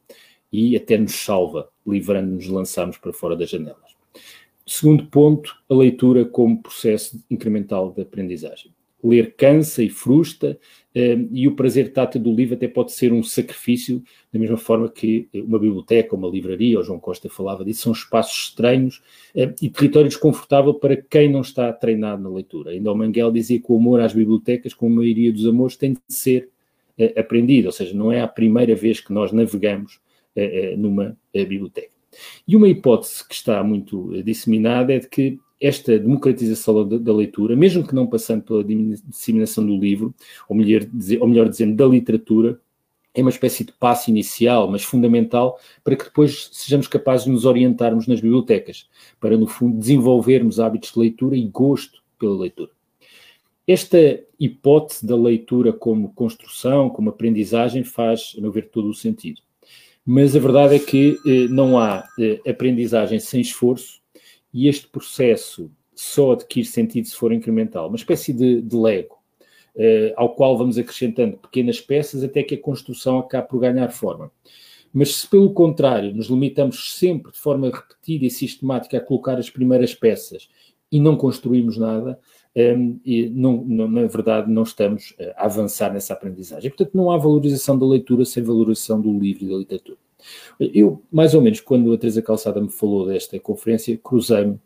[0.52, 3.87] e até nos salva, livrando-nos de lançarmos para fora das janelas.
[4.70, 8.74] Segundo ponto, a leitura como processo incremental de aprendizagem.
[9.02, 10.60] Ler cansa e frustra,
[10.94, 14.04] eh, e o prazer tátil do livro até pode ser um sacrifício,
[14.34, 18.50] da mesma forma que uma biblioteca, uma livraria, o João Costa falava disso, são espaços
[18.50, 19.02] estranhos
[19.34, 22.72] eh, e território desconfortável para quem não está treinado na leitura.
[22.72, 25.94] Ainda o Manguel dizia que o amor às bibliotecas, como a maioria dos amores, tem
[25.94, 26.50] de ser
[26.98, 30.06] eh, aprendido, ou seja, não é a primeira vez que nós navegamos
[30.78, 31.97] numa biblioteca.
[32.48, 37.56] E uma hipótese que está muito disseminada é de que esta democratização da, da, leitura,
[37.56, 40.14] mesmo que não passando pela disseminação do livro,
[40.48, 42.60] ou melhor, dizer, ou melhor dizendo, da literatura,
[43.14, 47.46] é uma espécie de passo inicial, mas fundamental, para que depois sejamos capazes de nos
[47.46, 48.88] orientarmos nas bibliotecas,
[49.20, 52.70] para, no fundo, desenvolvermos hábitos de leitura e gosto pela leitura.
[53.68, 53.98] Esta
[54.40, 59.42] hipótese da leitura como construção, como aprendizagem, faz, a meu ver, todo o sentido.
[60.10, 64.00] Mas a verdade é que eh, não há eh, aprendizagem sem esforço
[64.54, 69.18] e este processo só adquire sentido se for incremental, uma espécie de, de Lego,
[69.76, 74.32] eh, ao qual vamos acrescentando pequenas peças até que a construção acabe por ganhar forma.
[74.94, 79.50] Mas se, pelo contrário, nos limitamos sempre de forma repetida e sistemática a colocar as
[79.50, 80.48] primeiras peças
[80.90, 82.18] e não construímos nada,
[82.58, 86.72] um, e não, não, na verdade não estamos a avançar nessa aprendizagem.
[86.72, 89.98] Portanto, não há valorização da leitura sem valorização do livro e da literatura.
[90.60, 94.60] Eu, mais ou menos, quando a Teresa Calçada me falou desta conferência, cruzei-me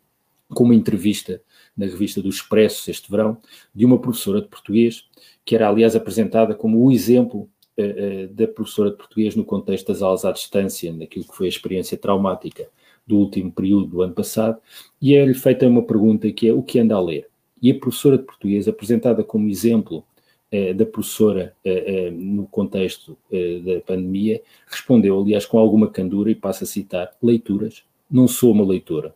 [0.48, 1.42] com uma entrevista
[1.76, 3.36] na revista do Expresso este verão,
[3.74, 5.04] de uma professora de português,
[5.44, 7.48] que era, aliás, apresentada como o exemplo
[7.78, 11.46] uh, uh, da professora de português no contexto das aulas à distância, naquilo que foi
[11.46, 12.68] a experiência traumática
[13.06, 14.58] do último período do ano passado,
[15.00, 17.31] e é-lhe feita uma pergunta que é o que anda a ler?
[17.62, 20.04] E a professora de português, apresentada como exemplo
[20.50, 23.16] eh, da professora eh, eh, no contexto
[23.64, 27.84] da pandemia, respondeu, aliás, com alguma candura, e passo a citar: leituras.
[28.10, 29.14] Não sou uma leitora.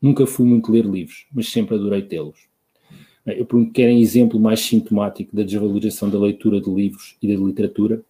[0.00, 2.48] Nunca fui muito ler livros, mas sempre adorei tê-los.
[3.24, 8.02] Eu pergunto querem exemplo mais sintomático da desvalorização da leitura de livros e da literatura,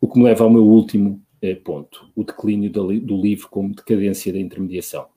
[0.00, 1.20] o que me leva ao meu último
[1.64, 5.08] ponto, o declínio do livro como decadência da intermediação.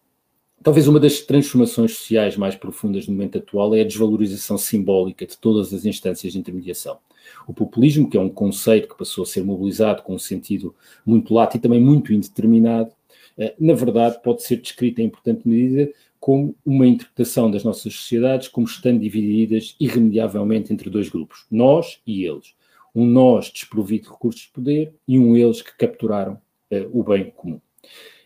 [0.62, 5.38] Talvez uma das transformações sociais mais profundas no momento atual é a desvalorização simbólica de
[5.38, 7.00] todas as instâncias de intermediação.
[7.48, 10.76] O populismo, que é um conceito que passou a ser mobilizado com um sentido
[11.06, 12.92] muito lato e também muito indeterminado,
[13.38, 18.50] eh, na verdade pode ser descrito em importante medida como uma interpretação das nossas sociedades
[18.50, 22.54] como estando divididas irremediavelmente entre dois grupos, nós e eles.
[22.94, 27.32] Um nós desprovido de recursos de poder e um eles que capturaram uh, o bem
[27.32, 27.62] comum.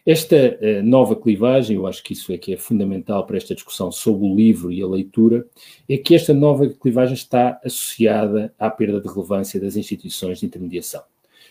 [0.05, 3.89] Esta uh, nova clivagem, eu acho que isso é que é fundamental para esta discussão
[3.89, 5.47] sobre o livro e a leitura,
[5.87, 11.01] é que esta nova clivagem está associada à perda de relevância das instituições de intermediação.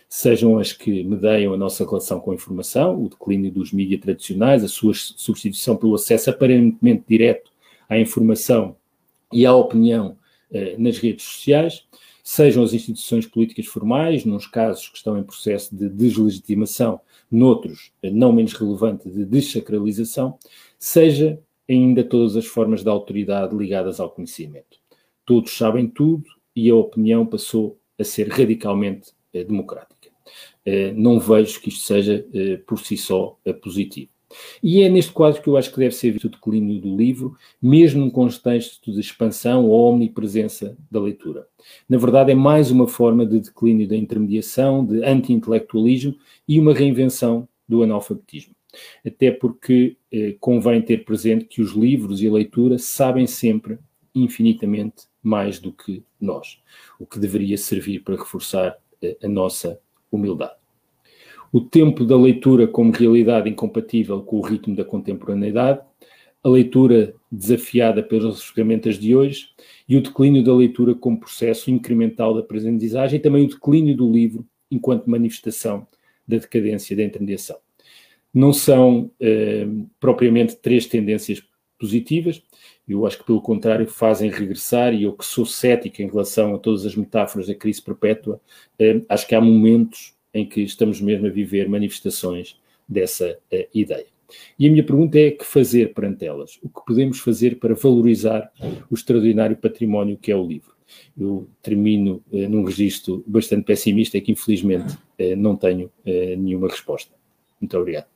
[0.06, 4.62] Sejam as que medeiam a nossa relação com a informação, o declínio dos mídias tradicionais,
[4.62, 7.50] a sua substituição pelo acesso aparentemente direto
[7.88, 8.76] à informação
[9.32, 10.18] e à opinião
[10.50, 11.86] uh, nas redes sociais,
[12.22, 17.00] sejam as instituições políticas formais, nos casos que estão em processo de deslegitimação
[17.32, 20.38] noutros, não menos relevante, de desacralização,
[20.78, 24.78] seja ainda todas as formas de autoridade ligadas ao conhecimento.
[25.24, 30.10] Todos sabem tudo e a opinião passou a ser radicalmente eh, democrática.
[30.64, 34.11] Eh, não vejo que isto seja, eh, por si só, positivo.
[34.62, 37.36] E é neste quadro que eu acho que deve ser visto o declínio do livro,
[37.60, 41.46] mesmo num contexto de expansão ou omnipresença da leitura.
[41.88, 47.48] Na verdade, é mais uma forma de declínio da intermediação, de anti-intelectualismo e uma reinvenção
[47.68, 48.54] do analfabetismo.
[49.04, 53.78] Até porque eh, convém ter presente que os livros e a leitura sabem sempre
[54.14, 56.58] infinitamente mais do que nós,
[56.98, 59.78] o que deveria servir para reforçar eh, a nossa
[60.10, 60.61] humildade
[61.52, 65.80] o tempo da leitura como realidade incompatível com o ritmo da contemporaneidade,
[66.42, 69.50] a leitura desafiada pelas ferramentas de hoje
[69.88, 74.10] e o declínio da leitura como processo incremental da aprendizagem e também o declínio do
[74.10, 75.86] livro enquanto manifestação
[76.26, 77.58] da decadência da intermediação.
[78.32, 79.66] Não são eh,
[80.00, 81.42] propriamente três tendências
[81.78, 82.42] positivas,
[82.88, 86.58] eu acho que pelo contrário fazem regressar e eu que sou cético em relação a
[86.58, 88.40] todas as metáforas da crise perpétua,
[88.78, 94.06] eh, acho que há momentos em que estamos mesmo a viver manifestações dessa uh, ideia.
[94.58, 96.58] E a minha pergunta é: que fazer perante elas?
[96.62, 98.50] O que podemos fazer para valorizar
[98.90, 100.72] o extraordinário património que é o livro?
[101.18, 107.14] Eu termino uh, num registro bastante pessimista, que infelizmente uh, não tenho nenhuma resposta.
[107.60, 108.06] Muito obrigado.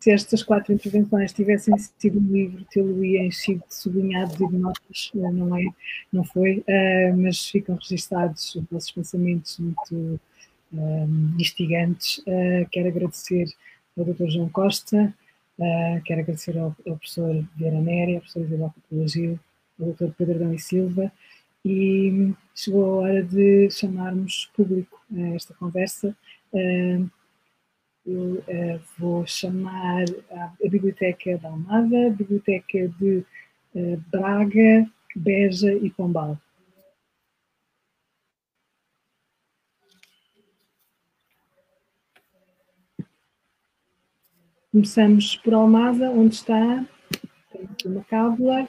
[0.00, 5.64] Se estas quatro intervenções tivessem sido um livro, tê-lo-ia enchido e de notas, não é,
[6.10, 6.64] não foi,
[7.18, 10.18] mas ficam registados os vossos pensamentos muito
[11.38, 12.22] instigantes.
[12.72, 13.46] Quero agradecer
[13.98, 14.28] ao Dr.
[14.30, 15.14] João Costa,
[16.06, 19.38] quero agradecer ao, ao professor Vieira Néria, ao professor Isabel Capelagil,
[19.78, 20.14] ao Dr.
[20.16, 21.12] Pedro Dão e Silva,
[21.62, 26.16] e chegou a hora de chamarmos público a esta conversa.
[28.06, 33.24] Eu uh, vou chamar a, a, Biblioteca da Almada, a Biblioteca de
[33.74, 36.38] uh, Braga, Beja e Pombal.
[44.72, 46.86] Começamos por Almada, onde está
[47.84, 48.68] uma cábula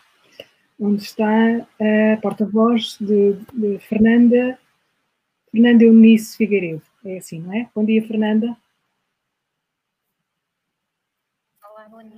[0.82, 1.28] onde está
[1.58, 4.60] a porta-voz de, de, Fernanda,
[5.52, 6.82] Fernanda Eunice Figueiredo.
[7.06, 7.70] É assim, não é?
[7.76, 8.58] Bom dia, Fernanda.
[11.64, 12.10] Olá, bom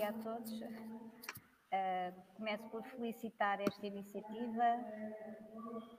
[0.00, 0.60] dia, a todos.
[1.72, 4.64] Uh, começo por felicitar esta iniciativa,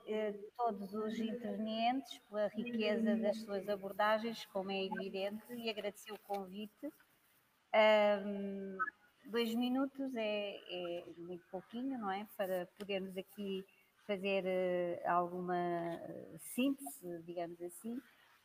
[0.07, 6.19] uh, todos os intervenientes pela riqueza das suas abordagens, como é evidente, e agradecer o
[6.19, 6.87] convite.
[6.87, 8.77] Uh,
[9.29, 12.27] dois minutos é, é, muito pouquinho, não é?
[12.35, 13.63] Para podermos aqui
[14.07, 16.01] fazer uh, alguma
[16.39, 18.01] síntese, digamos assim,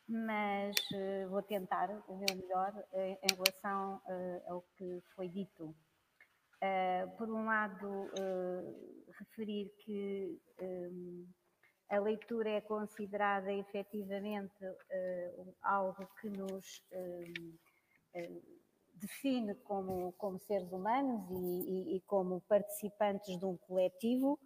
[0.09, 4.01] mas uh, vou tentar o meu melhor uh, em relação
[4.47, 5.75] ao que foi dito.
[7.19, 8.11] por um lado,
[9.19, 11.27] referir que um,
[11.91, 14.65] a leitura é considerada efetivamente
[15.63, 16.83] algo que nos
[18.97, 24.39] define como, como seres humanos e, e, e como participantes de um coletivo,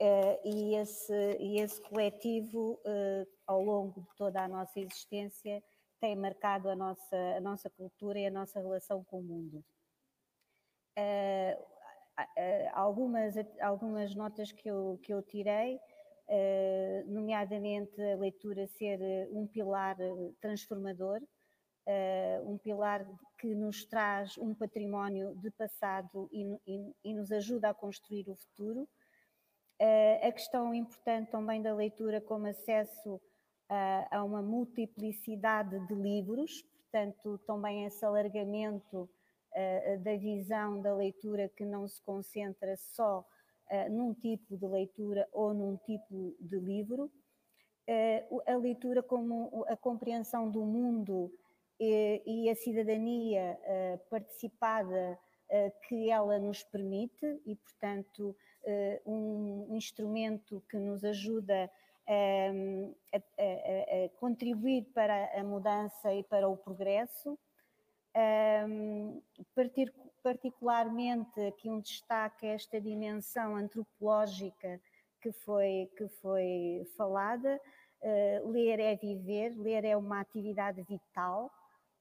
[0.00, 5.62] uh, e, esse, e esse coletivo, uh, ao longo de toda a nossa existência,
[6.00, 9.64] tem marcado a nossa, a nossa cultura e a nossa relação com o mundo.
[10.98, 11.78] Uh,
[12.72, 15.78] algumas, algumas notas que eu, que eu tirei,
[17.06, 18.98] nomeadamente a leitura ser
[19.30, 19.96] um pilar
[20.40, 21.20] transformador,
[22.44, 23.06] um pilar
[23.38, 28.34] que nos traz um património de passado e, e, e nos ajuda a construir o
[28.34, 28.88] futuro.
[29.80, 33.20] Uh, a questão importante também da leitura como acesso uh,
[34.10, 39.08] a uma multiplicidade de livros, portanto, também esse alargamento
[40.04, 43.26] da visão da leitura que não se concentra só
[43.90, 47.10] num tipo de leitura ou num tipo de livro.
[48.46, 51.32] a leitura como a compreensão do mundo
[51.80, 53.58] e, a cidadania
[54.10, 55.18] participada
[55.88, 58.36] que ela nos permite e, portanto,
[59.06, 61.70] um instrumento que nos ajuda
[62.06, 67.38] ehm, a, a, a, contribuir para a mudança e para o progresso.
[68.14, 74.80] Um, ehm, particularmente aqui um destaque a esta dimensão antropológica
[75.20, 77.60] que foi, que foi falada.
[78.00, 81.50] Uh, ler é viver, ler é uma atividade vital,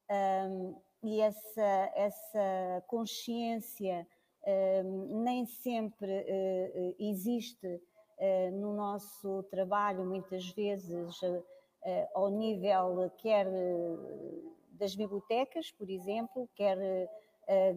[0.09, 4.07] um, e essa, essa consciência
[5.23, 11.19] nem sempre uh, existe uh, no nosso trabalho, muitas vezes
[12.13, 13.47] ao nível quer
[14.71, 16.77] das bibliotecas, por exemplo, quer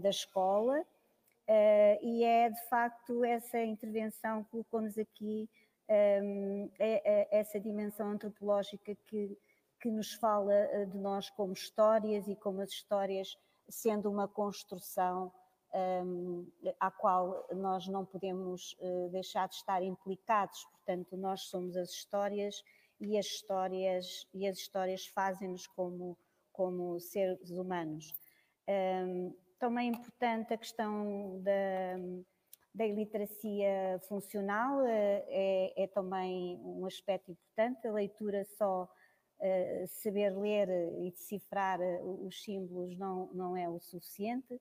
[0.01, 0.85] da escola,
[2.03, 5.49] e é de facto essa intervenção que colocou-nos aqui,
[5.87, 6.21] é,
[6.81, 9.39] é essa dimensão antropológica que
[9.81, 13.37] que nos fala eh, de nós como histórias e como as histórias
[13.69, 15.33] sendo uma construção
[15.73, 16.47] um,
[16.79, 20.65] à qual nós não podemos uh, deixar de estar implicados.
[20.73, 22.63] Portanto, nós somos as histórias
[23.01, 26.17] e as histórias e as histórias fazem-nos como
[26.53, 28.15] como seres humanos.
[28.69, 31.97] Um, também é importante a questão da,
[32.75, 37.87] da iliteracia funcional, eh, é, é também um aspecto importante.
[37.87, 38.89] A leitura só
[39.43, 40.69] Uh, saber ler
[40.99, 44.61] e decifrar os símbolos não, não é o suficiente,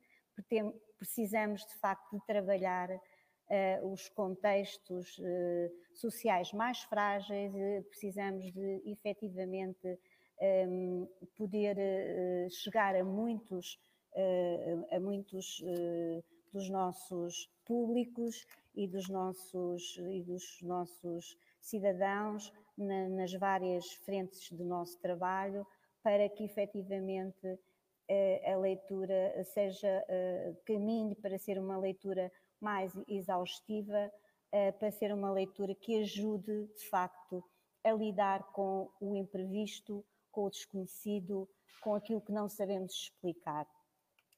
[0.98, 5.20] precisamos de facto de trabalhar uh, os contextos
[5.94, 7.52] sociais mais frágeis,
[7.90, 10.00] precisamos de efetivamente
[10.68, 11.78] um, poder
[12.50, 13.78] chegar a muitos,
[14.92, 15.62] a muitos
[16.54, 18.46] dos nossos públicos
[18.76, 25.66] e dos nossos, e dos nossos cidadãos na, nas várias frentes do nosso trabalho
[26.02, 27.60] para que efetivamente
[28.46, 34.12] a leitura seja eh, caminho para ser uma leitura mais exaustiva,
[34.52, 37.44] eh, para ser uma leitura que ajude de facto
[37.84, 41.48] a lidar com o imprevisto, com o desconhecido,
[41.82, 43.68] com aquilo que não sabemos explicar.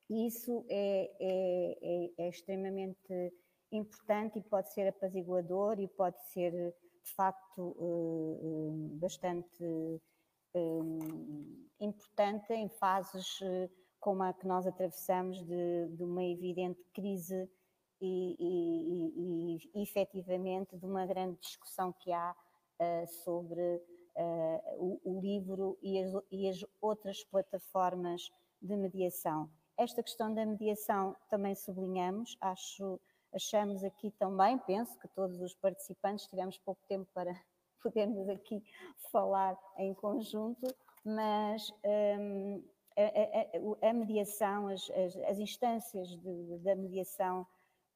[0.09, 3.33] Isso é, é, é, é extremamente
[3.71, 7.75] importante e pode ser apaziguador e pode ser, de facto,
[8.99, 9.63] bastante
[11.79, 13.39] importante em fases
[14.01, 17.49] como a que nós atravessamos de, de uma evidente crise
[18.01, 24.99] e, e, e, e, efetivamente de uma grande discussão que há uh, sobre uh, o,
[25.03, 29.47] o, livro as, e as, outras plataformas de mediação.
[29.77, 32.99] Esta questão da mediação também sublinhamos, acho,
[33.31, 37.39] achamos aqui também, penso que todos os participantes tivemos pouco tempo para
[37.81, 38.63] podermos aqui
[39.11, 41.71] falar em conjunto, mas
[42.19, 42.63] um,
[42.97, 47.45] a, a, a, mediação, as, as, as instâncias de, da mediação,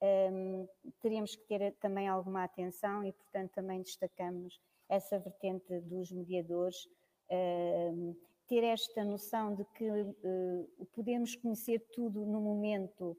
[0.01, 0.67] um,
[1.01, 4.59] teríamos que ter também alguma atenção e, portanto, também destacamos
[4.89, 6.87] essa vertente dos mediadores,
[7.31, 8.15] um,
[8.47, 13.17] ter esta noção de que uh, podemos conhecer tudo no momento.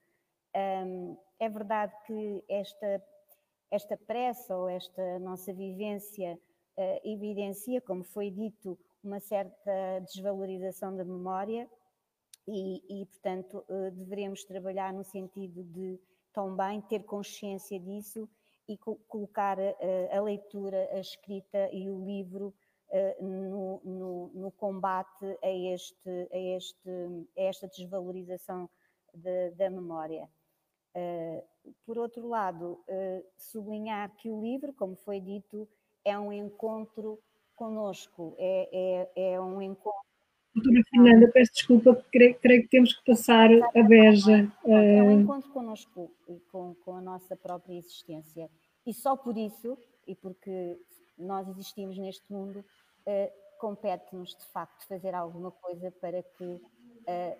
[0.54, 3.02] Um, é verdade que esta,
[3.70, 6.38] esta pressa ou esta nossa vivência
[7.04, 11.68] evidencia, como foi dito, uma certa desvalorização da memória
[12.46, 15.98] e, e portanto, uh, deveremos trabalhar no sentido de
[16.32, 18.28] também ter consciência disso
[18.68, 22.54] e co colocar uh, a leitura, a escrita e o livro
[22.90, 26.90] uh, no, no, no, combate a, este, a, este,
[27.36, 28.68] a esta desvalorização
[29.12, 30.28] de, da memória.
[31.84, 32.82] por outro lado,
[33.36, 35.68] sublinhar que o livro, como foi dito,
[36.06, 37.18] é um encontro
[37.56, 40.06] conosco, é, é, é um encontro.
[40.54, 44.50] Doutora Fernanda, peço desculpa, creio, creio que temos que passar a beja.
[44.64, 48.48] É um encontro connosco e com, com a nossa própria existência.
[48.86, 49.76] E só por isso,
[50.06, 50.78] e porque
[51.18, 56.60] nós existimos neste mundo, uh, compete-nos de facto fazer alguma coisa para que uh,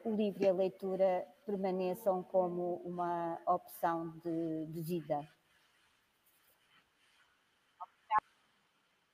[0.05, 5.26] o livro e a leitura permaneçam como uma opção de, de vida.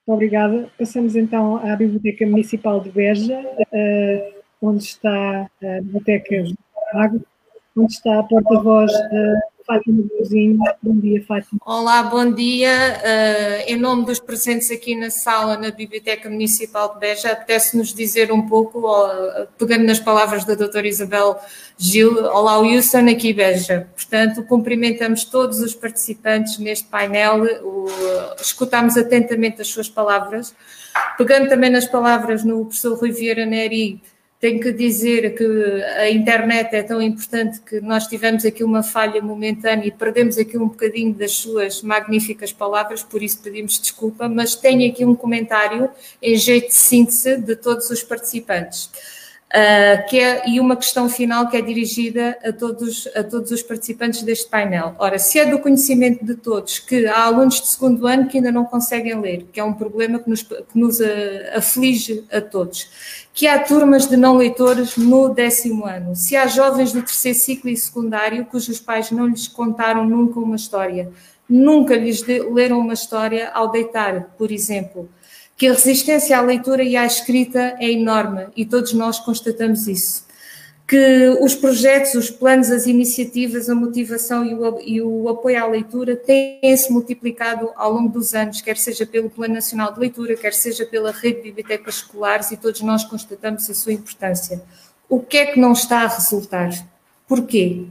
[0.07, 0.69] Obrigada.
[0.79, 6.45] Passamos então à Biblioteca Municipal de Beja, uh, onde está a Biblioteca
[6.93, 7.21] Água,
[7.77, 10.59] onde está a porta-voz da Fátima Bozinho.
[10.83, 11.61] Bom dia, Fátima.
[11.65, 12.71] Olá, bom dia.
[12.99, 18.33] Uh, em nome dos presentes aqui na sala, na Biblioteca Municipal de Beja, apetece-nos dizer
[18.33, 21.39] um pouco, uh, pegando nas palavras da doutora Isabel
[21.79, 23.89] Gil, olá Wilson, aqui Beja.
[23.95, 27.87] Portanto, cumprimentamos todos os participantes neste painel, o,
[28.41, 30.55] escutamos atentamente as suas palavras,
[31.17, 34.01] pegando também nas palavras no professor Rui Vieira Neri,
[34.43, 35.45] tenho que dizer que
[35.99, 40.59] a internet é tão importante que nós tivemos aqui uma falha momentânea e perdemos aqui
[40.59, 45.89] um bocadinho das suas magníficas palavras, por isso pedimos desculpa, mas tenho aqui um comentário
[46.21, 48.91] em jeito de síntese de todos os participantes.
[49.53, 53.63] Uh, que é, e uma questão final que é dirigida a todos, a todos os
[53.63, 54.95] participantes deste painel.
[54.99, 58.51] Ora, se é do conhecimento de todos que há alunos de segundo ano que ainda
[58.51, 61.05] não conseguem ler, que é um problema que nos, que nos uh,
[61.55, 62.89] aflige a todos,
[63.35, 67.69] que há turmas de não leitores no décimo ano, se há jovens do terceiro ciclo
[67.69, 71.11] e secundário cujos pais não lhes contaram nunca uma história,
[71.47, 75.11] nunca lhes de, leram uma história ao deitar, por exemplo,
[75.63, 80.27] que a resistência à leitura e à escrita é enorme e todos nós constatamos isso.
[80.89, 85.69] Que os projetos, os planos, as iniciativas, a motivação e o, e o apoio à
[85.69, 90.53] leitura têm-se multiplicado ao longo dos anos, quer seja pelo Plano Nacional de Leitura, quer
[90.53, 94.61] seja pela rede de bibliotecas escolares, e todos nós constatamos a sua importância.
[95.09, 96.71] O que é que não está a resultar?
[97.29, 97.87] Porquê?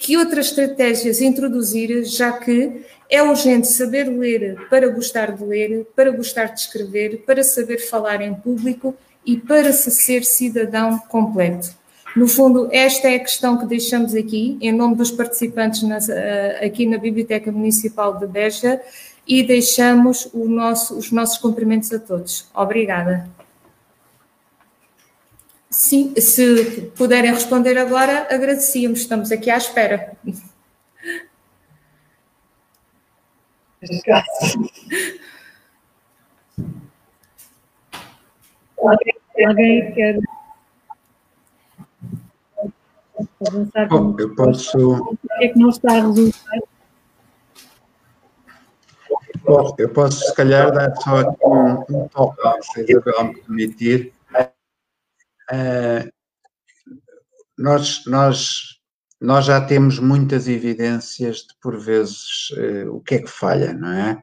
[0.00, 6.10] Que outras estratégias introduzir, já que é urgente saber ler para gostar de ler, para
[6.10, 8.94] gostar de escrever, para saber falar em público
[9.26, 11.74] e para se ser cidadão completo.
[12.16, 16.60] No fundo, esta é a questão que deixamos aqui, em nome dos participantes nas, eh,
[16.64, 18.80] aqui na Biblioteca Municipal de Beja,
[19.26, 22.48] e deixamos nosso, os nossos cumprimentos a todos.
[22.52, 23.28] Obrigada.
[25.72, 30.16] Sim, se puderem responder agora, agradecíamos, estamos aqui à espera.
[39.46, 40.18] Alguém quer
[43.46, 43.88] avançar?
[43.88, 44.76] Bom, eu posso.
[44.76, 46.58] O que é que não está a resultar?
[49.44, 53.40] Bom, eu posso, se calhar, dar só aqui um, um toque, se a Isabel me
[53.40, 54.19] permitir.
[55.52, 56.10] Uh,
[57.58, 58.80] nós, nós
[59.20, 63.92] nós já temos muitas evidências de, por vezes, uh, o que é que falha, não
[63.92, 64.22] é?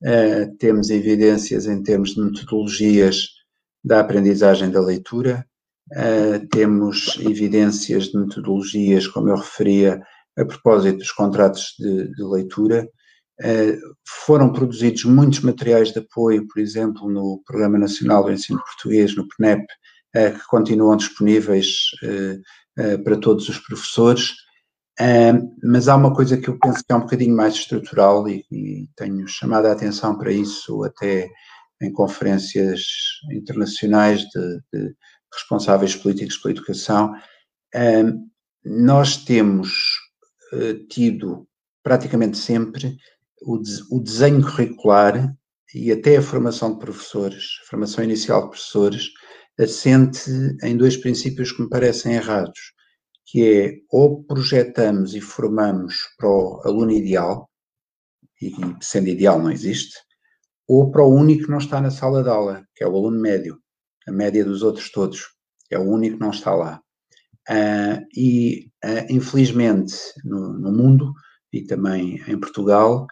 [0.00, 3.30] Uh, temos evidências em termos de metodologias
[3.82, 5.44] da aprendizagem da leitura,
[6.50, 10.02] temos evidências de metodologias, como eu referia,
[10.36, 12.86] a propósito dos contratos de, de leitura.
[13.40, 19.16] Uh, foram produzidos muitos materiais de apoio, por exemplo, no Programa Nacional do Ensino Português,
[19.16, 19.64] no PNEP,
[20.12, 21.90] que continuam disponíveis
[23.04, 24.32] para todos os professores.
[25.62, 28.88] mas há uma coisa que eu penso que é um bocadinho mais estrutural e, e
[28.96, 31.28] tenho chamado a atenção para isso até
[31.80, 32.82] em conferências
[33.30, 34.94] internacionais de, de
[35.32, 37.14] responsáveis políticos pela educação,
[38.64, 39.98] nós temos
[40.52, 41.46] eh, tido
[41.82, 42.96] praticamente sempre
[43.42, 43.60] o,
[43.90, 45.34] o desenho curricular
[45.74, 49.10] e até a formação de professores, formação inicial de professores,
[49.58, 50.30] assente
[50.62, 52.72] em dois princípios que me parecem errados,
[53.26, 57.48] que é ou projetamos e formamos para o aluno ideal,
[58.40, 59.94] e sendo ideal não existe,
[60.66, 63.20] ou para o único que não está na sala de aula, que é o aluno
[63.20, 63.58] médio,
[64.06, 65.26] a média dos outros todos,
[65.70, 66.80] é o único que não está lá.
[67.48, 69.94] Uh, e, uh, infelizmente,
[70.24, 71.14] no, no, mundo
[71.50, 73.06] e também em Portugal,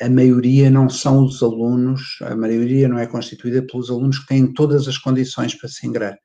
[0.00, 4.52] a maioria não são os alunos, a maioria não é constituída pelos alunos que têm
[4.52, 6.16] todas as condições para se ingrar.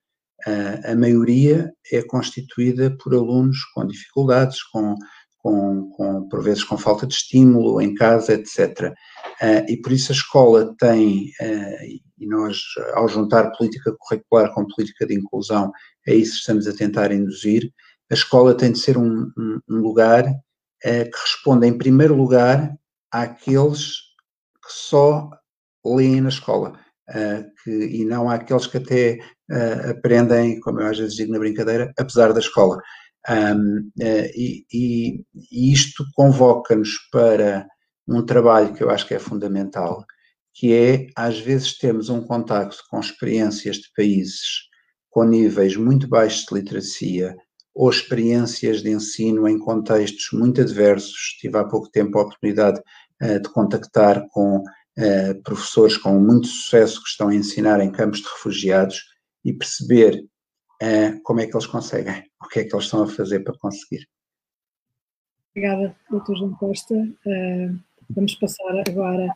[0.86, 4.96] a maioria é constituída por alunos com dificuldades, com
[5.42, 8.94] com, com, por vezes com falta de estímulo em casa, etc.
[9.42, 11.32] Uh, e por isso a escola tem,
[12.18, 12.60] e nós,
[12.94, 15.72] ao juntar política curricular com política de inclusão,
[16.08, 17.72] é isso que estamos a tentar induzir,
[18.10, 20.26] a escola tem de ser um, um, lugar
[20.84, 22.76] que responda, em primeiro lugar,
[23.12, 23.98] àqueles
[24.64, 25.30] que só
[25.86, 26.80] leem na escola.
[27.64, 29.20] Que, e não àqueles que até
[29.90, 32.82] aprendem, como eu às vezes digo na brincadeira, apesar da escola.
[33.30, 37.68] Um, uh, e, e, e, isto convoca-nos para
[38.08, 40.04] um trabalho que eu acho que é fundamental,
[40.54, 44.72] que é, às vezes, termos um contacto com experiências de países
[45.10, 47.36] com níveis muito baixos de literacia
[47.74, 51.38] ou experiências de ensino em contextos muito adversos.
[51.40, 52.80] Tive há pouco tempo a oportunidade
[53.22, 58.20] uh, de contactar com uh, professores com muito sucesso que estão a ensinar em campos
[58.20, 59.02] de refugiados
[59.44, 60.24] e perceber
[60.82, 63.58] uh, como é que eles conseguem, o que é que eles estão a fazer para
[63.58, 64.08] conseguir.
[65.52, 66.36] Obrigada, Dr.
[66.38, 66.96] João Costa.
[68.10, 69.28] Vamos passar agora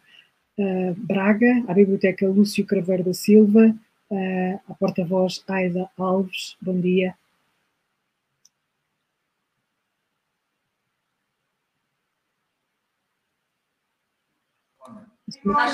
[0.57, 3.75] a Braga, à Biblioteca Lúcio Craveiro da Silva,
[4.65, 6.55] à porta-voz Aida Alves.
[6.61, 7.13] Bom dia.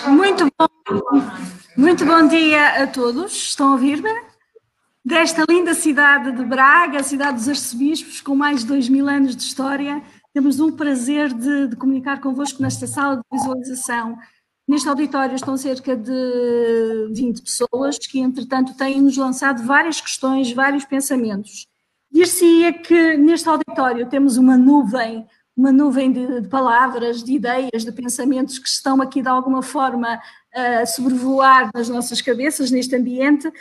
[0.08, 0.68] Muito bom,
[1.78, 3.34] muito bom dia a todos.
[3.34, 4.32] Estão a ouvir-me?
[5.04, 9.44] desta linda cidade de Braga, cidade dos arcebispos, com mais de dois mil anos de
[9.44, 10.02] história.
[10.34, 14.18] Temos o prazer de, de comunicar convosco nesta sala de visualização.
[14.68, 21.68] Neste auditório estão cerca de 20 pessoas que, entretanto, têm-nos lançado várias questões, vários pensamentos.
[22.10, 25.26] Dir-se-ia que neste auditório temos uma nuvem,
[25.56, 30.20] uma nuvem de, de, palavras, de ideias, de pensamentos que estão aqui de alguma forma
[30.54, 33.52] a sobrevoar nas nossas cabeças neste ambiente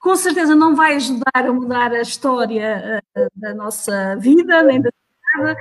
[0.00, 4.90] com certeza não vai ajudar a mudar a história uh, da nossa vida, nem da
[4.90, 5.60] cidade,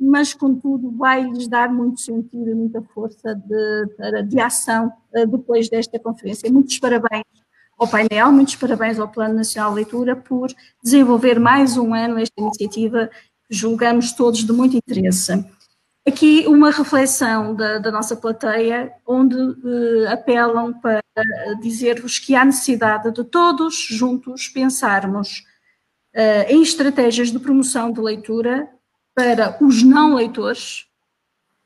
[0.00, 5.98] mas, contudo, vai-lhes dar muito sentido e muita força de, de ação uh, depois desta
[5.98, 6.50] conferência.
[6.50, 7.24] Muitos parabéns
[7.78, 10.50] ao painel, muitos parabéns ao Plano Nacional de Leitura por
[10.82, 13.10] desenvolver mais um ano esta iniciativa
[13.50, 15.44] julgamos todos de muito interesse.
[16.06, 21.02] Aqui uma reflexão da, da nossa plateia, onde uh, apelam para
[21.60, 25.44] dizer-vos que há necessidade de todos juntos pensarmos
[26.14, 28.70] uh, em estratégias de promoção de leitura
[29.14, 30.86] para os não leitores,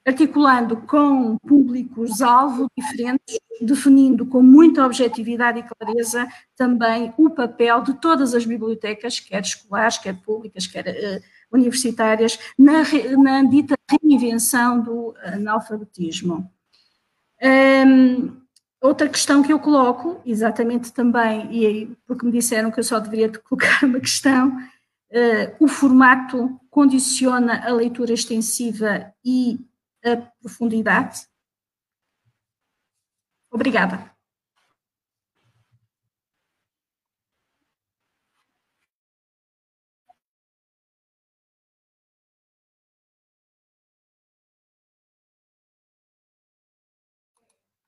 [0.05, 8.35] articulando com públicos-alvo diferentes, definindo com muita objetividade e clareza também o papel de todas
[8.35, 12.83] as bibliotecas, quer escolares, quer públicas, quer uh, universitárias na,
[13.17, 16.51] na dita reinvenção do analfabetismo.
[17.43, 18.37] Um,
[18.81, 22.99] outra questão que eu coloco, exatamente também, e aí, porque me disseram que eu só
[22.99, 29.59] deveria colocar uma questão, uh, o formato condiciona a leitura extensiva e
[30.05, 31.27] a profundidade?
[33.51, 34.14] Obrigada.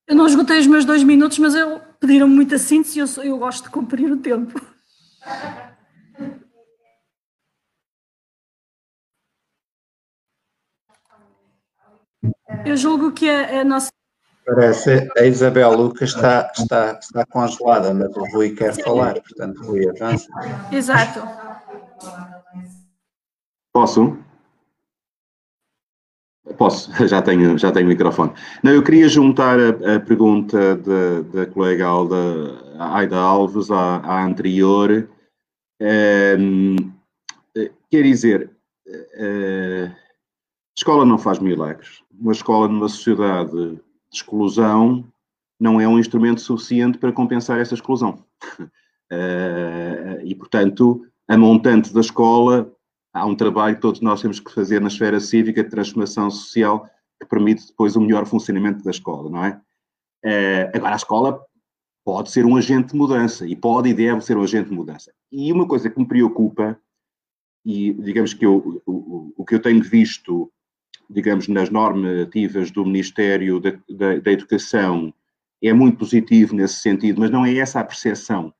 [0.06, 3.38] Eu não esgotei os meus dois minutos, mas eu pediram muita síntese e eu, eu
[3.38, 4.60] gosto de cumprir o tempo.
[12.64, 13.90] Eu julgo que a, a nossa
[14.46, 19.88] Parece a Isabel Lucas está, está, está congelada, mas o Rui quer falar, portanto, Rui,
[19.88, 20.28] avança.
[20.70, 21.20] Exato.
[23.72, 24.16] Posso?
[26.56, 28.32] Posso, já tenho, já tenho o microfone.
[28.62, 32.16] Não, eu queria juntar a, a pergunta da, colega Alda,
[32.78, 35.08] Aida Alves à, à anterior.
[35.80, 36.76] Um,
[37.90, 38.50] quer dizer,
[38.86, 39.90] uh,
[40.76, 42.02] escola não faz milagres.
[42.18, 43.80] Uma escola numa sociedade de
[44.12, 45.04] exclusão
[45.58, 48.24] não é um instrumento suficiente para compensar essa exclusão.
[49.10, 52.72] Uh, e, portanto, a montante da escola
[53.16, 56.88] há um trabalho que todos nós temos que fazer na esfera cívica de transformação social
[57.20, 59.60] que permite depois o melhor funcionamento da escola, não é?
[60.22, 60.70] é?
[60.74, 61.40] agora, a escola
[62.04, 65.12] pode ser um agente de mudança e pode e deve ser um agente de mudança.
[65.32, 66.78] E uma coisa que me preocupa,
[67.64, 70.52] e digamos que eu, o, o que eu tenho visto,
[71.08, 75.12] digamos, nas normativas do Ministério da, da, da Educação
[75.62, 78.52] é muito positivo nesse sentido, mas não é essa a percepção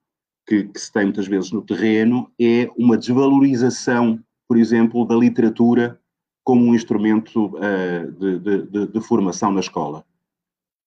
[0.47, 5.99] que, que se tem muitas vezes no terreno, é uma desvalorização por exemplo, da literatura
[6.47, 10.05] como um instrumento uh, de, de, de, formação na escola.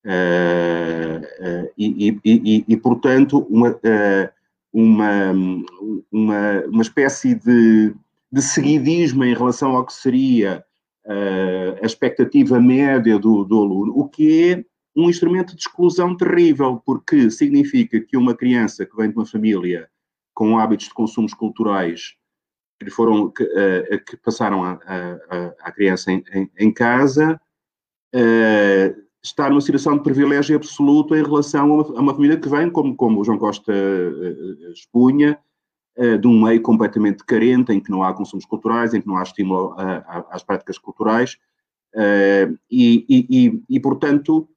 [0.06, 3.78] Uh, uh, e, e, e, e, portanto, uma,
[4.72, 5.34] uma,
[6.10, 7.94] uma, uma espécie de,
[8.32, 10.64] de seguidismo em relação ao que seria
[11.82, 14.66] a expectativa média do, do aluno, o que é
[14.96, 19.90] um instrumento de exclusão terrível, porque significa que uma criança que vem de uma família
[20.36, 22.19] com hábitos de consumos culturais
[22.86, 27.40] que foram que, uh, que passaram a criança em, em, em casa
[28.16, 32.48] uh, está numa situação de privilégio absoluto em relação a uma, a uma família que
[32.48, 35.38] vem, como, como o João Costa uh, expunha,
[36.22, 39.24] de um meio completamente carente, em que não há consumos culturais, em que não há
[39.24, 39.76] estímulo
[40.30, 41.38] às práticas culturais,
[42.72, 44.48] e, e, e, portanto,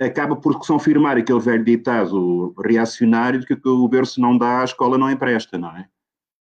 [0.00, 4.96] acaba por confirmar aquele velho ditado reacionário de que o berço não dá, a escola
[4.96, 5.88] não empresta, não é?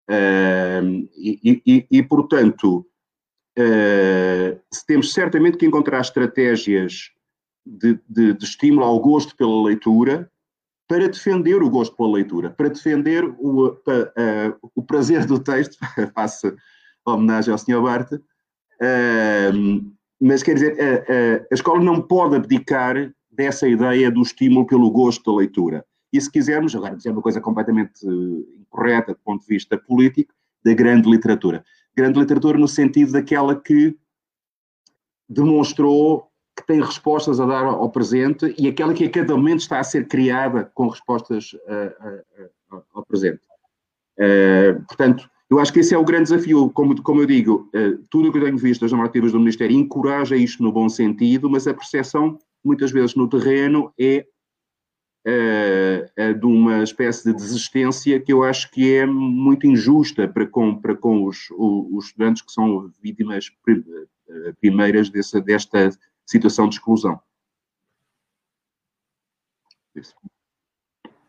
[0.10, 2.84] Uh, e, e, e, portanto,
[3.60, 7.12] uh, temos certamente que encontrar estratégias
[7.64, 10.32] de, de, de, estímulo ao gosto pela leitura
[10.88, 15.78] para defender o gosto pela leitura, para defender o, uh, o prazer do texto,
[16.16, 16.56] faça
[17.06, 17.82] homenagem ao Sr.
[17.82, 18.12] Bart,
[20.20, 20.78] mas quer dizer,
[21.50, 25.86] a escola não pode abdicar dessa ideia do estímulo pelo gosto da leitura.
[26.12, 28.00] E se quisermos, agora dizer uma coisa completamente
[28.70, 30.34] correta do ponto de vista político,
[30.64, 31.64] da grande literatura.
[31.96, 33.96] Grande literatura no sentido daquela que
[35.28, 39.80] demonstrou que tem respostas a dar ao presente e aquela que a cada momento está
[39.80, 43.40] a ser criada com respostas uh, uh, ao presente.
[44.18, 46.70] Uh, portanto, eu acho que esse é o grande desafio.
[46.72, 47.72] Como, como eu digo,
[48.10, 51.50] tudo o que eu tenho visto das normativas do Ministério encoraja isto no bom sentido,
[51.50, 54.39] mas a percepção, muitas vezes no terreno, é uh,
[56.40, 60.96] de uma espécie de desistência que eu acho que é muito injusta para com, para
[60.96, 65.90] com os, os estudantes que são vítimas eh, primeiras dessa, desta
[66.26, 67.20] situação de exclusão.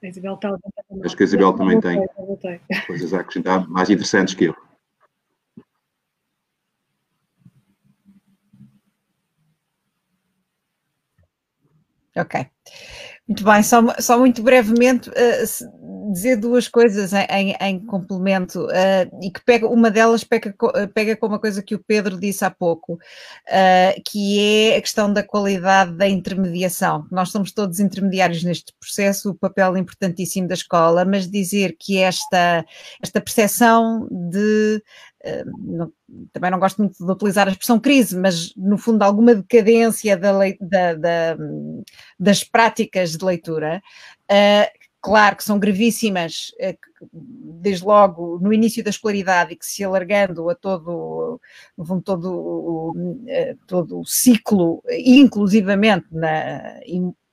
[0.02, 0.56] A Isabel está
[1.05, 2.06] Acho que a Isabel também tem
[2.86, 4.56] coisas a acrescentar mais interessantes que eu.
[12.16, 12.51] Ok.
[13.31, 19.19] Muito bem, só, só muito brevemente uh, dizer duas coisas em, em, em complemento uh,
[19.23, 20.52] e que pega, uma delas pega,
[20.93, 24.40] pega com uma coisa que o Pedro disse há pouco, uh, que
[24.73, 27.07] é a questão da qualidade da intermediação.
[27.09, 32.66] Nós somos todos intermediários neste processo, o papel importantíssimo da escola, mas dizer que esta,
[33.01, 34.82] esta percepção de
[35.59, 35.93] não,
[36.33, 40.33] também não gosto muito de utilizar a expressão crise, mas no fundo alguma decadência da,
[40.61, 41.37] da, da,
[42.19, 43.83] das práticas de leitura,
[44.31, 49.85] uh, claro que são gravíssimas, uh, desde logo no início da escolaridade e que se
[49.85, 51.41] alargando a todo,
[51.77, 56.81] fundo, todo, uh, todo o ciclo, inclusivamente na,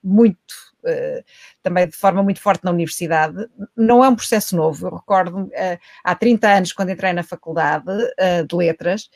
[0.03, 0.55] muito
[0.85, 1.23] eh,
[1.67, 3.45] também de forma muito forte na universidade.
[3.75, 4.87] Não é um processo novo.
[4.87, 9.09] Eu recordo eh, há 30 anos, quando entrei na faculdade eh, de letras,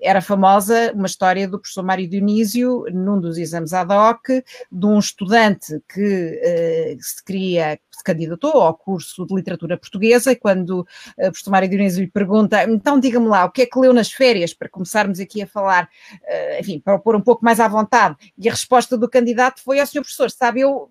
[0.00, 4.98] era famosa uma história do professor Mário Dionísio, num dos exames ad hoc, de um
[4.98, 10.84] estudante que se queria, se candidatou ao curso de literatura portuguesa, e quando o
[11.16, 14.52] professor Mário Dionísio lhe pergunta, então diga-me lá, o que é que leu nas férias,
[14.52, 15.88] para começarmos aqui a falar,
[16.58, 19.86] enfim, para pôr um pouco mais à vontade, e a resposta do candidato foi, ao
[19.86, 20.90] senhor professor, sabe, eu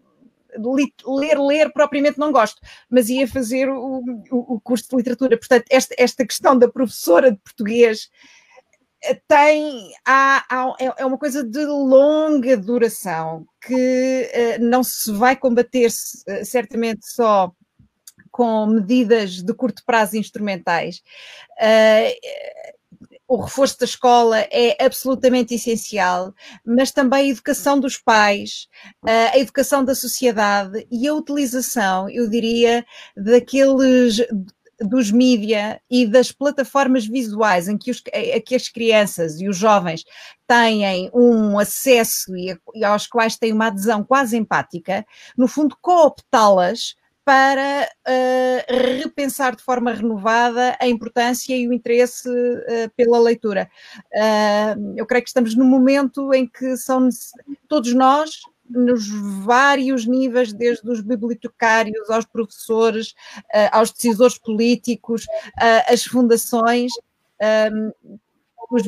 [0.58, 5.38] ler, ler propriamente não gosto, mas ia fazer o, o, curso de literatura.
[5.38, 8.10] Portanto, esta, esta questão da professora de português
[9.28, 15.36] tem há, há, é, é uma coisa de longa duração que uh, não se vai
[15.36, 17.52] combater uh, certamente só
[18.32, 21.02] com medidas de curto prazo instrumentais.
[21.60, 22.79] Uh,
[23.30, 26.34] o reforço da escola é absolutamente essencial,
[26.66, 28.68] mas também a educação dos pais,
[29.06, 32.84] a educação da sociedade e a utilização, eu diria,
[33.16, 34.18] daqueles
[34.82, 39.58] dos mídia e das plataformas visuais em que, os, a, que as crianças e os
[39.58, 40.04] jovens
[40.48, 45.06] têm um acesso e, e aos quais têm uma adesão quase empática,
[45.38, 46.96] no fundo cooptá-las
[47.30, 53.70] para uh, repensar de forma renovada a importância e o interesse uh, pela leitura.
[54.12, 57.08] Uh, eu creio que estamos num momento em que são
[57.68, 59.08] todos nós nos
[59.44, 63.14] vários níveis, desde os bibliotecários aos professores,
[63.72, 65.26] aos decisores políticos,
[65.88, 66.92] as fundações,
[67.72, 67.92] um,
[68.70, 68.86] os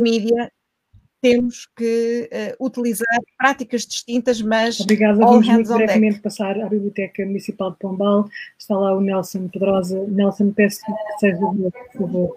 [1.22, 4.80] temos que uh, utilizar práticas distintas, mas.
[4.80, 5.20] Obrigada.
[5.20, 6.24] Vamos muito brevemente deck.
[6.24, 8.28] passar à Biblioteca Municipal de Pombal.
[8.58, 10.04] Está lá o Nelson Pedrosa.
[10.08, 12.36] Nelson, peço que seja por favor.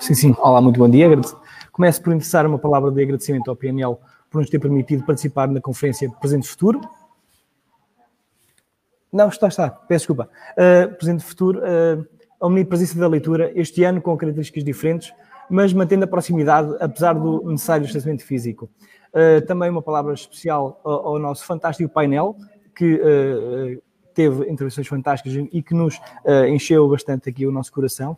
[0.00, 0.34] Sim, sim.
[0.38, 1.08] Olá, muito bom dia.
[1.70, 3.96] Começo por interessar uma palavra de agradecimento ao PNL
[4.28, 6.80] por nos ter permitido participar na conferência Presente Futuro.
[9.12, 10.28] Não, está, está, peço desculpa.
[10.52, 12.06] Uh, Presente Futuro, uh,
[12.40, 15.12] a omnipresença da leitura, este ano com características diferentes,
[15.52, 18.70] mas mantendo a proximidade, apesar do necessário distanciamento físico.
[19.12, 22.34] Uh, também uma palavra especial ao, ao nosso fantástico painel,
[22.74, 23.82] que uh,
[24.14, 28.16] teve intervenções fantásticas e que nos uh, encheu bastante aqui o nosso coração.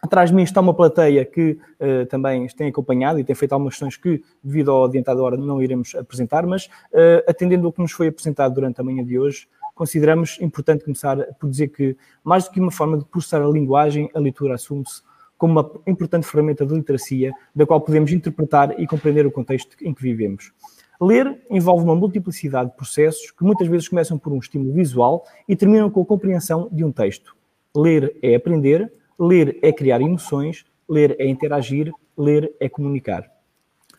[0.00, 3.74] Atrás de mim está uma plateia que uh, também tem acompanhado e tem feito algumas
[3.74, 7.92] questões que, devido ao adiantado hora, não iremos apresentar, mas uh, atendendo ao que nos
[7.92, 12.50] foi apresentado durante a manhã de hoje, consideramos importante começar por dizer que, mais do
[12.50, 15.02] que uma forma de processar a linguagem, a leitura assume-se
[15.40, 19.92] como uma importante ferramenta de literacia, da qual podemos interpretar e compreender o contexto em
[19.92, 20.52] que vivemos.
[21.00, 25.56] Ler envolve uma multiplicidade de processos que muitas vezes começam por um estímulo visual e
[25.56, 27.34] terminam com a compreensão de um texto.
[27.74, 33.30] Ler é aprender, Ler é criar emoções, ler é interagir, ler é comunicar.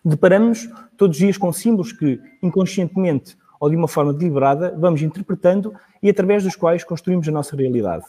[0.03, 5.75] Deparamos todos os dias com símbolos que, inconscientemente ou de uma forma deliberada, vamos interpretando
[6.01, 8.05] e através dos quais construímos a nossa realidade.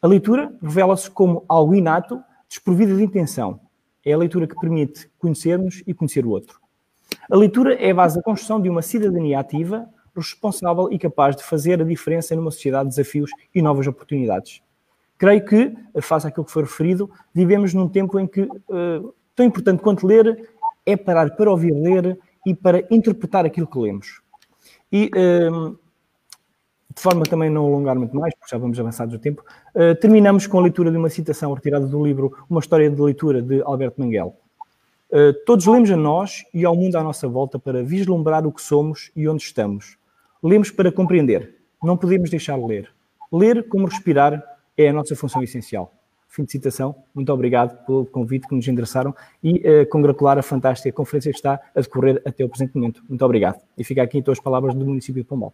[0.00, 3.60] A leitura revela-se como algo inato, desprovido de intenção.
[4.04, 6.60] É a leitura que permite conhecermos e conhecer o outro.
[7.30, 11.42] A leitura é a base da construção de uma cidadania ativa, responsável e capaz de
[11.42, 14.62] fazer a diferença numa sociedade de desafios e novas oportunidades.
[15.18, 19.82] Creio que, face àquilo que foi referido, vivemos num tempo em que uh, tão importante
[19.82, 20.50] quanto ler
[20.84, 24.20] é parar para ouvir ler e para interpretar aquilo que lemos.
[24.92, 25.78] E, uh,
[26.96, 29.44] de forma também não alongar muito mais, porque já vamos avançados no tempo,
[29.74, 33.42] uh, terminamos com a leitura de uma citação retirada do livro Uma História de Leitura,
[33.42, 34.34] de Alberto Manguel.
[35.44, 39.10] todos lemos a nós e ao mundo à nossa volta para vislumbrar o que somos
[39.14, 39.96] e onde estamos.
[40.42, 42.90] Lemos para compreender, não podemos deixar de ler.
[43.32, 44.42] Ler como respirar
[44.76, 45.92] é a nossa função essencial.
[46.28, 46.94] Fim de citação.
[47.14, 51.60] Muito obrigado pelo convite que nos endereçaram e uh, congratular a fantástica conferência que está
[51.74, 53.02] a decorrer até o presente momento.
[53.08, 53.60] Muito obrigado.
[53.78, 55.52] E fica aqui então as palavras do município de Pombal.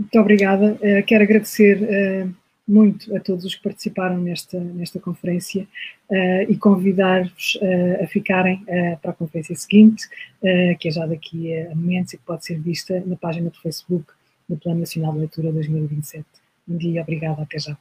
[0.00, 0.78] Muito obrigada.
[0.80, 2.34] Uh, quero agradecer uh,
[2.66, 5.68] muito a todos os que participaram nesta, nesta conferência
[6.08, 7.58] uh, e convidar-vos
[8.02, 8.64] a ficarem
[9.02, 10.08] para a conferência seguinte,
[10.78, 14.06] que é já daqui a momentos e que pode ser vista na página do Facebook
[14.48, 16.24] do Plano Nacional de Leitura 2027.
[16.68, 17.76] Um dia, obrigada, até já.